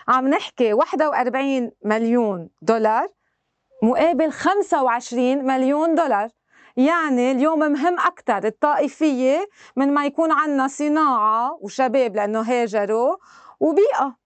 عم 0.08 0.28
نحكي 0.28 0.72
41 0.72 1.70
مليون 1.84 2.48
دولار 2.62 3.08
مقابل 3.82 4.32
25 4.32 5.46
مليون 5.46 5.94
دولار. 5.94 6.28
يعني 6.76 7.30
اليوم 7.30 7.58
مهم 7.58 7.98
أكثر 7.98 8.46
الطائفية 8.46 9.48
من 9.76 9.94
ما 9.94 10.06
يكون 10.06 10.32
عندنا 10.32 10.68
صناعة 10.68 11.58
وشباب 11.60 12.16
لأنه 12.16 12.40
هاجروا 12.40 13.16
وبيئة. 13.60 14.16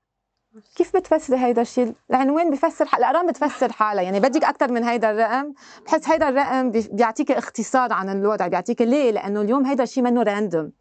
كيف 0.77 0.97
بتفسري 0.97 1.37
هيدا 1.39 1.63
الشيء؟ 1.63 1.93
العنوان 2.11 2.51
بفسر 2.51 2.87
حق 2.87 2.99
الارقام 2.99 3.27
بتفسر 3.27 3.73
حالها، 3.73 4.03
يعني 4.03 4.21
بدك 4.21 4.45
أكثر 4.45 4.73
من 4.73 4.85
هيدا 4.85 5.11
الرقم، 5.11 5.53
بحس 5.87 6.09
هيدا 6.09 6.29
الرقم 6.29 6.71
بيعطيك 6.71 7.31
اختصار 7.31 7.93
عن 7.93 8.09
الوضع، 8.09 8.47
بيعطيك 8.47 8.83
ليه؟ 8.83 9.11
لأنه 9.11 9.41
اليوم 9.41 9.67
هيدا 9.67 9.83
الشيء 9.83 10.03
منه 10.03 10.23
راندوم. 10.23 10.73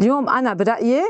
اليوم 0.00 0.28
أنا 0.28 0.54
برأيي 0.54 1.02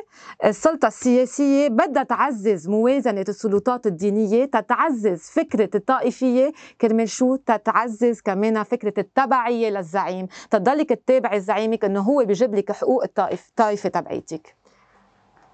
السلطة 0.44 0.88
السياسية 0.88 1.68
بدها 1.68 2.02
تعزز 2.02 2.68
موازنة 2.68 3.24
السلطات 3.28 3.86
الدينية، 3.86 4.44
تتعزز 4.44 5.20
فكرة 5.20 5.70
الطائفية 5.74 6.52
كرمال 6.80 7.08
شو؟ 7.08 7.36
تتعزز 7.36 8.20
كمان 8.20 8.62
فكرة 8.62 8.94
التبعية 8.98 9.70
للزعيم، 9.70 10.26
تضلك 10.50 10.88
تتابعي 10.88 11.40
زعيمك 11.40 11.84
انه 11.84 12.00
هو 12.00 12.24
بيجيب 12.24 12.54
لك 12.54 12.72
حقوق 12.72 13.04
الطائفه 13.18 13.88
تبعيتك. 13.88 14.56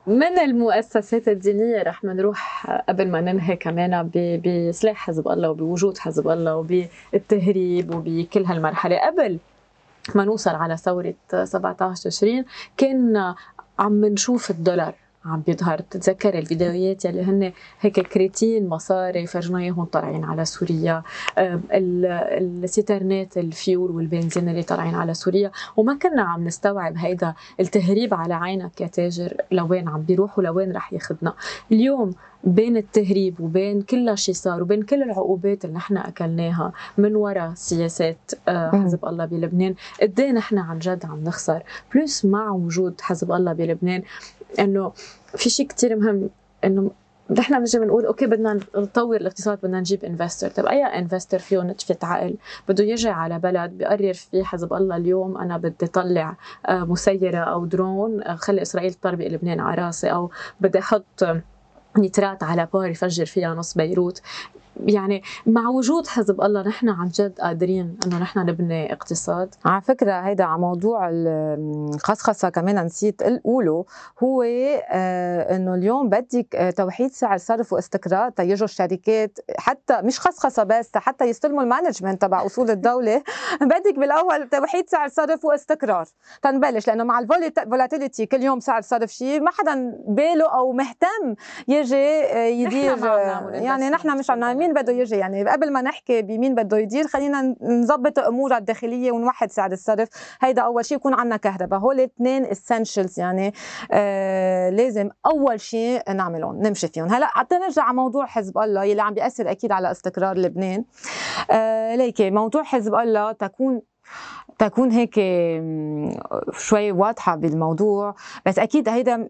من 0.07 0.39
المؤسسات 0.39 1.29
الدينية 1.29 1.83
رح 1.83 2.05
نروح 2.05 2.67
قبل 2.89 3.11
ما 3.11 3.21
ننهي 3.21 3.57
كمان 3.57 4.11
بسلاح 4.45 4.97
حزب 4.97 5.29
الله 5.29 5.51
وبوجود 5.51 5.99
حزب 5.99 6.29
الله 6.29 6.57
وبالتهريب 6.57 7.95
وبكل 7.95 8.45
هالمرحلة. 8.45 9.07
قبل 9.07 9.39
ما 10.15 10.25
نوصل 10.25 10.51
على 10.51 10.77
ثورة 10.77 11.15
17 11.45 12.11
تشرين 12.11 12.45
كان 12.77 13.35
عم 13.79 14.05
نشوف 14.05 14.51
الدولار. 14.51 14.95
عم 15.25 15.41
بيظهر. 15.41 15.79
تتذكر 15.79 16.39
الفيديوهات 16.39 17.05
يلي 17.05 17.23
هن 17.23 17.53
هيك 17.81 18.01
كريتين 18.01 18.69
مصاري 18.69 19.27
فرجناهم 19.27 19.85
طالعين 19.85 20.25
على 20.25 20.45
سوريا. 20.45 21.03
السيترنات 21.73 23.39
الفيول 23.39 23.91
والبنزين 23.91 24.49
اللي 24.49 24.63
طالعين 24.63 24.95
على 24.95 25.15
سوريا. 25.15 25.51
وما 25.77 25.95
كنا 25.95 26.23
عم 26.23 26.45
نستوعب 26.45 26.97
هيدا 26.97 27.35
التهريب 27.61 28.15
على 28.15 28.35
عينك 28.35 28.81
يا 28.81 28.87
تاجر. 28.87 29.37
لوين 29.53 29.89
عم 29.89 30.03
بيروح 30.03 30.39
ولوين 30.39 30.73
رح 30.73 30.93
ياخذنا 30.93 31.35
اليوم 31.73 32.15
بين 32.45 32.77
التهريب 32.77 33.41
وبين 33.41 33.83
كل 33.83 34.19
شيء 34.19 34.35
صار 34.35 34.63
وبين 34.63 34.83
كل 34.83 35.03
العقوبات 35.03 35.65
اللي 35.65 35.77
نحن 35.77 35.97
أكلناها 35.97 36.73
من 36.99 37.17
وراء 37.17 37.53
سياسات 37.55 38.31
آه، 38.49 38.71
حزب 38.71 39.05
الله 39.05 39.25
بلبنان 39.25 39.75
قد 40.03 40.21
إيه 40.21 40.33
نحن 40.33 40.59
عن 40.59 40.79
جد 40.79 41.07
عم 41.07 41.25
نخسر؟ 41.25 41.63
plus 41.95 42.25
مع 42.25 42.51
وجود 42.51 43.01
حزب 43.01 43.33
الله 43.33 43.53
بلبنان 43.53 44.03
إنه 44.59 44.93
في 45.37 45.51
شيء 45.51 45.67
كثير 45.67 45.97
مهم 45.97 46.31
إنه 46.65 46.91
نحن 47.31 47.59
بنجي 47.59 47.79
بنقول 47.79 48.07
okay 48.07 48.27
بدنا 48.27 48.61
نطور 48.77 49.17
الاقتصاد 49.17 49.59
بدنا 49.63 49.81
نجيب 49.81 50.05
investor 50.05 50.51
طيب 50.51 50.67
أي 50.67 50.83
investor 50.85 51.39
فيه 51.39 51.61
نتفة 51.61 51.97
عقل؟ 52.03 52.37
بده 52.69 52.85
يجي 52.85 53.09
على 53.09 53.39
بلد 53.39 53.71
بيقرر 53.71 54.13
فيه 54.13 54.43
حزب 54.43 54.73
الله 54.73 54.97
اليوم 54.97 55.39
أنا 55.39 55.59
بدي 55.59 55.87
طلع 55.87 56.37
آه، 56.67 56.85
مسيرة 56.85 57.39
أو 57.39 57.65
درون 57.65 58.23
آه، 58.23 58.35
خلي 58.35 58.63
إسرائيل 58.63 58.95
تطربق 58.95 59.27
لبنان 59.27 59.61
على 59.61 59.83
راسي 59.83 60.13
أو 60.13 60.31
بدي 60.61 60.79
أحط 60.79 61.25
نترات 61.99 62.43
على 62.43 62.69
بور 62.73 62.91
يفجر 62.91 63.27
فيها 63.27 63.55
نص 63.55 63.75
بيروت. 63.75 64.23
يعني 64.87 65.23
مع 65.47 65.69
وجود 65.69 66.07
حزب 66.07 66.41
الله 66.41 66.63
نحن 66.63 66.89
عن 66.89 67.09
جد 67.09 67.39
قادرين 67.41 67.99
إنه 68.07 68.19
نحن 68.19 68.39
نبني 68.39 68.93
اقتصاد. 68.93 69.55
على 69.65 69.81
فكرة 69.81 70.13
هيدا 70.13 70.45
على 70.45 70.61
موضوع 70.61 71.11
الخصخصه 71.13 72.49
كمان 72.49 72.85
نسيت 72.85 73.23
أقوله. 73.23 73.85
هو 74.23 74.43
آه 74.43 75.57
إنه 75.57 75.75
اليوم 75.75 76.09
بدك 76.09 76.57
آه 76.57 76.71
توحيد 76.71 77.11
سعر 77.11 77.39
صرف 77.39 77.73
واستقرار 77.73 78.31
تيجوا 78.31 78.65
الشركات 78.65 79.39
حتى 79.59 80.03
مش 80.03 80.21
خصخصة 80.21 80.63
بس 80.63 80.91
حتى 80.97 81.25
يستلموا 81.25 81.63
ال 81.63 81.68
management 81.68 82.23
تبع 82.23 82.47
أصول 82.47 82.71
الدولة. 82.71 83.23
بدك 83.73 83.99
بالأول 83.99 84.49
توحيد 84.49 84.89
سعر 84.89 85.09
صرف 85.09 85.45
واستقرار. 85.45 86.07
تنبلش 86.43 86.89
لأنه 86.89 87.05
مع 87.05 87.19
ال 87.19 87.29
volatility 87.29 88.27
كل 88.27 88.43
يوم 88.43 88.61
سعر 88.61 88.81
صرف 88.81 89.11
شيء 89.11 89.41
ما 89.41 89.51
حدا 89.51 89.99
باله 90.07 90.49
أو 90.55 90.73
مهتم 90.73 91.35
يجي 91.69 92.25
آه، 92.25 92.37
يدير 92.37 93.07
يعني 93.53 93.91
نحن 93.91 94.19
مش 94.19 94.31
عم 94.31 94.43
مين 94.65 94.75
بده 94.75 94.93
يجي؟ 94.93 95.17
يعني 95.17 95.49
قبل 95.49 95.73
ما 95.73 95.83
نحكي 95.83 96.23
بمين 96.23 96.55
بده 96.55 96.79
يدير 96.79 97.07
خلينا 97.07 97.57
نظبط 97.63 98.19
امورها 98.19 98.59
الداخلية 98.59 99.13
ونوحد 99.13 99.51
سعر 99.51 99.73
الصرف. 99.73 100.09
هيدا 100.41 100.63
أول 100.63 100.85
شيء 100.85 100.97
يكون 100.97 101.15
عندنا 101.15 101.37
كهرباء. 101.37 101.81
هول 101.81 101.95
الاثنين 101.95 102.45
essentials 102.45 103.21
يعني 103.21 103.53
آه 103.93 104.71
لازم 104.71 105.11
أول 105.27 105.61
شيء 105.61 106.13
نعملهم 106.13 106.63
نمشي 106.63 106.89
فيهم. 106.89 107.09
هلا 107.09 107.27
حتى 107.27 107.55
نرجع 107.55 107.83
على 107.83 107.97
موضوع 107.97 108.27
حزب 108.27 108.59
الله 108.59 108.85
يلي 108.85 109.03
عم 109.03 109.15
بيأثر 109.15 109.51
أكيد 109.51 109.73
على 109.73 109.91
استقرار 109.91 110.39
لبنان. 110.39 110.85
آه 111.51 111.97
ليكي 111.97 112.31
موضوع 112.31 112.63
حزب 112.63 112.95
الله 112.95 113.33
تكون 113.33 113.83
تكون 114.59 114.91
هيك 114.91 115.15
شوي 116.53 116.93
واضحة 116.93 117.37
بالموضوع. 117.37 118.15
بس 118.47 118.59
أكيد 118.59 118.89
هيدا 118.89 119.29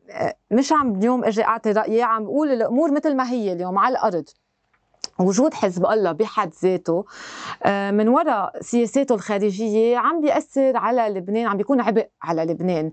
مش 0.50 0.72
عم 0.72 0.94
اليوم 0.94 1.24
أجي 1.24 1.44
أعطي 1.44 1.72
رأيي 1.72 2.02
عم 2.02 2.24
بقول 2.24 2.48
الأمور 2.52 2.92
مثل 2.92 3.16
ما 3.16 3.30
هي 3.30 3.52
اليوم 3.52 3.78
على 3.78 3.92
الأرض. 3.92 4.24
وجود 5.18 5.54
حزب 5.54 5.86
الله 5.86 6.12
بحد 6.12 6.52
ذاته 6.62 7.04
آه، 7.62 7.90
من 7.90 8.08
وراء 8.08 8.52
سياساته 8.60 9.14
الخارجية 9.14 9.96
عم 9.98 10.20
بيأثر 10.20 10.76
على 10.76 11.02
لبنان 11.18 11.46
عم 11.46 11.56
بيكون 11.56 11.80
عبء 11.80 12.08
على 12.22 12.44
لبنان. 12.44 12.92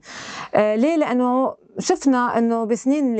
آه، 0.55 0.75
ليه؟ 0.75 0.95
لأنه 0.95 1.55
شفنا 1.79 2.37
إنه 2.37 2.63
بسنين 2.63 3.15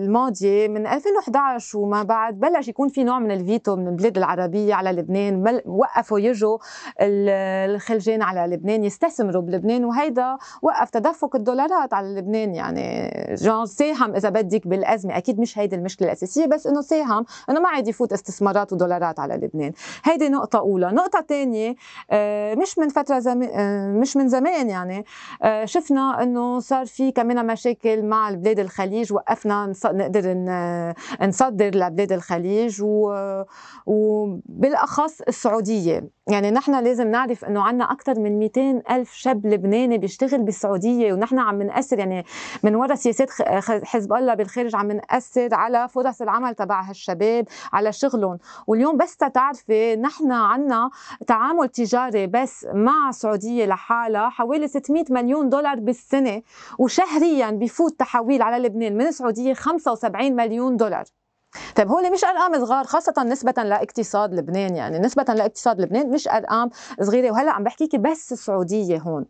الماضية 0.00 0.68
من 0.68 0.86
2011 0.86 1.78
وما 1.78 2.02
بعد 2.02 2.40
بلش 2.40 2.68
يكون 2.68 2.88
في 2.88 3.04
نوع 3.04 3.18
من 3.18 3.30
الفيتو 3.30 3.76
من 3.76 3.88
البلاد 3.88 4.18
العربية 4.18 4.74
على 4.74 4.92
لبنان 4.92 5.60
وقفوا 5.66 6.18
يجوا 6.18 6.58
الخلجان 7.00 8.22
على 8.22 8.54
لبنان 8.54 8.84
يستثمروا 8.84 9.42
بلبنان 9.42 9.84
وهيدا 9.84 10.36
وقف 10.62 10.90
تدفق 10.90 11.36
الدولارات 11.36 11.94
على 11.94 12.08
لبنان. 12.08 12.54
يعني 12.54 13.10
جون 13.34 13.66
ساهم 13.66 14.14
إذا 14.14 14.28
بدك 14.28 14.66
بالأزمة. 14.66 15.16
أكيد 15.16 15.40
مش 15.40 15.58
هيدي 15.58 15.76
المشكلة 15.76 16.08
الأساسية 16.08 16.46
بس 16.46 16.66
إنه 16.66 16.80
ساهم 16.80 17.24
إنه 17.50 17.60
ما 17.60 17.68
عاد 17.68 17.88
يفوت 17.88 18.12
استثمارات 18.12 18.72
ودولارات 18.72 19.20
على 19.20 19.34
لبنان. 19.34 19.72
هيدي 20.04 20.28
نقطة 20.28 20.58
أولى. 20.58 20.86
نقطة 20.86 21.24
ثانية 21.28 21.74
آه، 22.10 22.54
مش 22.54 22.78
من 22.78 22.88
فترة 22.88 23.18
زمان 23.18 23.50
آه، 23.54 23.92
مش 23.92 24.16
من 24.16 24.28
زمان 24.28 24.68
يعني 24.68 25.04
آه، 25.42 25.64
شفنا 25.64 26.22
إنه 26.22 26.60
صار 26.60 26.86
في 26.86 27.12
كمان 27.12 27.46
مشاكل 27.46 27.91
مشاكل 27.92 28.02
مع 28.08 28.28
البلاد 28.28 28.58
الخليج 28.58 29.12
وقفنا 29.12 29.72
نقدر 29.84 30.34
نصدر 31.22 31.70
لبلاد 31.74 32.12
الخليج 32.12 32.82
وبالاخص 33.86 35.20
السعودية. 35.20 36.10
يعني 36.28 36.50
نحن 36.50 36.84
لازم 36.84 37.10
نعرف 37.10 37.44
إنه 37.44 37.62
عندنا 37.62 37.92
أكثر 37.92 38.20
من 38.20 38.38
200 38.38 38.82
ألف 38.90 39.12
شاب 39.12 39.46
لبناني 39.46 39.98
بيشتغل 39.98 40.42
بالسعودية 40.42 41.12
ونحن 41.12 41.38
عم 41.38 41.62
نأثر 41.62 41.98
يعني 41.98 42.24
من 42.62 42.74
وراء 42.74 42.94
سياسات 42.94 43.30
حزب 43.84 44.12
الله 44.12 44.34
بالخارج 44.34 44.76
عم 44.76 44.92
نأثر 44.92 45.54
على 45.54 45.88
فرص 45.88 46.22
العمل 46.22 46.54
تبع 46.54 46.80
هالشباب 46.82 47.44
على 47.72 47.92
شغلهم. 47.92 48.38
واليوم 48.66 48.96
بس 48.96 49.16
تعرفي 49.16 49.96
نحن 49.96 50.32
عندنا 50.32 50.90
تعامل 51.26 51.68
تجاري 51.68 52.26
بس 52.26 52.66
مع 52.74 53.08
السعوديه 53.08 53.66
لحالها 53.66 54.28
حوالي 54.28 54.68
600 54.68 55.04
مليون 55.10 55.48
دولار 55.48 55.80
بالسنة 55.80 56.42
وشهريا 56.78 57.50
بفوت 57.50 57.81
تحويل 57.90 58.42
على 58.42 58.68
لبنان 58.68 58.96
من 58.96 59.06
السعودية 59.06 59.54
75 59.54 60.36
مليون 60.36 60.76
دولار. 60.76 61.04
طيب 61.76 61.88
هول 61.88 62.12
مش 62.12 62.24
ارقام 62.24 62.64
صغار 62.64 62.84
خاصة 62.84 63.22
نسبة 63.22 63.62
لاقتصاد 63.62 64.34
لبنان. 64.34 64.76
يعني 64.76 64.98
نسبة 64.98 65.22
لاقتصاد 65.22 65.80
لبنان 65.80 66.10
مش 66.10 66.28
ارقام 66.28 66.70
صغيرة 67.00 67.30
وهلأ 67.30 67.52
عم 67.52 67.64
بحكيكي 67.64 67.98
بس 67.98 68.32
السعودية 68.32 68.98
هون. 68.98 69.26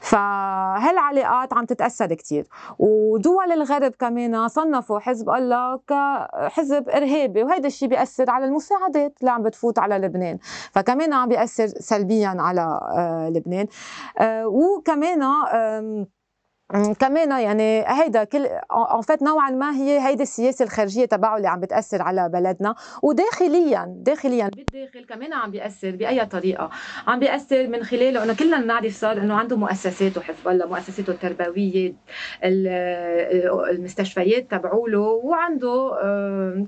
فهالعلاقات 0.00 1.54
عم 1.54 1.64
تتأثر 1.64 2.14
كثير 2.14 2.46
ودول 2.78 3.52
الغرب 3.52 3.92
كمان 3.98 4.48
صنفوا 4.48 4.98
حزب 4.98 5.30
الله 5.30 5.80
كحزب 5.86 6.88
إرهابي 6.88 7.42
وهذا 7.42 7.66
الشيء 7.66 7.88
بيأثر 7.88 8.30
على 8.30 8.44
المساعدات 8.44 9.14
اللي 9.20 9.30
عم 9.30 9.42
بتفوت 9.42 9.78
على 9.78 9.98
لبنان. 9.98 10.38
فكمان 10.72 11.12
عم 11.12 11.28
بيأثر 11.28 11.66
سلبيا 11.66 12.36
على 12.38 12.80
آه، 12.96 13.28
لبنان. 13.28 13.66
آه، 14.18 14.46
وكمان 14.46 15.22
كمان 16.98 17.30
يعني 17.40 17.84
هيدا 17.88 18.24
كل 18.24 18.46
ان 18.96 19.00
فيت 19.02 19.22
نوعا 19.22 19.50
ما 19.50 19.74
هي 19.76 20.06
هيدي 20.08 20.22
السياسة 20.22 20.64
الخارجية 20.64 21.04
تبعه 21.04 21.36
اللي 21.36 21.48
عم 21.48 21.60
بتأثر 21.60 22.02
على 22.02 22.28
بلدنا. 22.28 22.74
وداخليا 23.02 23.84
داخليا. 23.88 24.50
بالداخل 24.56 25.04
كمان 25.04 25.32
عم 25.32 25.50
بيأثر 25.50 25.90
بأي 25.90 26.26
طريقة. 26.26 26.70
عم 27.06 27.20
بيأثر 27.20 27.66
من 27.66 27.84
خلاله 27.84 28.24
إنه 28.24 28.34
كلنا 28.36 28.60
بنعرف 28.60 28.94
صار 28.94 29.12
إنه 29.18 29.34
عنده 29.34 29.56
مؤسساته 29.56 30.20
حزب 30.20 30.48
الله 30.48 30.66
مؤسساته 30.66 31.10
التربوية 31.10 31.94
المستشفيات 33.70 34.50
تبعوله 34.50 35.00
وعنده 35.00 35.90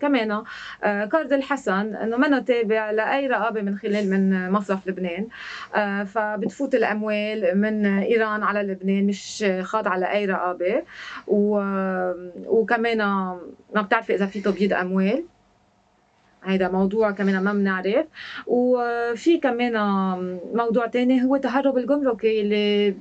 كمان 0.01 0.43
آه، 0.85 1.05
كارد 1.05 1.33
الحسن 1.33 1.95
إنه 1.97 2.17
منه 2.17 2.39
تابع 2.39 2.91
لأي 2.91 3.27
رقابة 3.27 3.61
من 3.63 3.79
خلال 3.79 4.11
من 4.11 4.51
مصرف 4.51 4.87
لبنان. 4.87 5.29
آه، 5.75 6.05
فبتفوت 6.05 6.75
الأموال 6.75 7.61
من 7.61 7.87
إيران 7.87 8.43
على 8.43 8.63
لبنان 8.63 9.07
مش 9.07 9.45
خاضعه 9.63 9.94
على 9.95 10.07
أي 10.13 10.27
رقابة. 10.27 10.83
و... 11.27 11.61
وكمان 12.47 12.99
ما 13.75 13.83
بتعرفي 13.83 14.15
إذا 14.15 14.27
في 14.27 14.41
تبييض 14.41 14.73
أموال. 14.73 15.25
هيدا 16.45 16.69
موضوع 16.69 17.11
كمان 17.11 17.37
ما 17.45 17.53
بنعرف. 17.53 18.07
وفي 18.47 19.39
كمان 19.39 19.75
موضوع 20.55 20.87
تاني 20.87 21.25
هو 21.25 21.37
تهرب 21.37 21.79
الجمركي 21.79 22.41
اللي 22.41 22.95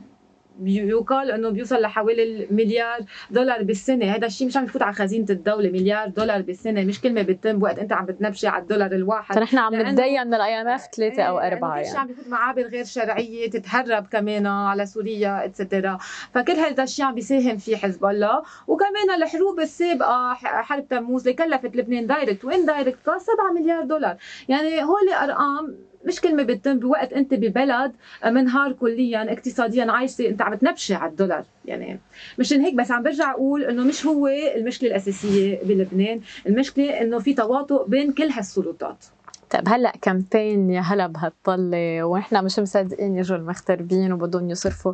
يقال 0.63 1.31
إنه 1.31 1.49
بيوصل 1.49 1.81
لحوالي 1.81 2.23
المليار 2.23 2.99
دولار 3.31 3.63
بالسنة. 3.63 4.05
هذا 4.05 4.27
الشيء 4.27 4.47
مش 4.47 4.57
عم 4.57 4.63
يفوت 4.63 4.81
على 4.81 4.93
خزينة 4.93 5.25
الدولة 5.29 5.69
مليار 5.69 6.07
دولار 6.07 6.41
بالسنة. 6.41 6.83
مش 6.83 7.01
كلمة 7.01 7.21
بتتم 7.21 7.59
بوقت 7.59 7.79
أنت 7.79 7.93
عم 7.93 8.05
بتنبشي 8.05 8.47
على 8.47 8.61
الدولار 8.61 8.91
الواحد. 8.91 9.35
فنحن 9.35 9.57
عم 9.57 9.75
نتدين 9.75 10.27
من 10.27 10.33
ال 10.34 10.61
IMF 10.61 10.88
ثلاثة 10.95 11.23
أو 11.23 11.39
أربعة 11.39 11.77
يعني. 11.77 11.97
عم 11.97 12.07
بيفوت 12.07 12.27
معابر 12.27 12.61
غير 12.61 12.85
شرعية 12.85 13.49
تتهرب 13.49 14.07
كمان 14.07 14.47
على 14.47 14.85
سوريا 14.85 15.45
et 15.45 15.59
cetera 15.59 15.97
فكل 16.33 16.53
هذا 16.53 16.83
الشيء 16.83 17.05
عم 17.05 17.15
بيساهم 17.15 17.57
فيه 17.57 17.75
حزب 17.75 18.05
الله. 18.05 18.43
وكمان 18.67 19.21
الحروب 19.21 19.59
السابقة 19.59 20.33
حرب 20.33 20.87
تموز 20.87 21.27
اللي 21.27 21.33
كلفت 21.33 21.75
لبنان 21.75 22.07
direct 22.07 22.45
و 22.45 22.65
indirect؟ 22.65 22.97
7 23.05 23.51
مليار 23.55 23.83
دولار. 23.83 24.17
يعني 24.49 24.83
هول 24.83 25.09
أرقام 25.21 25.75
مش 26.05 26.21
كلمة 26.21 26.43
بتتم 26.43 26.79
بوقت 26.79 27.13
أنت 27.13 27.33
ببلد 27.33 27.91
منهار 28.25 28.71
كليا 28.71 29.33
اقتصاديا 29.33 29.91
عايشة 29.91 30.27
أنت 30.27 30.41
عم 30.41 30.55
تنبشي 30.55 30.93
على 30.93 31.11
الدولار. 31.11 31.43
يعني 31.65 31.99
مشان 32.39 32.61
هيك 32.61 32.73
بس 32.73 32.91
عم 32.91 33.03
برجع 33.03 33.31
أقول 33.31 33.63
إنه 33.63 33.83
مش 33.83 34.05
هو 34.05 34.27
المشكلة 34.27 34.89
الأساسية 34.89 35.63
بلبنان 35.63 36.21
المشكلة 36.47 37.01
إنه 37.01 37.19
في 37.19 37.33
تواطؤ 37.33 37.87
بين 37.87 38.13
كل 38.13 38.29
هالسلطات. 38.29 39.05
طيب 39.49 39.69
هلأ 39.69 39.93
كامبين 40.01 40.69
يا 40.69 40.81
هلا 40.81 41.07
بهالطلة 41.07 42.03
ونحن 42.03 42.45
مش 42.45 42.59
مصدقين 42.59 43.17
يجوا 43.17 43.37
المغتربين 43.37 44.13
وبدهم 44.13 44.49
يصرفوا. 44.49 44.93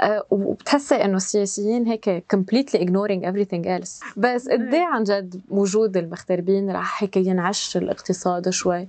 أه 0.00 0.24
وبتحسي 0.30 0.94
إنه 0.94 1.16
السياسيين 1.16 1.86
هيك 1.86 2.24
completely 2.36 2.78
ignoring 2.78 3.22
everything 3.24 3.64
else. 3.66 4.04
بس 4.16 4.48
قد 4.48 4.74
إيه. 4.74 4.84
عن 4.84 5.04
جد 5.04 5.40
وجود 5.48 5.96
المغتربين 5.96 6.70
رح 6.70 7.02
هيك 7.02 7.16
ينعش 7.16 7.76
الاقتصاد 7.76 8.50
شوي؟ 8.50 8.88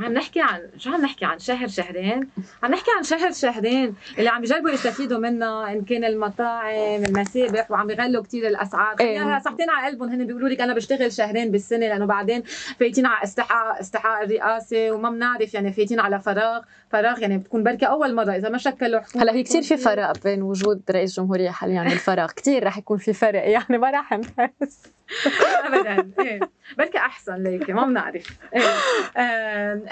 عم 0.00 0.12
نحكي 0.12 0.40
عن 0.40 0.60
شو 0.78 0.92
عم 0.92 1.00
نحكي 1.00 1.24
عن؟ 1.24 1.38
شهر 1.38 1.68
شهرين؟ 1.68 2.28
عم 2.62 2.70
نحكي 2.70 2.90
عن 2.96 3.02
شهر 3.02 3.32
شهرين. 3.32 3.94
اللي 4.18 4.28
عم 4.28 4.44
يجربوا 4.44 4.70
يستفيدوا 4.70 5.18
منها 5.18 5.72
إن 5.72 5.84
كان 5.84 6.04
المطاعم 6.04 7.04
المسابح 7.04 7.70
وعم 7.70 7.90
يغلوا 7.90 8.22
كثير 8.22 8.46
الأسعار. 8.48 8.96
إيه. 9.00 9.38
صحتين 9.38 9.70
على 9.70 9.86
قلبهم. 9.86 10.08
هن 10.08 10.26
بيقولوا 10.26 10.48
لك 10.48 10.60
أنا 10.60 10.74
بشتغل 10.74 11.12
شهرين 11.12 11.50
بالسنة 11.50 11.86
لأنه 11.86 12.06
بعدين 12.06 12.42
فايتين 12.78 13.06
على 13.06 13.24
استحقاق 13.24 13.78
استحقاق 13.78 14.20
الرئاسة 14.22 14.90
وما 14.90 15.10
بنعرف 15.10 15.54
يعني 15.54 15.72
فايتين 15.72 16.00
على 16.00 16.20
فراغ. 16.20 16.60
فراغ 16.90 17.20
يعني 17.20 17.38
بتكون 17.38 17.62
بركي 17.62 17.86
أول 17.86 18.14
مرة. 18.14 18.36
إذا 18.36 18.48
ما 18.48 18.58
شكلوا 18.58 19.00
حكومة 19.00 19.24
هلأ 19.24 19.32
في 19.32 19.42
كثير 19.42 19.62
في 19.62 19.76
فرق 19.76 20.12
بين 20.24 20.42
وجود 20.42 20.82
رئيس 20.90 21.16
جمهورية 21.16 21.50
حاليا 21.50 21.82
والفراغ. 21.82 22.30
كثير 22.36 22.64
رح 22.64 22.78
يكون 22.78 22.98
في 22.98 23.12
فرق 23.12 23.48
يعني 23.48 23.78
ما 23.78 23.90
رح 23.90 24.12
نحس. 24.12 24.92
ابدا. 25.66 26.10
إيه. 26.20 26.40
بركي 26.78 26.98
أحسن 26.98 27.42
ليكي 27.42 27.72
ما 27.72 27.86
بنعرف. 27.86 28.38
إيه. 28.56 28.62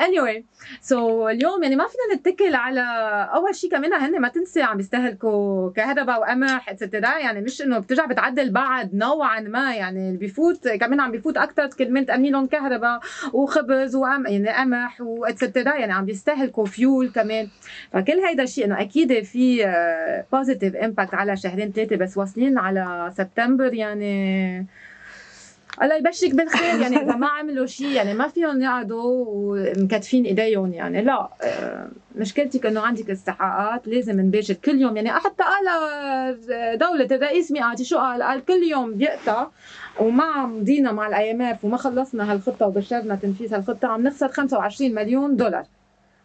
anyway 0.06 0.20
so 0.20 1.28
اليوم 1.28 1.62
يعني 1.62 1.76
ما 1.76 1.84
فينا 1.86 2.20
نتكل 2.20 2.54
على 2.54 2.80
أول 3.34 3.54
شيء 3.54 3.70
كمان 3.70 3.92
هن 3.92 4.20
ما 4.20 4.28
تنسي 4.28 4.62
عم 4.62 4.80
يستهلكوا 4.80 5.70
كهرباء 5.70 6.20
وقمح 6.20 6.70
et 6.70 6.82
cetera 6.82 7.18
يعني 7.18 7.40
مش 7.40 7.62
إنه 7.62 7.78
بترجع 7.78 8.06
بتعدل 8.06 8.50
بعد 8.50 8.94
نوعا 8.94 9.40
ما. 9.40 9.74
يعني 9.74 10.08
اللي 10.08 10.18
بيفوت 10.18 10.68
كمان 10.68 11.00
عم 11.00 11.10
بيفوت 11.10 11.36
أكثر 11.36 11.66
كرمال 11.66 12.06
تامين 12.06 12.32
لهم 12.32 12.46
كهرباء 12.46 13.00
وخبز 13.32 13.96
وقم 13.96 14.26
يعني 14.26 14.48
قمح 14.48 15.00
و 15.00 15.08
et 15.08 15.25
cetera 15.25 15.74
يعني 15.74 15.92
عم 15.92 16.04
بيستهلكوا 16.04 16.66
فيول 16.66 17.10
كمان. 17.10 17.48
فكل 17.92 18.18
هيدا 18.28 18.42
الشيء 18.42 18.64
إنه 18.64 18.80
أكيد 18.80 19.22
في 19.24 19.64
positive 20.32 20.76
impact 20.76 21.14
على 21.14 21.36
شهرين 21.36 21.72
ثلاثة 21.72 21.96
بس 21.96 22.18
واصلين 22.18 22.58
على 22.58 23.12
سبتمبر 23.16 23.74
يعني 23.74 24.66
الله 25.82 25.94
يبشرك 25.94 26.34
بالخير. 26.34 26.80
يعني 26.80 26.96
إذا 26.96 27.16
ما 27.16 27.26
عملوا 27.38 27.66
شيء 27.66 27.88
يعني 27.88 28.14
ما 28.14 28.28
فيهم 28.28 28.62
يقعدوا 28.62 29.24
ومكتفين 29.28 30.24
ايديهم 30.24 30.72
يعني. 30.74 31.02
لا 31.02 31.28
آه، 31.42 31.88
مشكلتك 32.16 32.66
انه 32.66 32.80
عندك 32.80 33.10
استحقاقات 33.10 33.88
لازم 33.88 34.20
نباشر 34.20 34.54
كل 34.54 34.80
يوم. 34.80 34.96
يعني 34.96 35.10
حتى 35.10 35.42
قال 35.42 35.68
دولة 36.78 37.08
الرئيس 37.16 37.52
ميقاتي 37.52 37.84
شو 37.84 37.98
قال؟ 37.98 38.22
قال 38.22 38.44
كل 38.44 38.62
يوم 38.70 38.94
بيقطع 38.94 39.46
وما 40.00 40.46
مضينا 40.46 40.92
مع 40.92 41.06
ال 41.06 41.30
IMF 41.30 41.64
وما 41.64 41.76
خلصنا 41.76 42.32
هالخطة 42.32 42.66
وباشرنا 42.66 43.14
تنفيذ 43.14 43.54
هالخطة 43.54 43.88
عم 43.88 44.02
نخسر 44.02 44.28
25 44.28 44.94
مليون 44.94 45.36
دولار. 45.36 45.64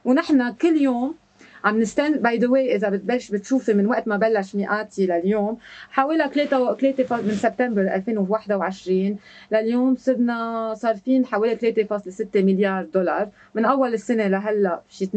ونحن 0.06 0.54
كل 0.54 0.78
يوم 0.78 1.16
عم 1.64 1.80
نستند 1.80 2.22
by 2.21 2.38
the 2.38 2.47
way 2.47 2.76
إذا 2.76 2.89
بتبلش 2.89 3.32
بتشوفي 3.32 3.74
من 3.74 3.86
وقت 3.86 4.07
ما 4.07 4.18
بلش 4.18 4.55
ميقاتي 4.55 5.05
لليوم 5.05 5.57
حوالي 5.89 6.30
3 6.34 6.76
3 6.76 7.22
من 7.22 7.32
سبتمبر 7.32 7.82
2021 7.82 9.18
لليوم 9.51 9.95
صرنا 9.95 10.74
صارفين 10.74 11.26
حوالي 11.26 11.86
3.6 11.89 12.26
مليار 12.36 12.84
دولار 12.84 13.30
من 13.55 13.66
أول 13.66 13.93
السنة 13.93 14.28
لهلأ 14.28 14.82
شي 14.89 15.05
2.2 15.05 15.09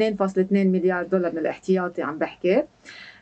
مليار 0.53 1.03
دولار 1.03 1.32
من 1.32 1.38
الاحتياطي 1.38 2.03
عم 2.03 2.18
بحكي. 2.18 2.62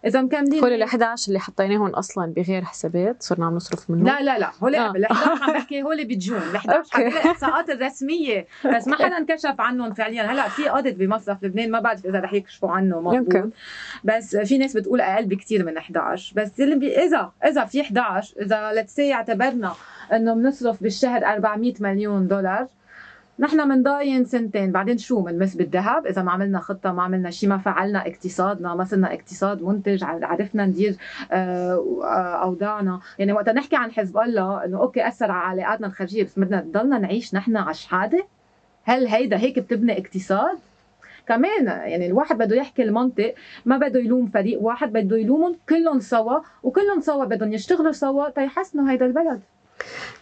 إذا 0.07 0.23
مكملين 0.23 0.65
هول 0.65 0.73
ال 0.73 0.83
11 0.83 1.29
اللي 1.29 1.41
حطيناهم 1.41 1.91
أصلا 1.91 2.33
بغير 2.33 2.65
حسابات 2.65 3.23
صرنا 3.23 3.47
عم 3.47 3.55
نصرف 3.55 3.91
منهم 3.91 4.07
لا 4.07 4.23
لا 4.23 4.39
لا 4.39 4.51
هول 4.63 4.75
آه. 4.75 4.91
ال 4.91 5.05
11 5.05 5.43
عم 5.43 5.53
بحكي 5.53 5.83
هول 5.83 6.05
بجون 6.05 6.39
ال 6.39 6.57
11 6.57 6.79
okay. 6.79 6.91
حتى 6.91 7.07
الاحصاءات 7.07 7.71
الرسمية 7.71 8.47
بس 8.77 8.89
ما 8.89 8.97
حدا 8.97 9.19
انكشف 9.19 9.61
عنهم 9.61 9.95
فعليا 9.95 10.23
هلأ 10.23 10.49
في 10.49 10.71
audit 10.71 10.95
بمصرف 10.97 11.45
لبنان 11.45 11.71
ما 11.71 11.81
بعرف 11.81 12.07
إذا 12.07 12.21
رح 12.21 12.33
يكشفوا 12.33 12.71
عنه. 12.71 13.01
مضبوط 13.01 13.53
بس 14.05 14.37
في 14.37 14.59
ناس 14.59 14.77
بتقول 14.77 15.01
أقل 15.01 15.27
بكثير 15.27 15.65
من 15.65 15.77
11 15.77 16.33
بس 16.37 16.61
اللي 16.61 17.05
إذا 17.05 17.33
إذا 17.47 17.65
في 17.65 17.81
11 17.81 18.35
إذا 18.41 18.73
let's 18.73 18.99
say 18.99 19.15
اعتبرنا 19.15 19.73
إنه 20.13 20.35
بنصرف 20.35 20.83
بالشهر 20.83 21.25
400 21.25 21.75
مليون 21.81 22.29
دولار 22.29 22.67
نحن 23.39 23.69
منضاين 23.69 24.25
سنتين. 24.25 24.73
بعدين 24.73 24.99
شو؟ 24.99 25.21
منمس 25.21 25.55
بالذهب. 25.55 26.07
إذا 26.07 26.23
ما 26.23 26.33
عملنا 26.33 26.61
خطة 26.61 26.93
ما 26.93 27.03
عملنا 27.03 27.31
شيء 27.31 27.49
ما 27.49 27.59
فعلنا 27.59 28.07
اقتصادنا 28.07 28.75
ما 28.75 28.85
صرنا 28.85 29.15
اقتصاد 29.15 29.63
منتج 29.63 30.05
عرفنا 30.05 30.67
ندير 30.67 30.97
آه، 31.33 32.01
آه، 32.05 32.43
أوضاعنا. 32.43 33.01
يعني 33.19 33.33
وقت 33.33 33.49
نحكي 33.49 33.77
عن 33.77 33.93
حزب 33.93 34.19
الله 34.19 34.65
إنه 34.65 34.79
okay 34.79 35.09
أثر 35.09 35.31
على 35.31 35.63
علاقاتنا 35.63 35.87
الخارجية 35.87 36.25
بس 36.25 36.39
بدنا 36.39 36.63
نضلنا 36.63 36.99
نعيش 36.99 37.35
نحن 37.35 37.57
على 37.57 37.75
شحاده 37.75 38.27
هل 38.85 39.07
هيدا 39.07 39.37
هيك 39.37 39.59
بتبني 39.59 39.99
اقتصاد؟ 39.99 40.59
كمان 41.29 41.67
يعني 41.67 42.07
الواحد 42.07 42.39
بده 42.39 42.57
يحكي 42.57 42.83
المنطق 42.83 43.35
ما 43.65 43.79
بده 43.79 44.01
يلوم 44.01 44.27
فريق 44.27 44.63
واحد 44.63 44.93
بده 44.93 45.17
يلومهم 45.17 45.57
كلهم 45.69 46.01
سوا 46.01 46.39
وكلهم 46.63 47.01
سوا 47.01 47.25
بدهم 47.25 47.53
يشتغلوا 47.53 47.93
سوا 47.93 48.31
تيحسنوا 48.31 48.91
هيدا 48.91 49.07
البلد. 49.07 49.41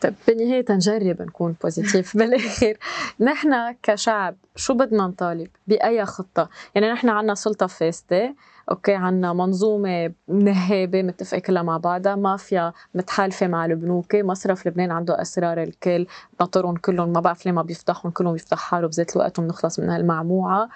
طيب 0.00 0.14
بالنهاية 0.28 0.64
نجرب 0.70 1.22
نكون 1.22 1.54
positive 1.62 2.16
بالاخر 2.18 2.76
نحن 3.20 3.74
كشعب 3.82 4.36
شو 4.56 4.74
بدنا 4.74 5.06
نطالب؟ 5.06 5.48
بأي 5.66 6.04
خطة؟ 6.04 6.48
يعني 6.74 6.92
نحن 6.92 7.08
عنا 7.08 7.34
سلطة 7.34 7.66
فاسدة 7.66 8.34
أوكي 8.70 8.94
عنا 8.94 9.32
منظومة 9.32 10.12
نهابة 10.28 11.02
متفقة 11.02 11.38
كلها 11.38 11.62
مع 11.62 11.76
بعضها 11.76 12.14
مافيا 12.14 12.72
متحالفة 12.94 13.46
مع 13.46 13.64
البنوك 13.64 14.14
مصرف 14.14 14.66
لبنان 14.66 14.90
عنده 14.90 15.22
أسرار 15.22 15.62
الكل 15.62 16.06
ناطرهم 16.40 16.76
كلهم 16.76 17.12
ما 17.12 17.20
بعرف 17.20 17.46
ليه 17.46 17.52
ما 17.52 17.62
بيفتحهم 17.62 18.10
كلهم 18.10 18.32
بيفتح 18.32 18.58
حاله 18.58 18.86
بذات 18.86 19.16
الوقت 19.16 19.38
وبنخلص 19.38 19.80
من 19.80 19.88
هالمعموعة. 19.88 20.68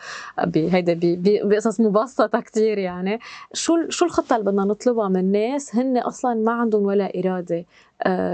بهيدا 0.47 0.99
بقصص 1.45 1.81
مبسطة 1.81 2.41
كتير 2.41 2.79
يعني. 2.79 3.19
شو 3.53 3.89
شو 3.89 4.05
الخطة 4.05 4.37
اللي 4.37 4.51
بدنا 4.51 4.65
نطلبها 4.65 5.09
من 5.09 5.17
الناس؟ 5.17 5.77
هن 5.77 5.99
أصلا 5.99 6.35
ما 6.35 6.53
عندهم 6.53 6.83
ولا 6.87 7.13
إرادة 7.19 7.65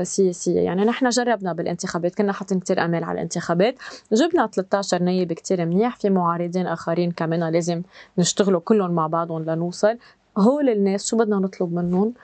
سياسيه 0.02 0.60
يعني 0.60 0.84
نحن 0.84 1.08
جربنا 1.08 1.52
بالانتخابات 1.52 2.14
كنا 2.14 2.32
حاطين 2.32 2.60
كتير 2.60 2.84
أمال 2.84 3.04
على 3.04 3.14
الانتخابات. 3.14 3.74
جبنا 4.12 4.46
13 4.46 5.02
نايب 5.02 5.32
كتير 5.32 5.66
منيح 5.66 5.96
في 5.96 6.10
معارضين 6.10 6.66
آخرين 6.66 7.10
كمان 7.10 7.52
لازم 7.52 7.82
نشتغلوا 8.18 8.60
كلهم 8.60 8.90
مع 8.90 9.06
بعضهم 9.06 9.44
لنوصل. 9.44 9.98
هول 10.38 10.68
الناس 10.68 11.06
شو 11.06 11.16
بدنا 11.16 11.36
نطلب 11.36 11.74
منهم؟ 11.74 12.14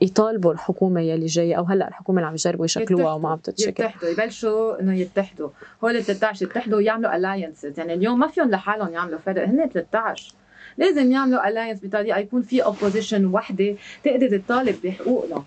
يطالبوا 0.00 0.52
الحكومة 0.52 1.00
يلي 1.00 1.26
جاية 1.26 1.54
أو 1.54 1.64
هلأ 1.64 1.88
الحكومة 1.88 2.18
اللي 2.18 2.28
عم 2.28 2.34
يجربوا 2.34 2.64
يشكلوها 2.64 3.12
وما 3.12 3.28
عم 3.28 3.38
تتشكل. 3.38 3.84
يتحدوا 3.84 4.08
يبلشوا 4.08 4.80
إنه 4.80 4.94
يتحدوا. 4.94 5.48
هول 5.84 5.96
ال 5.96 6.04
13 6.04 6.46
يتحدوا 6.46 6.76
ويعملوا 6.76 7.16
alliances 7.16 7.78
يعني 7.78 7.94
اليوم 7.94 8.18
ما 8.18 8.26
فيهم 8.26 8.50
لحالهم 8.50 8.92
يعملوا 8.92 9.18
فرق 9.18 9.48
هن 9.48 9.68
13 9.74 10.34
لازم 10.78 11.12
يعملوا 11.12 11.48
alliance 11.48 11.84
بطريقة 11.84 12.18
يكون 12.18 12.42
في 12.42 12.64
opposition 12.64 13.26
وحدة 13.26 13.74
تقدر 14.04 14.38
تطالب 14.38 14.76
بحقوقنا. 14.84 15.44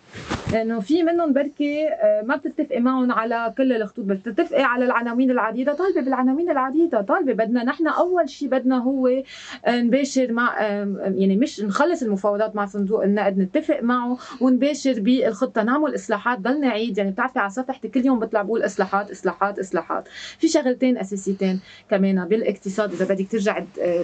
لأنه 0.53 0.79
في 0.79 1.03
منهم 1.03 1.33
بركي 1.33 1.87
آه، 1.87 2.21
ما 2.21 2.35
بتتفقي 2.35 2.79
معهم 2.79 3.11
على 3.11 3.53
كل 3.57 3.73
الخطوط 3.73 4.05
بس 4.05 4.17
بتتفقي 4.17 4.63
على 4.63 4.85
العناوين 4.85 5.31
العريضة 5.31 5.73
طالبة 5.73 6.01
بالعناوين 6.01 6.49
العريضة 6.49 7.01
طالبة 7.01 7.33
بدنا 7.33 7.63
نحن 7.63 7.87
أول 7.87 8.29
شيء 8.29 8.49
بدنا 8.49 8.77
هو 8.77 9.07
آه، 9.07 9.81
نباشر 9.81 10.31
مع 10.31 10.61
آه، 10.61 11.13
يعني 11.15 11.35
مش 11.35 11.61
نخلص 11.61 12.03
المفاوضات 12.03 12.55
مع 12.55 12.65
صندوق 12.65 13.03
النقد 13.03 13.37
نتفق 13.37 13.79
معه 13.81 14.17
ونباشر 14.41 14.99
بالخطة 14.99 15.63
نعمل 15.63 15.95
إصلاحات 15.95 16.39
ضل 16.39 16.61
نعيد 16.61 16.97
يعني 16.97 17.11
بتعرفي 17.11 17.39
على 17.39 17.49
صفحتي 17.49 17.87
كل 17.87 18.05
يوم 18.05 18.19
بطلع 18.19 18.41
بقول 18.41 18.65
إصلاحات 18.65 19.11
إصلاحات 19.11 19.59
إصلاحات. 19.59 20.07
في 20.39 20.47
شغلتين 20.47 20.97
أساسيتين 20.97 21.59
كمان 21.89 22.25
بالإقتصاد 22.25 22.91
إذا 22.93 23.05
بدك 23.05 23.31
ترجع 23.31 23.63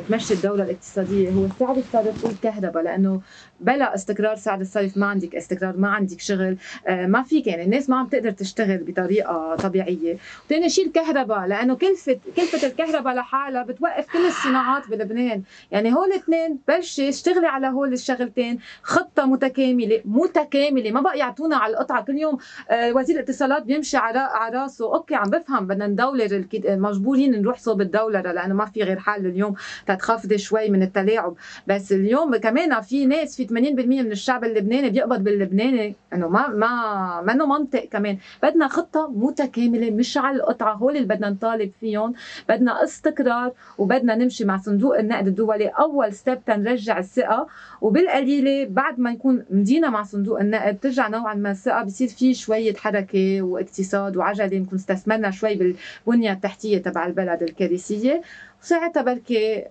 تمشي 0.09 0.33
الدولة 0.33 0.63
الاقتصادية 0.63 1.12
هو 1.13 1.47
سعر 1.59 1.77
الصرف 1.77 2.25
والكهرباء 2.25 2.83
لأنه 2.83 3.21
بلا 3.59 3.95
استقرار 3.95 4.35
سعر 4.35 4.61
الصرف 4.61 4.97
ما 4.97 5.05
عندك 5.05 5.35
استقرار 5.35 5.77
ما 5.77 5.87
عندك 5.89 6.19
شغل 6.19 6.57
آه، 6.87 7.05
ما 7.05 7.23
فيك 7.23 7.47
يعني 7.47 7.63
الناس 7.63 7.89
ما 7.89 7.97
عم 7.97 8.07
تقدر 8.07 8.31
تشتغل 8.31 8.77
بطريقة 8.77 9.55
طبيعية. 9.55 10.17
وثاني 10.45 10.69
شيء 10.69 10.87
الكهرباء 10.87 11.45
لأنه 11.47 11.75
كلفه 11.75 12.19
كلفة 12.35 12.67
الكهرباء 12.67 13.13
لحالها 13.13 13.63
بتوقف 13.63 14.07
كل 14.13 14.25
الصناعات 14.27 14.89
بلبنان. 14.89 15.43
يعني 15.71 15.93
هول 15.93 16.07
الاثنين 16.07 16.59
بلشي 16.67 17.09
اشتغلي 17.09 17.47
على 17.47 17.67
هول 17.67 17.93
الشغلتين 17.93 18.59
خطة 18.83 19.25
متكاملة 19.25 20.01
متكاملة 20.05 20.91
ما 20.91 21.01
بقى 21.01 21.17
يعطونا 21.17 21.55
على 21.57 21.73
القطعة. 21.73 22.03
كل 22.03 22.17
يوم 22.17 22.37
آه، 22.69 22.93
وزير 22.93 23.15
الاتصالات 23.15 23.63
بيمشي 23.63 23.97
على 23.97 24.29
راسه. 24.53 24.93
okay 24.95 25.15
عم 25.15 25.29
بفهم 25.29 25.67
بدنا 25.67 25.87
ندولر 25.87 26.45
مجبورين 26.65 27.41
نروح 27.41 27.57
صوب 27.59 27.81
الدولره 27.81 28.31
لأنه 28.31 28.53
ما 28.53 28.65
في 28.65 28.83
غير 28.83 28.99
حل 28.99 29.25
اليوم. 29.25 29.55
تتخفضي 29.87 30.37
شوي 30.37 30.69
من 30.69 30.83
التلاعب 31.03 31.35
بس 31.67 31.91
اليوم 31.91 32.35
كمان 32.35 32.81
في 32.81 33.05
ناس 33.05 33.35
في 33.37 33.47
80% 33.47 33.51
من 33.53 34.11
الشعب 34.11 34.43
اللبناني 34.43 34.89
بيقبض 34.89 35.23
باللبناني. 35.23 35.95
إنه 36.13 36.27
ما 36.27 36.47
ما 36.47 37.21
منه 37.21 37.45
منطق 37.45 37.85
كمان. 37.91 38.17
بدنا 38.43 38.67
خطة 38.67 39.11
متكاملة 39.11 39.91
مش 39.91 40.17
على 40.17 40.37
القطعة. 40.37 40.73
هول 40.73 40.95
اللي 40.95 41.07
بدنا 41.07 41.29
نطالب 41.29 41.71
فيهم. 41.79 42.13
بدنا 42.49 42.83
استقرار 42.83 43.51
وبدنا 43.77 44.15
نمشي 44.15 44.45
مع 44.45 44.57
صندوق 44.57 44.97
النقد 44.99 45.27
الدولي. 45.27 45.67
أول 45.67 46.13
step 46.13 46.45
تنرجع 46.45 46.99
الثقة. 46.99 47.47
وبالقليلة 47.81 48.67
بعد 48.69 48.99
ما 48.99 49.11
نكون 49.11 49.45
مدينا 49.49 49.89
مع 49.89 50.03
صندوق 50.03 50.39
النقد 50.39 50.77
ترجع 50.81 51.07
نوعا 51.07 51.33
ما 51.33 51.51
الثقة. 51.51 51.83
بصير 51.83 52.07
في 52.07 52.33
شوية 52.33 52.73
حركة 52.73 53.41
واقتصاد 53.41 54.17
وعجلة. 54.17 54.57
نكون 54.57 54.77
استثمرنا 54.77 55.31
شوي 55.31 55.55
بالبنية 55.55 56.31
التحتية 56.31 56.77
تبع 56.77 57.05
البلد 57.05 57.43
الكارثية. 57.43 58.21
وساعتها 58.61 59.01
بركي 59.03 59.63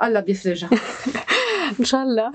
آه، 0.00 0.06
الله 0.06 0.20
بيفرجها 0.20 0.70
إن 1.80 1.84
شاء 1.84 2.02
الله. 2.02 2.32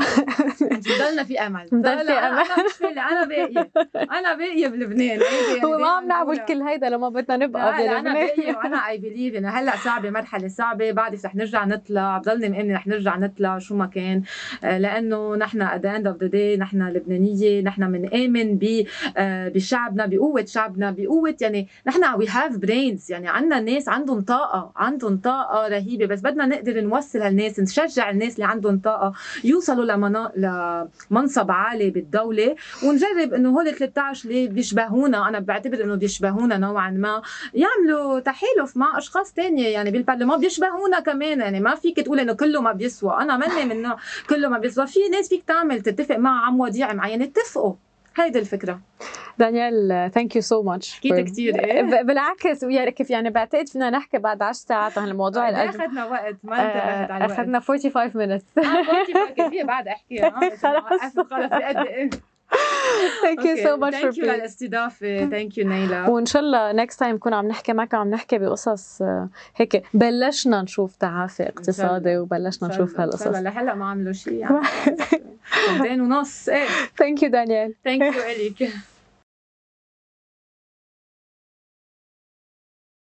ضلنا 1.00 1.24
في 1.24 1.40
أمل. 1.40 1.66
ضلنا- 1.74 2.04
في 2.04 2.88
أمل. 2.88 3.00
أنا 3.00 3.26
باقيه 3.26 3.72
أنا 4.20 4.34
باقيه 4.34 4.68
بلبنان 4.68 5.10
هيدي 5.10 5.58
يعني 5.58 5.66
هو 5.66 5.78
ما 5.78 5.88
عم 5.88 6.08
نعمل. 6.08 6.38
كل 6.38 6.62
هيدا 6.62 6.90
لما 6.90 7.10
بدنا 7.10 7.38
نبقى 7.46 7.62
لا 7.72 8.00
أنا 8.00 8.00
بلبنان. 8.00 8.14
باقيه 8.14 8.58
وأنا 8.58 8.88
اي 8.88 8.98
بليف 8.98 9.36
إنه 9.36 9.50
هلأ 9.50 9.78
صعبة 9.78 10.10
مرحلة 10.10 10.48
صعبة. 10.48 10.92
بعد 10.92 11.26
رح 11.26 11.36
نرجع 11.36 11.66
نطلع. 11.66 12.18
بضلني 12.18 12.50
مأمنة 12.50 12.74
رح 12.76 12.88
نرجع 12.88 13.18
نطلع 13.18 13.60
شو 13.60 13.76
ما 13.76 13.86
كان. 13.86 14.22
آه، 14.64 14.78
لأنه 14.78 15.36
نحن 15.36 15.68
at 15.68 15.82
the 15.82 15.98
end 16.00 16.06
of 16.14 16.24
the 16.24 16.32
day 16.32 16.60
نحن 16.60 16.88
لبنانية. 16.88 17.62
نحن 17.62 17.92
بنآمن 17.92 18.58
ب 18.58 18.86
آه، 19.18 19.48
بشعبنا 19.50 20.06
بقوة 20.06 20.46
شعبنا 20.46 20.92
بقوة 20.98 21.36
يعني 21.42 21.68
نحن 21.88 22.06
we 22.18 22.28
have 22.28 22.58
brains 22.58 23.12
يعني 23.12 23.30
عندنا 23.30 23.60
ناس 23.60 23.90
عندهم 23.90 24.22
طاقة 24.22 24.72
عندهم 24.76 25.18
طاقة 25.18 25.68
رهيبة. 25.68 26.06
بس 26.06 26.22
بدنا 26.22 26.46
نقدر 26.46 26.82
نوصل 26.82 27.22
هالناس 27.22 27.60
نشجع 27.60 28.10
الناس 28.10 28.36
اللي 28.36 28.46
عندهم 28.46 28.80
طاقة. 28.80 29.14
يوصلوا. 29.44 29.82
لمنصب 31.12 31.52
عالي 31.52 31.90
بالدولة 31.90 32.56
ونجرب 32.84 33.34
إنه 33.34 33.50
هول 33.50 33.76
13 33.76 34.30
اللي 34.30 34.48
بيشبهونا؟ 34.48 35.28
أنا 35.28 35.40
بعتبر 35.40 35.84
إنه 35.84 35.96
بيشبهونا 35.96 36.58
نوعا 36.58 36.90
ما. 36.90 37.22
يعملوا 37.54 38.20
تحالف 38.20 38.78
مع 38.78 38.98
أشخاص 38.98 39.34
تانية 39.34 39.68
يعني 39.68 39.92
بالبرلمان 39.92 40.40
بيشبهونا 40.40 41.00
كمان. 41.00 41.40
يعني 41.40 41.60
ما 41.60 41.76
فيك 41.76 42.00
تقول 42.00 42.20
إنه 42.20 42.34
كله 42.34 42.62
ما 42.62 42.72
بيسوى. 42.72 43.18
أنا 43.22 43.38
مني 43.38 43.76
من 43.76 43.90
كله 44.30 44.50
ما 44.50 44.58
بيسوى. 44.58 44.88
في 44.88 45.00
ناس 45.12 45.30
فيك 45.30 45.44
تعمل 45.44 45.82
تتفق 45.82 46.16
مع 46.18 46.46
عم 46.46 46.60
وديع 46.60 46.94
معين 46.94 47.22
اتفقوا. 47.22 47.74
هيدي 48.18 48.40
الفكرة. 48.40 48.80
دانيال 49.38 50.12
thank 50.14 50.36
you 50.36 50.42
so 50.42 50.64
much 50.64 50.96
حكيت 50.96 51.20
كتير 51.20 51.60
إيه؟ 51.60 51.82
بالعكس 51.82 52.64
ويعني 52.64 52.92
كيف 52.92 53.10
يعني 53.10 53.30
بعتقد 53.30 53.68
فينا 53.70 53.90
نحكي 53.90 54.18
بعد 54.18 54.42
10 54.42 54.68
ساعات 54.68 54.98
عن 54.98 55.08
الموضوع. 55.08 55.48
قد 55.48 55.54
إيه 55.54 55.64
القد 55.64 55.76
أخذنا 55.76 56.06
وقت؟ 56.06 56.36
ما 56.44 56.56
انتبهت 56.56 57.12
على 57.12 57.26
الوقت. 57.26 57.40
أخذنا 57.40 57.60
45 57.60 58.12
minutes. 58.12 58.44
آه، 58.58 59.06
كنت 59.08 59.18
فاكر 59.18 59.50
فيها 59.50 59.64
بعد 59.64 59.88
احكي 59.88 60.22
آه،. 60.24 60.28
وقفت 60.28 61.20
خلص 61.20 61.50
بقد 61.50 61.88
إيه؟ 61.88 62.10
thank 63.22 63.46
you 63.46 63.56
so 63.64 63.78
much 63.78 63.98
for 63.98 64.26
للاستضافه 64.26 65.30
ثانك 65.30 65.58
يو 65.58 65.70
نيلا 65.70 66.10
وان 66.10 66.26
شاء 66.26 66.42
الله 66.42 66.72
next 66.72 67.00
time 67.00 67.16
نكون 67.16 67.34
عم 67.34 67.48
نحكي 67.48 67.74
معك 67.74 67.94
عم 67.94 68.10
نحكي 68.10 68.38
بقصص 68.38 69.02
آه، 69.02 69.30
هيك 69.56 69.84
بلشنا 69.94 70.62
نشوف 70.62 70.96
تعافي 70.96 71.44
اقتصادي 71.44 72.18
وبلشنا 72.18 72.70
نشوف 72.70 73.00
هالقصص. 73.00 73.28
لهلا 73.28 73.76
ما 73.76 73.90
عملوا 73.90 74.14
شيء 74.14 74.34
يعني. 74.34 74.58
سنتين 75.68 76.02
ونص. 76.02 76.50
إيه. 76.50 76.68
thank 76.98 77.24
you 77.24 77.30
دانيال 77.30 77.74
thank 77.84 78.02
you 78.02 78.22
إليك 78.22 78.70